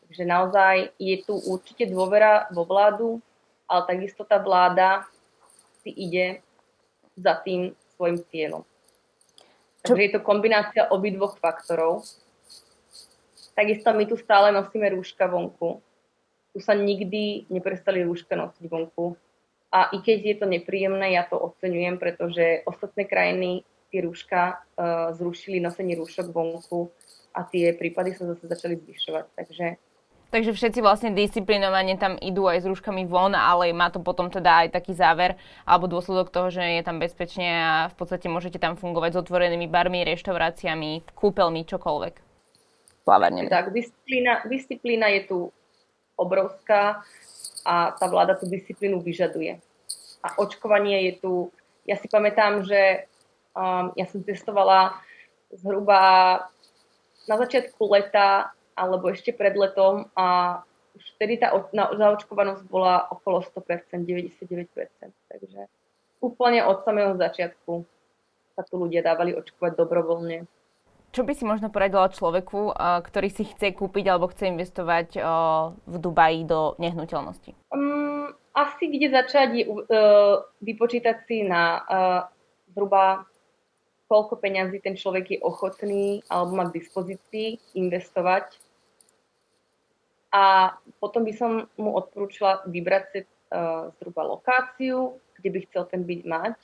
Takže 0.09 0.25
naozaj 0.25 0.75
je 0.97 1.15
tu 1.21 1.37
určite 1.37 1.85
dôvera 1.85 2.49
vo 2.49 2.65
vládu, 2.65 3.21
ale 3.69 3.85
takisto 3.85 4.25
tá 4.25 4.41
vláda 4.41 5.05
si 5.83 5.91
ide 5.91 6.43
za 7.19 7.39
tým 7.41 7.75
svojim 7.95 8.19
cieľom. 8.31 8.63
Takže 9.83 10.01
je 10.03 10.11
to 10.15 10.21
kombinácia 10.23 10.87
obidvoch 10.91 11.39
faktorov. 11.39 12.03
Takisto 13.55 13.91
my 13.95 14.03
tu 14.07 14.15
stále 14.19 14.51
nosíme 14.51 14.91
rúška 14.91 15.27
vonku 15.27 15.83
tu 16.53 16.59
sa 16.59 16.73
nikdy 16.73 17.45
neprestali 17.49 18.01
rúška 18.03 18.33
nosiť 18.33 18.65
vonku. 18.65 19.13
A 19.69 19.93
i 19.93 20.01
keď 20.01 20.19
je 20.25 20.35
to 20.41 20.45
nepríjemné, 20.49 21.13
ja 21.13 21.23
to 21.29 21.37
oceňujem, 21.37 22.01
pretože 22.01 22.65
ostatné 22.65 23.05
krajiny 23.05 23.61
tie 23.93 24.01
rúška 24.01 24.57
uh, 24.57 25.13
zrušili 25.13 25.61
nosenie 25.61 25.93
rúšok 25.93 26.33
vonku 26.33 26.89
a 27.37 27.45
tie 27.45 27.73
prípady 27.77 28.17
sa 28.17 28.25
zase 28.33 28.49
začali 28.49 28.81
zvyšovať. 28.81 29.25
Takže 29.37 29.65
Takže 30.29 30.53
všetci 30.53 30.85
vlastne 30.85 31.09
disciplinovane 31.17 31.97
tam 31.97 32.13
idú 32.21 32.45
aj 32.45 32.61
s 32.61 32.69
rúškami 32.69 33.09
von, 33.09 33.33
ale 33.33 33.73
má 33.73 33.89
to 33.89 33.97
potom 33.97 34.29
teda 34.29 34.61
aj 34.65 34.77
taký 34.77 34.93
záver 34.93 35.33
alebo 35.65 35.89
dôsledok 35.89 36.29
toho, 36.29 36.53
že 36.53 36.61
je 36.61 36.85
tam 36.85 37.01
bezpečne 37.01 37.49
a 37.49 37.73
v 37.89 37.95
podstate 37.97 38.29
môžete 38.29 38.61
tam 38.61 38.77
fungovať 38.77 39.17
s 39.17 39.21
otvorenými 39.25 39.65
barmi, 39.65 40.05
reštauráciami, 40.05 41.17
kúpeľmi, 41.17 41.65
čokoľvek. 41.65 42.13
Plavárne. 43.09 43.49
Tak, 43.49 43.73
disciplína, 43.73 44.45
disciplína 44.45 45.09
je 45.17 45.21
tu 45.25 45.39
obrovská 46.13 47.01
a 47.65 47.97
tá 47.97 48.05
vláda 48.05 48.37
tú 48.37 48.45
disciplínu 48.45 49.01
vyžaduje. 49.01 49.57
A 50.21 50.37
očkovanie 50.37 51.09
je 51.09 51.13
tu, 51.25 51.33
ja 51.89 51.97
si 51.97 52.05
pamätám, 52.05 52.61
že 52.69 53.09
um, 53.57 53.89
ja 53.97 54.05
som 54.05 54.21
testovala 54.21 54.93
zhruba 55.57 55.99
na 57.25 57.35
začiatku 57.41 57.81
leta 57.89 58.53
alebo 58.79 59.11
ešte 59.11 59.35
pred 59.35 59.51
letom 59.59 60.07
a 60.15 60.59
už 60.95 61.03
vtedy 61.19 61.43
tá 61.43 61.51
zaočkovanosť 61.75 62.63
bola 62.71 63.03
okolo 63.11 63.43
100%, 63.43 64.07
99%. 64.07 64.71
Takže 65.27 65.59
úplne 66.23 66.63
od 66.63 66.79
samého 66.87 67.19
začiatku 67.19 67.83
sa 68.55 68.63
tu 68.63 68.79
ľudia 68.79 69.03
dávali 69.03 69.35
očkovať 69.35 69.75
dobrovoľne. 69.75 70.47
Čo 71.09 71.25
by 71.25 71.33
si 71.33 71.41
možno 71.41 71.73
poradila 71.73 72.05
človeku, 72.05 72.75
ktorý 72.77 73.33
si 73.33 73.49
chce 73.49 73.73
kúpiť 73.73 74.05
alebo 74.07 74.29
chce 74.29 74.53
investovať 74.53 75.17
v 75.89 75.95
Dubaji 75.97 76.45
do 76.45 76.77
nehnuteľnosti? 76.77 77.57
Um, 77.73 78.29
asi 78.53 78.93
kde 78.93 79.09
začať 79.09 79.49
je 79.57 79.65
uh, 79.65 80.45
vypočítať 80.61 81.25
si 81.25 81.49
na 81.49 81.81
uh, 81.81 82.21
zhruba 82.77 83.25
koľko 84.09 84.41
peňazí 84.41 84.81
ten 84.81 84.97
človek 84.97 85.37
je 85.37 85.39
ochotný 85.45 86.25
alebo 86.27 86.57
má 86.57 86.65
k 86.67 86.81
dispozícii 86.81 87.61
investovať. 87.77 88.57
A 90.29 90.77
potom 91.01 91.25
by 91.25 91.33
som 91.33 91.51
mu 91.79 91.97
odporúčila 91.97 92.61
vybrať 92.69 93.03
si 93.11 93.19
uh, 93.25 93.89
zhruba 93.97 94.25
lokáciu, 94.29 95.17
kde 95.39 95.49
by 95.49 95.59
chcel 95.65 95.83
ten 95.89 96.05
byt 96.05 96.23
mať 96.27 96.55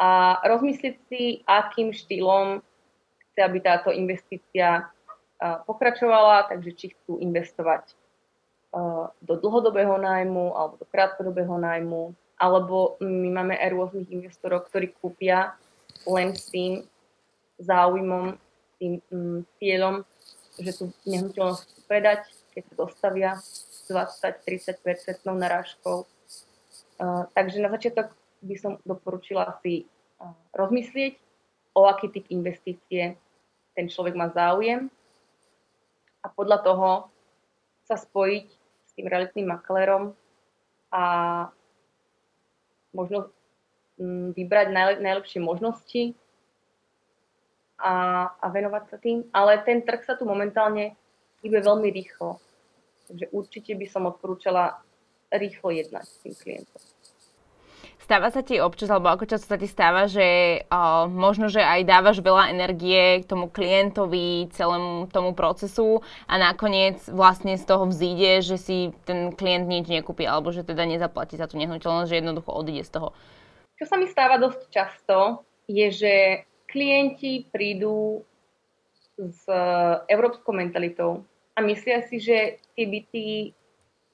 a 0.00 0.40
rozmyslieť 0.48 0.96
si, 1.12 1.44
akým 1.44 1.92
štýlom 1.92 2.64
chce, 3.20 3.40
aby 3.44 3.58
táto 3.60 3.92
investícia 3.92 4.88
pokračovala, 5.40 6.48
takže 6.48 6.70
či 6.72 6.86
chcú 6.96 7.20
investovať 7.20 7.92
do 9.20 9.34
dlhodobého 9.36 10.00
nájmu 10.00 10.56
alebo 10.56 10.80
do 10.80 10.86
krátkodobého 10.88 11.52
nájmu, 11.60 12.16
alebo 12.40 12.96
my 13.04 13.28
máme 13.28 13.54
aj 13.60 13.68
rôznych 13.76 14.08
investorov, 14.08 14.68
ktorí 14.72 14.96
kúpia 14.96 15.52
len 16.08 16.32
s 16.32 16.48
tým 16.48 16.80
záujmom, 17.60 18.40
tým 18.80 19.04
mm, 19.12 19.44
cieľom, 19.60 20.00
že 20.56 20.72
tú 20.72 20.84
nehnuteľnosť 21.04 21.84
predať, 21.84 22.24
keď 22.50 22.62
sa 22.70 22.74
dostavia 22.74 23.30
20-30% 23.88 25.26
narážkou. 25.26 26.06
Takže 27.34 27.58
na 27.64 27.72
začiatok 27.72 28.12
by 28.44 28.54
som 28.56 28.72
doporučila 28.84 29.56
si 29.64 29.84
uh, 30.20 30.32
rozmyslieť, 30.52 31.16
o 31.76 31.86
aký 31.88 32.12
typ 32.12 32.26
investície 32.28 33.16
ten 33.74 33.86
človek 33.86 34.14
má 34.18 34.28
záujem 34.34 34.90
a 36.20 36.26
podľa 36.28 36.58
toho 36.60 36.88
sa 37.86 37.96
spojiť 37.96 38.46
s 38.86 38.90
tým 38.98 39.06
realitným 39.06 39.48
maklérom 39.48 40.12
a 40.90 41.04
možno 42.90 43.30
vybrať 44.34 44.66
najlepšie 44.98 45.40
možnosti 45.40 46.18
a, 47.78 48.26
a 48.28 48.46
venovať 48.50 48.84
sa 48.90 48.96
tým. 48.98 49.24
Ale 49.30 49.62
ten 49.62 49.80
trh 49.86 50.02
sa 50.02 50.18
tu 50.18 50.26
momentálne 50.26 50.98
hýbe 51.42 51.60
veľmi 51.60 51.88
rýchlo. 51.92 52.40
Takže 53.10 53.26
určite 53.34 53.74
by 53.74 53.86
som 53.90 54.06
odporúčala 54.06 54.78
rýchlo 55.34 55.74
jednať 55.74 56.06
s 56.06 56.16
tým 56.22 56.34
klientom. 56.34 56.82
Stáva 58.10 58.26
sa 58.34 58.42
ti 58.42 58.58
občas, 58.58 58.90
alebo 58.90 59.06
ako 59.06 59.22
často 59.22 59.46
sa 59.46 59.54
ti 59.54 59.70
stáva, 59.70 60.10
že 60.10 60.26
uh, 60.66 61.06
možno, 61.06 61.46
že 61.46 61.62
aj 61.62 61.86
dávaš 61.86 62.18
veľa 62.18 62.50
energie 62.50 63.22
k 63.22 63.28
tomu 63.30 63.46
klientovi, 63.46 64.50
celému 64.50 65.06
tomu 65.14 65.30
procesu 65.30 66.02
a 66.26 66.34
nakoniec 66.34 66.98
vlastne 67.06 67.54
z 67.54 67.62
toho 67.62 67.86
vzíde, 67.86 68.42
že 68.42 68.58
si 68.58 68.90
ten 69.06 69.30
klient 69.30 69.70
nič 69.70 69.86
nekúpi, 69.86 70.26
alebo 70.26 70.50
že 70.50 70.66
teda 70.66 70.90
nezaplatí 70.90 71.38
za 71.38 71.46
tú 71.46 71.54
nehnuteľnosť, 71.62 72.10
že 72.10 72.18
jednoducho 72.18 72.50
odíde 72.50 72.82
z 72.82 72.98
toho. 72.98 73.14
Čo 73.78 73.86
sa 73.86 73.94
mi 73.94 74.10
stáva 74.10 74.42
dosť 74.42 74.60
často, 74.74 75.46
je, 75.70 75.86
že 75.94 76.14
klienti 76.66 77.46
prídu 77.46 78.26
s 79.22 79.46
e, 79.46 79.62
európskou 80.10 80.50
mentalitou 80.50 81.29
a 81.60 81.68
myslia 81.68 82.00
si, 82.08 82.16
že 82.16 82.56
tie 82.72 82.88
byty 82.88 83.52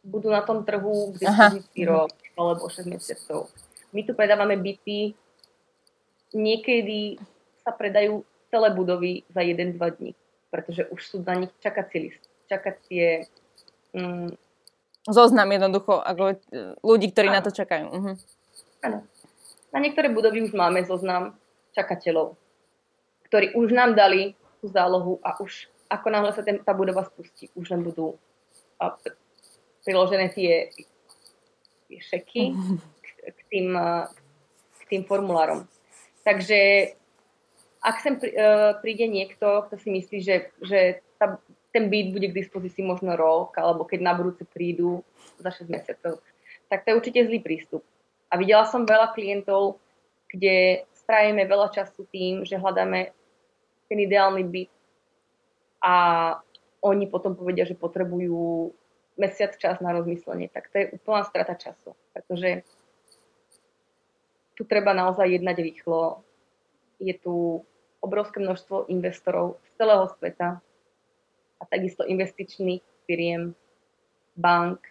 budú 0.02 0.34
na 0.34 0.42
tom 0.42 0.66
trhu 0.66 1.14
k 1.14 1.22
dispozícii 1.22 1.86
rok 1.86 2.10
alebo 2.34 2.66
6 2.66 2.90
mesiacov. 2.90 3.46
My 3.94 4.02
tu 4.02 4.18
predávame 4.18 4.58
byty, 4.58 5.14
niekedy 6.34 7.22
sa 7.62 7.70
predajú 7.70 8.26
celé 8.50 8.68
budovy 8.74 9.22
za 9.30 9.46
1-2 9.46 9.78
dní, 9.78 10.12
pretože 10.50 10.90
už 10.90 11.00
sú 11.06 11.16
na 11.22 11.46
nich 11.46 11.54
čakací 11.62 12.10
list, 12.10 12.22
čakacie... 12.50 13.30
Mm, 13.94 14.34
Zoznam 15.06 15.54
jednoducho, 15.54 16.02
ako 16.02 16.34
e, 16.34 16.36
ľudí, 16.82 17.14
ktorí 17.14 17.30
ano. 17.30 17.36
na 17.38 17.42
to 17.46 17.54
čakajú. 17.54 17.86
Uh-huh. 17.94 18.14
Áno. 18.82 19.06
Na 19.70 19.78
niektoré 19.78 20.10
budovy 20.10 20.42
už 20.42 20.50
máme 20.50 20.82
zoznam 20.82 21.38
čakateľov, 21.78 22.34
ktorí 23.30 23.54
už 23.54 23.70
nám 23.70 23.94
dali 23.94 24.34
tú 24.58 24.66
zálohu 24.66 25.22
a 25.22 25.38
už 25.38 25.70
ako 25.86 26.06
náhle 26.10 26.30
sa 26.34 26.42
ten, 26.42 26.58
tá 26.62 26.74
budova 26.74 27.06
spustí, 27.06 27.50
už 27.54 27.70
len 27.72 27.82
budú 27.86 28.18
a, 28.82 28.94
priložené 29.86 30.30
tie, 30.34 30.70
tie 31.86 31.98
šeky. 32.02 32.52
Uh-huh 32.54 32.78
k 33.32 33.40
tým, 33.50 33.74
eh, 33.74 34.06
k 34.78 34.82
tým 34.88 35.02
formulárom. 35.04 35.66
Takže 36.22 36.92
ak 37.82 37.96
sem 38.02 38.14
eh, 38.22 38.74
príde 38.82 39.06
niekto, 39.10 39.66
kto 39.70 39.74
si 39.78 39.88
myslí, 39.90 40.18
že, 40.22 40.36
že 40.62 40.80
tá, 41.18 41.38
ten 41.70 41.90
byt 41.90 42.14
bude 42.14 42.26
k 42.30 42.38
dispozícii 42.38 42.82
možno 42.86 43.14
rok, 43.18 43.54
alebo 43.58 43.86
keď 43.86 44.00
na 44.02 44.12
budúce 44.14 44.46
prídu 44.46 45.02
za 45.38 45.50
6 45.50 45.70
mesiacov, 45.70 46.22
tak 46.66 46.82
to 46.82 46.90
je 46.90 46.98
určite 46.98 47.20
zlý 47.30 47.38
prístup. 47.42 47.82
A 48.26 48.38
videla 48.38 48.66
som 48.66 48.88
veľa 48.88 49.14
klientov, 49.14 49.78
kde 50.26 50.82
strávime 50.98 51.46
veľa 51.46 51.70
času 51.70 52.02
tým, 52.10 52.42
že 52.42 52.58
hľadáme 52.58 53.14
ten 53.86 53.98
ideálny 54.02 54.42
byt 54.42 54.72
a 55.86 55.94
oni 56.82 57.06
potom 57.06 57.38
povedia, 57.38 57.62
že 57.62 57.78
potrebujú 57.78 58.74
mesiac 59.14 59.54
čas 59.54 59.78
na 59.78 59.94
rozmyslenie. 59.94 60.50
Tak 60.50 60.74
to 60.74 60.74
je 60.82 60.90
úplná 60.98 61.22
strata 61.22 61.54
času, 61.54 61.94
pretože 62.10 62.66
tu 64.58 64.66
treba 64.66 64.90
naozaj 64.90 65.30
jednať 65.30 65.56
rýchlo. 65.62 66.26
Je 66.98 67.14
tu 67.14 67.62
obrovské 68.02 68.42
množstvo 68.42 68.90
investorov 68.90 69.62
z 69.62 69.68
celého 69.78 70.04
sveta 70.18 70.58
a 71.56 71.62
takisto 71.70 72.02
investičných 72.02 72.82
firiem, 73.06 73.54
bank. 74.34 74.82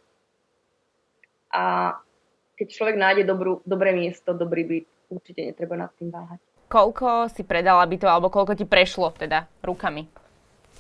A 1.52 1.96
keď 2.56 2.68
človek 2.72 2.96
nájde 2.96 3.24
dobrú, 3.28 3.60
dobré 3.68 3.92
miesto, 3.92 4.32
dobrý 4.32 4.64
byt, 4.64 4.88
určite 5.12 5.44
netreba 5.44 5.76
nad 5.76 5.92
tým 6.00 6.08
váhať. 6.08 6.40
Koľko 6.66 7.30
si 7.30 7.46
predala 7.46 7.86
bytov, 7.86 8.10
alebo 8.10 8.34
koľko 8.34 8.58
ti 8.58 8.66
prešlo 8.66 9.14
teda 9.14 9.46
rukami 9.62 10.25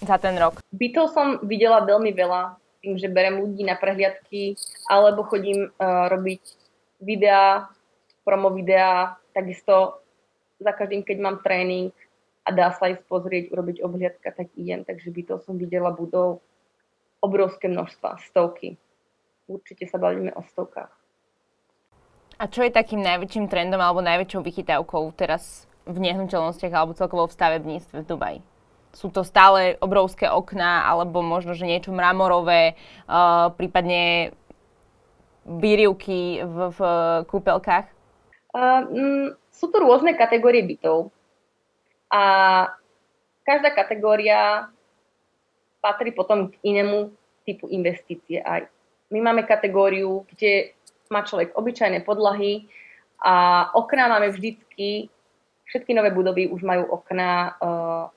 za 0.01 0.17
ten 0.19 0.35
rok? 0.35 0.59
Bytov 0.73 1.15
som 1.15 1.39
videla 1.45 1.83
veľmi 1.83 2.11
veľa, 2.11 2.59
tým, 2.83 2.99
že 2.99 3.09
berem 3.09 3.41
ľudí 3.41 3.65
na 3.65 3.79
prehliadky, 3.79 4.53
alebo 4.91 5.25
chodím 5.25 5.69
uh, 5.69 6.05
robiť 6.11 6.41
videá, 7.01 7.69
promo 8.25 8.53
videá, 8.53 9.17
takisto 9.33 10.01
za 10.61 10.71
každým, 10.71 11.01
keď 11.01 11.17
mám 11.19 11.37
tréning 11.41 11.91
a 12.45 12.53
dá 12.53 12.69
sa 12.77 12.93
ísť 12.93 13.03
pozrieť, 13.09 13.49
urobiť 13.49 13.81
obhliadka, 13.81 14.29
tak 14.31 14.53
idem. 14.53 14.85
Takže 14.85 15.09
bytov 15.09 15.41
som 15.43 15.57
videla 15.57 15.89
budov 15.89 16.45
obrovské 17.25 17.65
množstva, 17.65 18.21
stovky. 18.29 18.77
Určite 19.49 19.89
sa 19.89 19.97
bavíme 19.97 20.33
o 20.33 20.41
stovkách. 20.53 20.93
A 22.35 22.43
čo 22.51 22.61
je 22.61 22.73
takým 22.73 22.99
najväčším 22.99 23.47
trendom 23.47 23.79
alebo 23.79 24.03
najväčšou 24.03 24.43
vychytávkou 24.43 25.03
teraz 25.15 25.65
v 25.87 25.97
nehnuteľnostiach 26.01 26.73
alebo 26.73 26.97
celkovo 26.97 27.25
v 27.25 27.35
stavebníctve 27.37 27.97
v 28.03 28.09
Dubaji? 28.09 28.39
Sú 28.95 29.11
to 29.11 29.27
stále 29.27 29.75
obrovské 29.83 30.31
okná 30.31 30.87
alebo 30.87 31.19
možno, 31.19 31.51
že 31.51 31.67
niečo 31.67 31.91
mramorové, 31.91 32.79
uh, 33.05 33.51
prípadne 33.51 34.31
výrivky 35.43 36.41
v, 36.41 36.55
v 36.71 36.79
kúpelkách? 37.27 37.85
Uh, 38.55 38.87
mm, 38.87 39.27
sú 39.51 39.67
tu 39.67 39.77
rôzne 39.83 40.15
kategórie 40.15 40.63
bytov 40.63 41.11
a 42.07 42.23
každá 43.43 43.75
kategória 43.75 44.71
patrí 45.83 46.15
potom 46.15 46.49
k 46.49 46.57
inému 46.63 47.13
typu 47.45 47.69
investície 47.69 48.41
aj. 48.41 48.65
My 49.13 49.21
máme 49.21 49.45
kategóriu, 49.45 50.25
kde 50.33 50.73
má 51.13 51.21
človek 51.21 51.53
obyčajné 51.53 52.01
podlahy 52.01 52.65
a 53.21 53.69
okná 53.77 54.09
máme 54.09 54.33
vždycky, 54.33 55.13
všetky 55.69 55.93
nové 55.93 56.09
budovy 56.09 56.49
už 56.49 56.65
majú 56.65 56.89
okná 56.89 57.53
uh, 57.61 58.09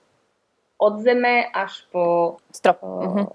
od 0.78 1.02
zeme 1.02 1.50
až 1.50 1.84
po 1.90 2.36
strop. 2.54 2.78
Uh, 2.82 2.88
uh-huh. 3.02 3.26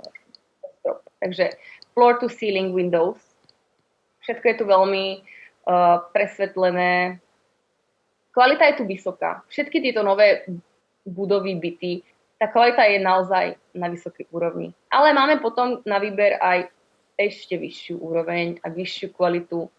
strop. 0.80 1.00
Takže 1.20 1.46
floor 1.94 2.20
to 2.20 2.28
ceiling 2.32 2.72
windows. 2.72 3.20
Všetko 4.24 4.46
je 4.48 4.56
tu 4.56 4.66
veľmi 4.66 5.06
uh, 5.20 6.08
presvetlené. 6.16 7.20
Kvalita 8.32 8.72
je 8.72 8.76
tu 8.82 8.84
vysoká. 8.88 9.44
Všetky 9.52 9.84
tieto 9.84 10.02
nové 10.02 10.48
budovy, 11.04 11.60
byty, 11.60 12.02
tá 12.44 12.52
kvalita 12.52 12.84
je 12.92 13.00
naozaj 13.00 13.46
na 13.72 13.88
vysokej 13.88 14.28
úrovni. 14.36 14.76
Ale 14.92 15.16
máme 15.16 15.40
potom 15.40 15.80
na 15.88 15.96
výber 15.96 16.36
aj 16.44 16.68
ešte 17.16 17.56
vyššiu 17.56 18.04
úroveň 18.04 18.60
a 18.60 18.68
vyššiu 18.68 19.16
kvalitu. 19.16 19.72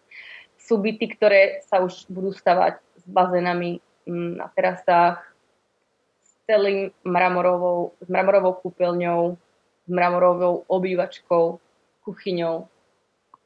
Sú 0.57 0.81
byty, 0.81 1.13
ktoré 1.13 1.61
sa 1.69 1.85
už 1.85 2.09
budú 2.09 2.33
stavať 2.33 2.81
s 2.81 3.03
bazénami 3.05 3.77
mm, 4.09 4.41
na 4.41 4.49
terasách, 4.57 5.21
celým 6.45 6.93
mramorovou, 7.01 7.97
s 8.01 8.07
mramorovou 8.09 8.53
kúpeľňou, 8.61 9.21
s 9.85 9.89
mramorovou 9.89 10.65
obývačkou, 10.69 11.57
kuchyňou. 12.05 12.69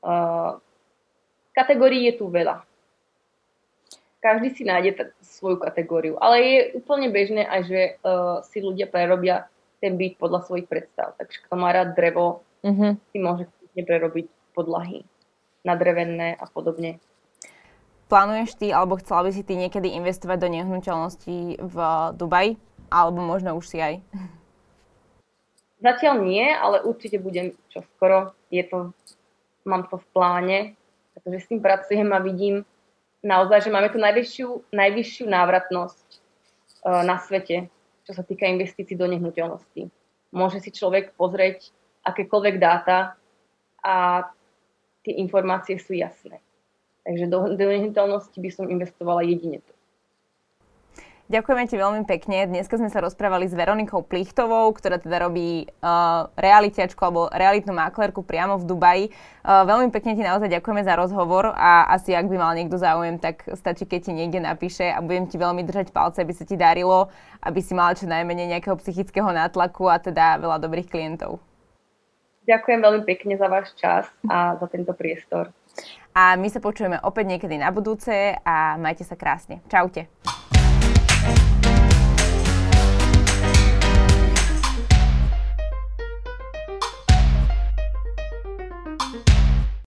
Uh, 0.03 0.59
kategórií 1.55 2.07
je 2.11 2.19
tu 2.19 2.27
veľa. 2.27 2.63
Každý 4.19 4.51
si 4.51 4.63
nájde 4.67 4.91
t- 4.99 5.11
svoju 5.23 5.63
kategóriu, 5.63 6.19
ale 6.19 6.35
je 6.43 6.59
úplne 6.75 7.07
bežné 7.07 7.47
aj, 7.47 7.61
že 7.67 7.81
uh, 8.03 8.43
si 8.43 8.59
ľudia 8.59 8.87
prerobia 8.91 9.47
ten 9.79 9.95
byt 9.95 10.19
podľa 10.19 10.43
svojich 10.43 10.67
predstav. 10.67 11.15
Takže 11.15 11.47
kto 11.47 11.55
má 11.55 11.71
rád 11.71 11.95
drevo, 11.95 12.43
uh-huh. 12.63 12.99
si 13.11 13.17
môže 13.19 13.47
prerobiť 13.79 14.27
podlahy 14.51 15.07
na 15.63 15.79
drevené 15.79 16.35
a 16.35 16.43
podobne. 16.51 16.99
Plánuješ 18.11 18.59
ty, 18.59 18.75
alebo 18.75 18.99
chcela 18.99 19.23
by 19.23 19.31
si 19.31 19.47
ty 19.47 19.55
niekedy 19.55 19.95
investovať 19.95 20.37
do 20.41 20.49
nehnuteľností 20.51 21.63
v 21.63 21.75
Dubaji? 22.17 22.59
Alebo 22.89 23.21
možno 23.21 23.53
už 23.55 23.65
si 23.65 23.77
aj? 23.77 24.01
Zatiaľ 25.79 26.27
nie, 26.27 26.43
ale 26.43 26.83
určite 26.83 27.21
budem 27.23 27.55
čoskoro. 27.71 28.35
Je 28.51 28.65
to, 28.67 28.91
mám 29.63 29.87
to 29.87 29.95
v 30.01 30.07
pláne, 30.11 30.57
pretože 31.15 31.47
s 31.47 31.49
tým 31.53 31.63
pracujem 31.63 32.09
a 32.11 32.19
vidím 32.19 32.67
naozaj, 33.23 33.69
že 33.69 33.73
máme 33.73 33.87
tu 33.87 33.95
najvyššiu, 33.95 34.75
najvyššiu 34.75 35.25
návratnosť 35.29 36.07
uh, 36.83 37.03
na 37.07 37.15
svete, 37.23 37.71
čo 38.03 38.11
sa 38.11 38.27
týka 38.27 38.43
investícií 38.51 38.99
do 38.99 39.07
nehnuteľností. 39.07 39.87
Môže 40.35 40.59
si 40.59 40.75
človek 40.75 41.15
pozrieť 41.15 41.71
akékoľvek 42.03 42.55
dáta 42.59 43.15
a 43.79 44.27
tie 45.07 45.15
informácie 45.15 45.79
sú 45.79 45.95
jasné. 45.95 46.43
Takže 47.07 47.25
do, 47.31 47.55
do 47.55 47.65
nehnuteľnosti 47.71 48.35
by 48.35 48.49
som 48.51 48.67
investovala 48.67 49.23
jedine 49.23 49.63
to. 49.63 49.73
Ďakujeme 51.29 51.69
ti 51.69 51.77
veľmi 51.77 52.09
pekne. 52.09 52.49
Dneska 52.49 52.81
sme 52.81 52.89
sa 52.89 53.05
rozprávali 53.05 53.45
s 53.45 53.53
Veronikou 53.53 54.01
Plichtovou, 54.01 54.73
ktorá 54.73 54.97
teda 54.97 55.29
robí 55.29 55.69
uh, 55.77 56.25
realitiačku 56.33 56.97
alebo 57.05 57.29
realitnú 57.29 57.69
maklerku 57.77 58.25
priamo 58.25 58.57
v 58.57 58.65
Dubaji. 58.65 59.05
Uh, 59.45 59.61
veľmi 59.61 59.93
pekne 59.93 60.17
ti 60.17 60.25
naozaj 60.25 60.49
ďakujeme 60.49 60.81
za 60.81 60.97
rozhovor 60.97 61.53
a 61.53 61.85
asi 61.93 62.17
ak 62.17 62.25
by 62.25 62.33
mal 62.33 62.57
niekto 62.57 62.81
záujem, 62.81 63.21
tak 63.21 63.45
stačí, 63.53 63.85
keď 63.85 64.09
ti 64.09 64.11
niekde 64.17 64.41
napíše 64.41 64.89
a 64.89 65.05
budem 65.05 65.29
ti 65.29 65.37
veľmi 65.37 65.61
držať 65.69 65.93
palce, 65.93 66.17
aby 66.25 66.33
sa 66.33 66.49
ti 66.49 66.57
darilo, 66.57 67.13
aby 67.45 67.61
si 67.61 67.77
mala 67.77 67.93
čo 67.93 68.09
najmenej 68.09 68.57
nejakého 68.57 68.73
psychického 68.81 69.29
nátlaku 69.29 69.85
a 69.85 70.01
teda 70.01 70.41
veľa 70.41 70.57
dobrých 70.57 70.89
klientov. 70.89 71.37
Ďakujem 72.49 72.81
veľmi 72.81 73.01
pekne 73.05 73.37
za 73.37 73.45
váš 73.45 73.69
čas 73.77 74.09
a 74.25 74.57
za 74.57 74.65
tento 74.65 74.97
priestor. 74.97 75.53
A 76.09 76.33
my 76.41 76.49
sa 76.49 76.57
počujeme 76.57 76.97
opäť 77.05 77.37
niekedy 77.37 77.61
na 77.61 77.69
budúce 77.69 78.33
a 78.41 78.81
majte 78.81 79.05
sa 79.05 79.13
krásne. 79.13 79.61
Čaute. 79.69 80.09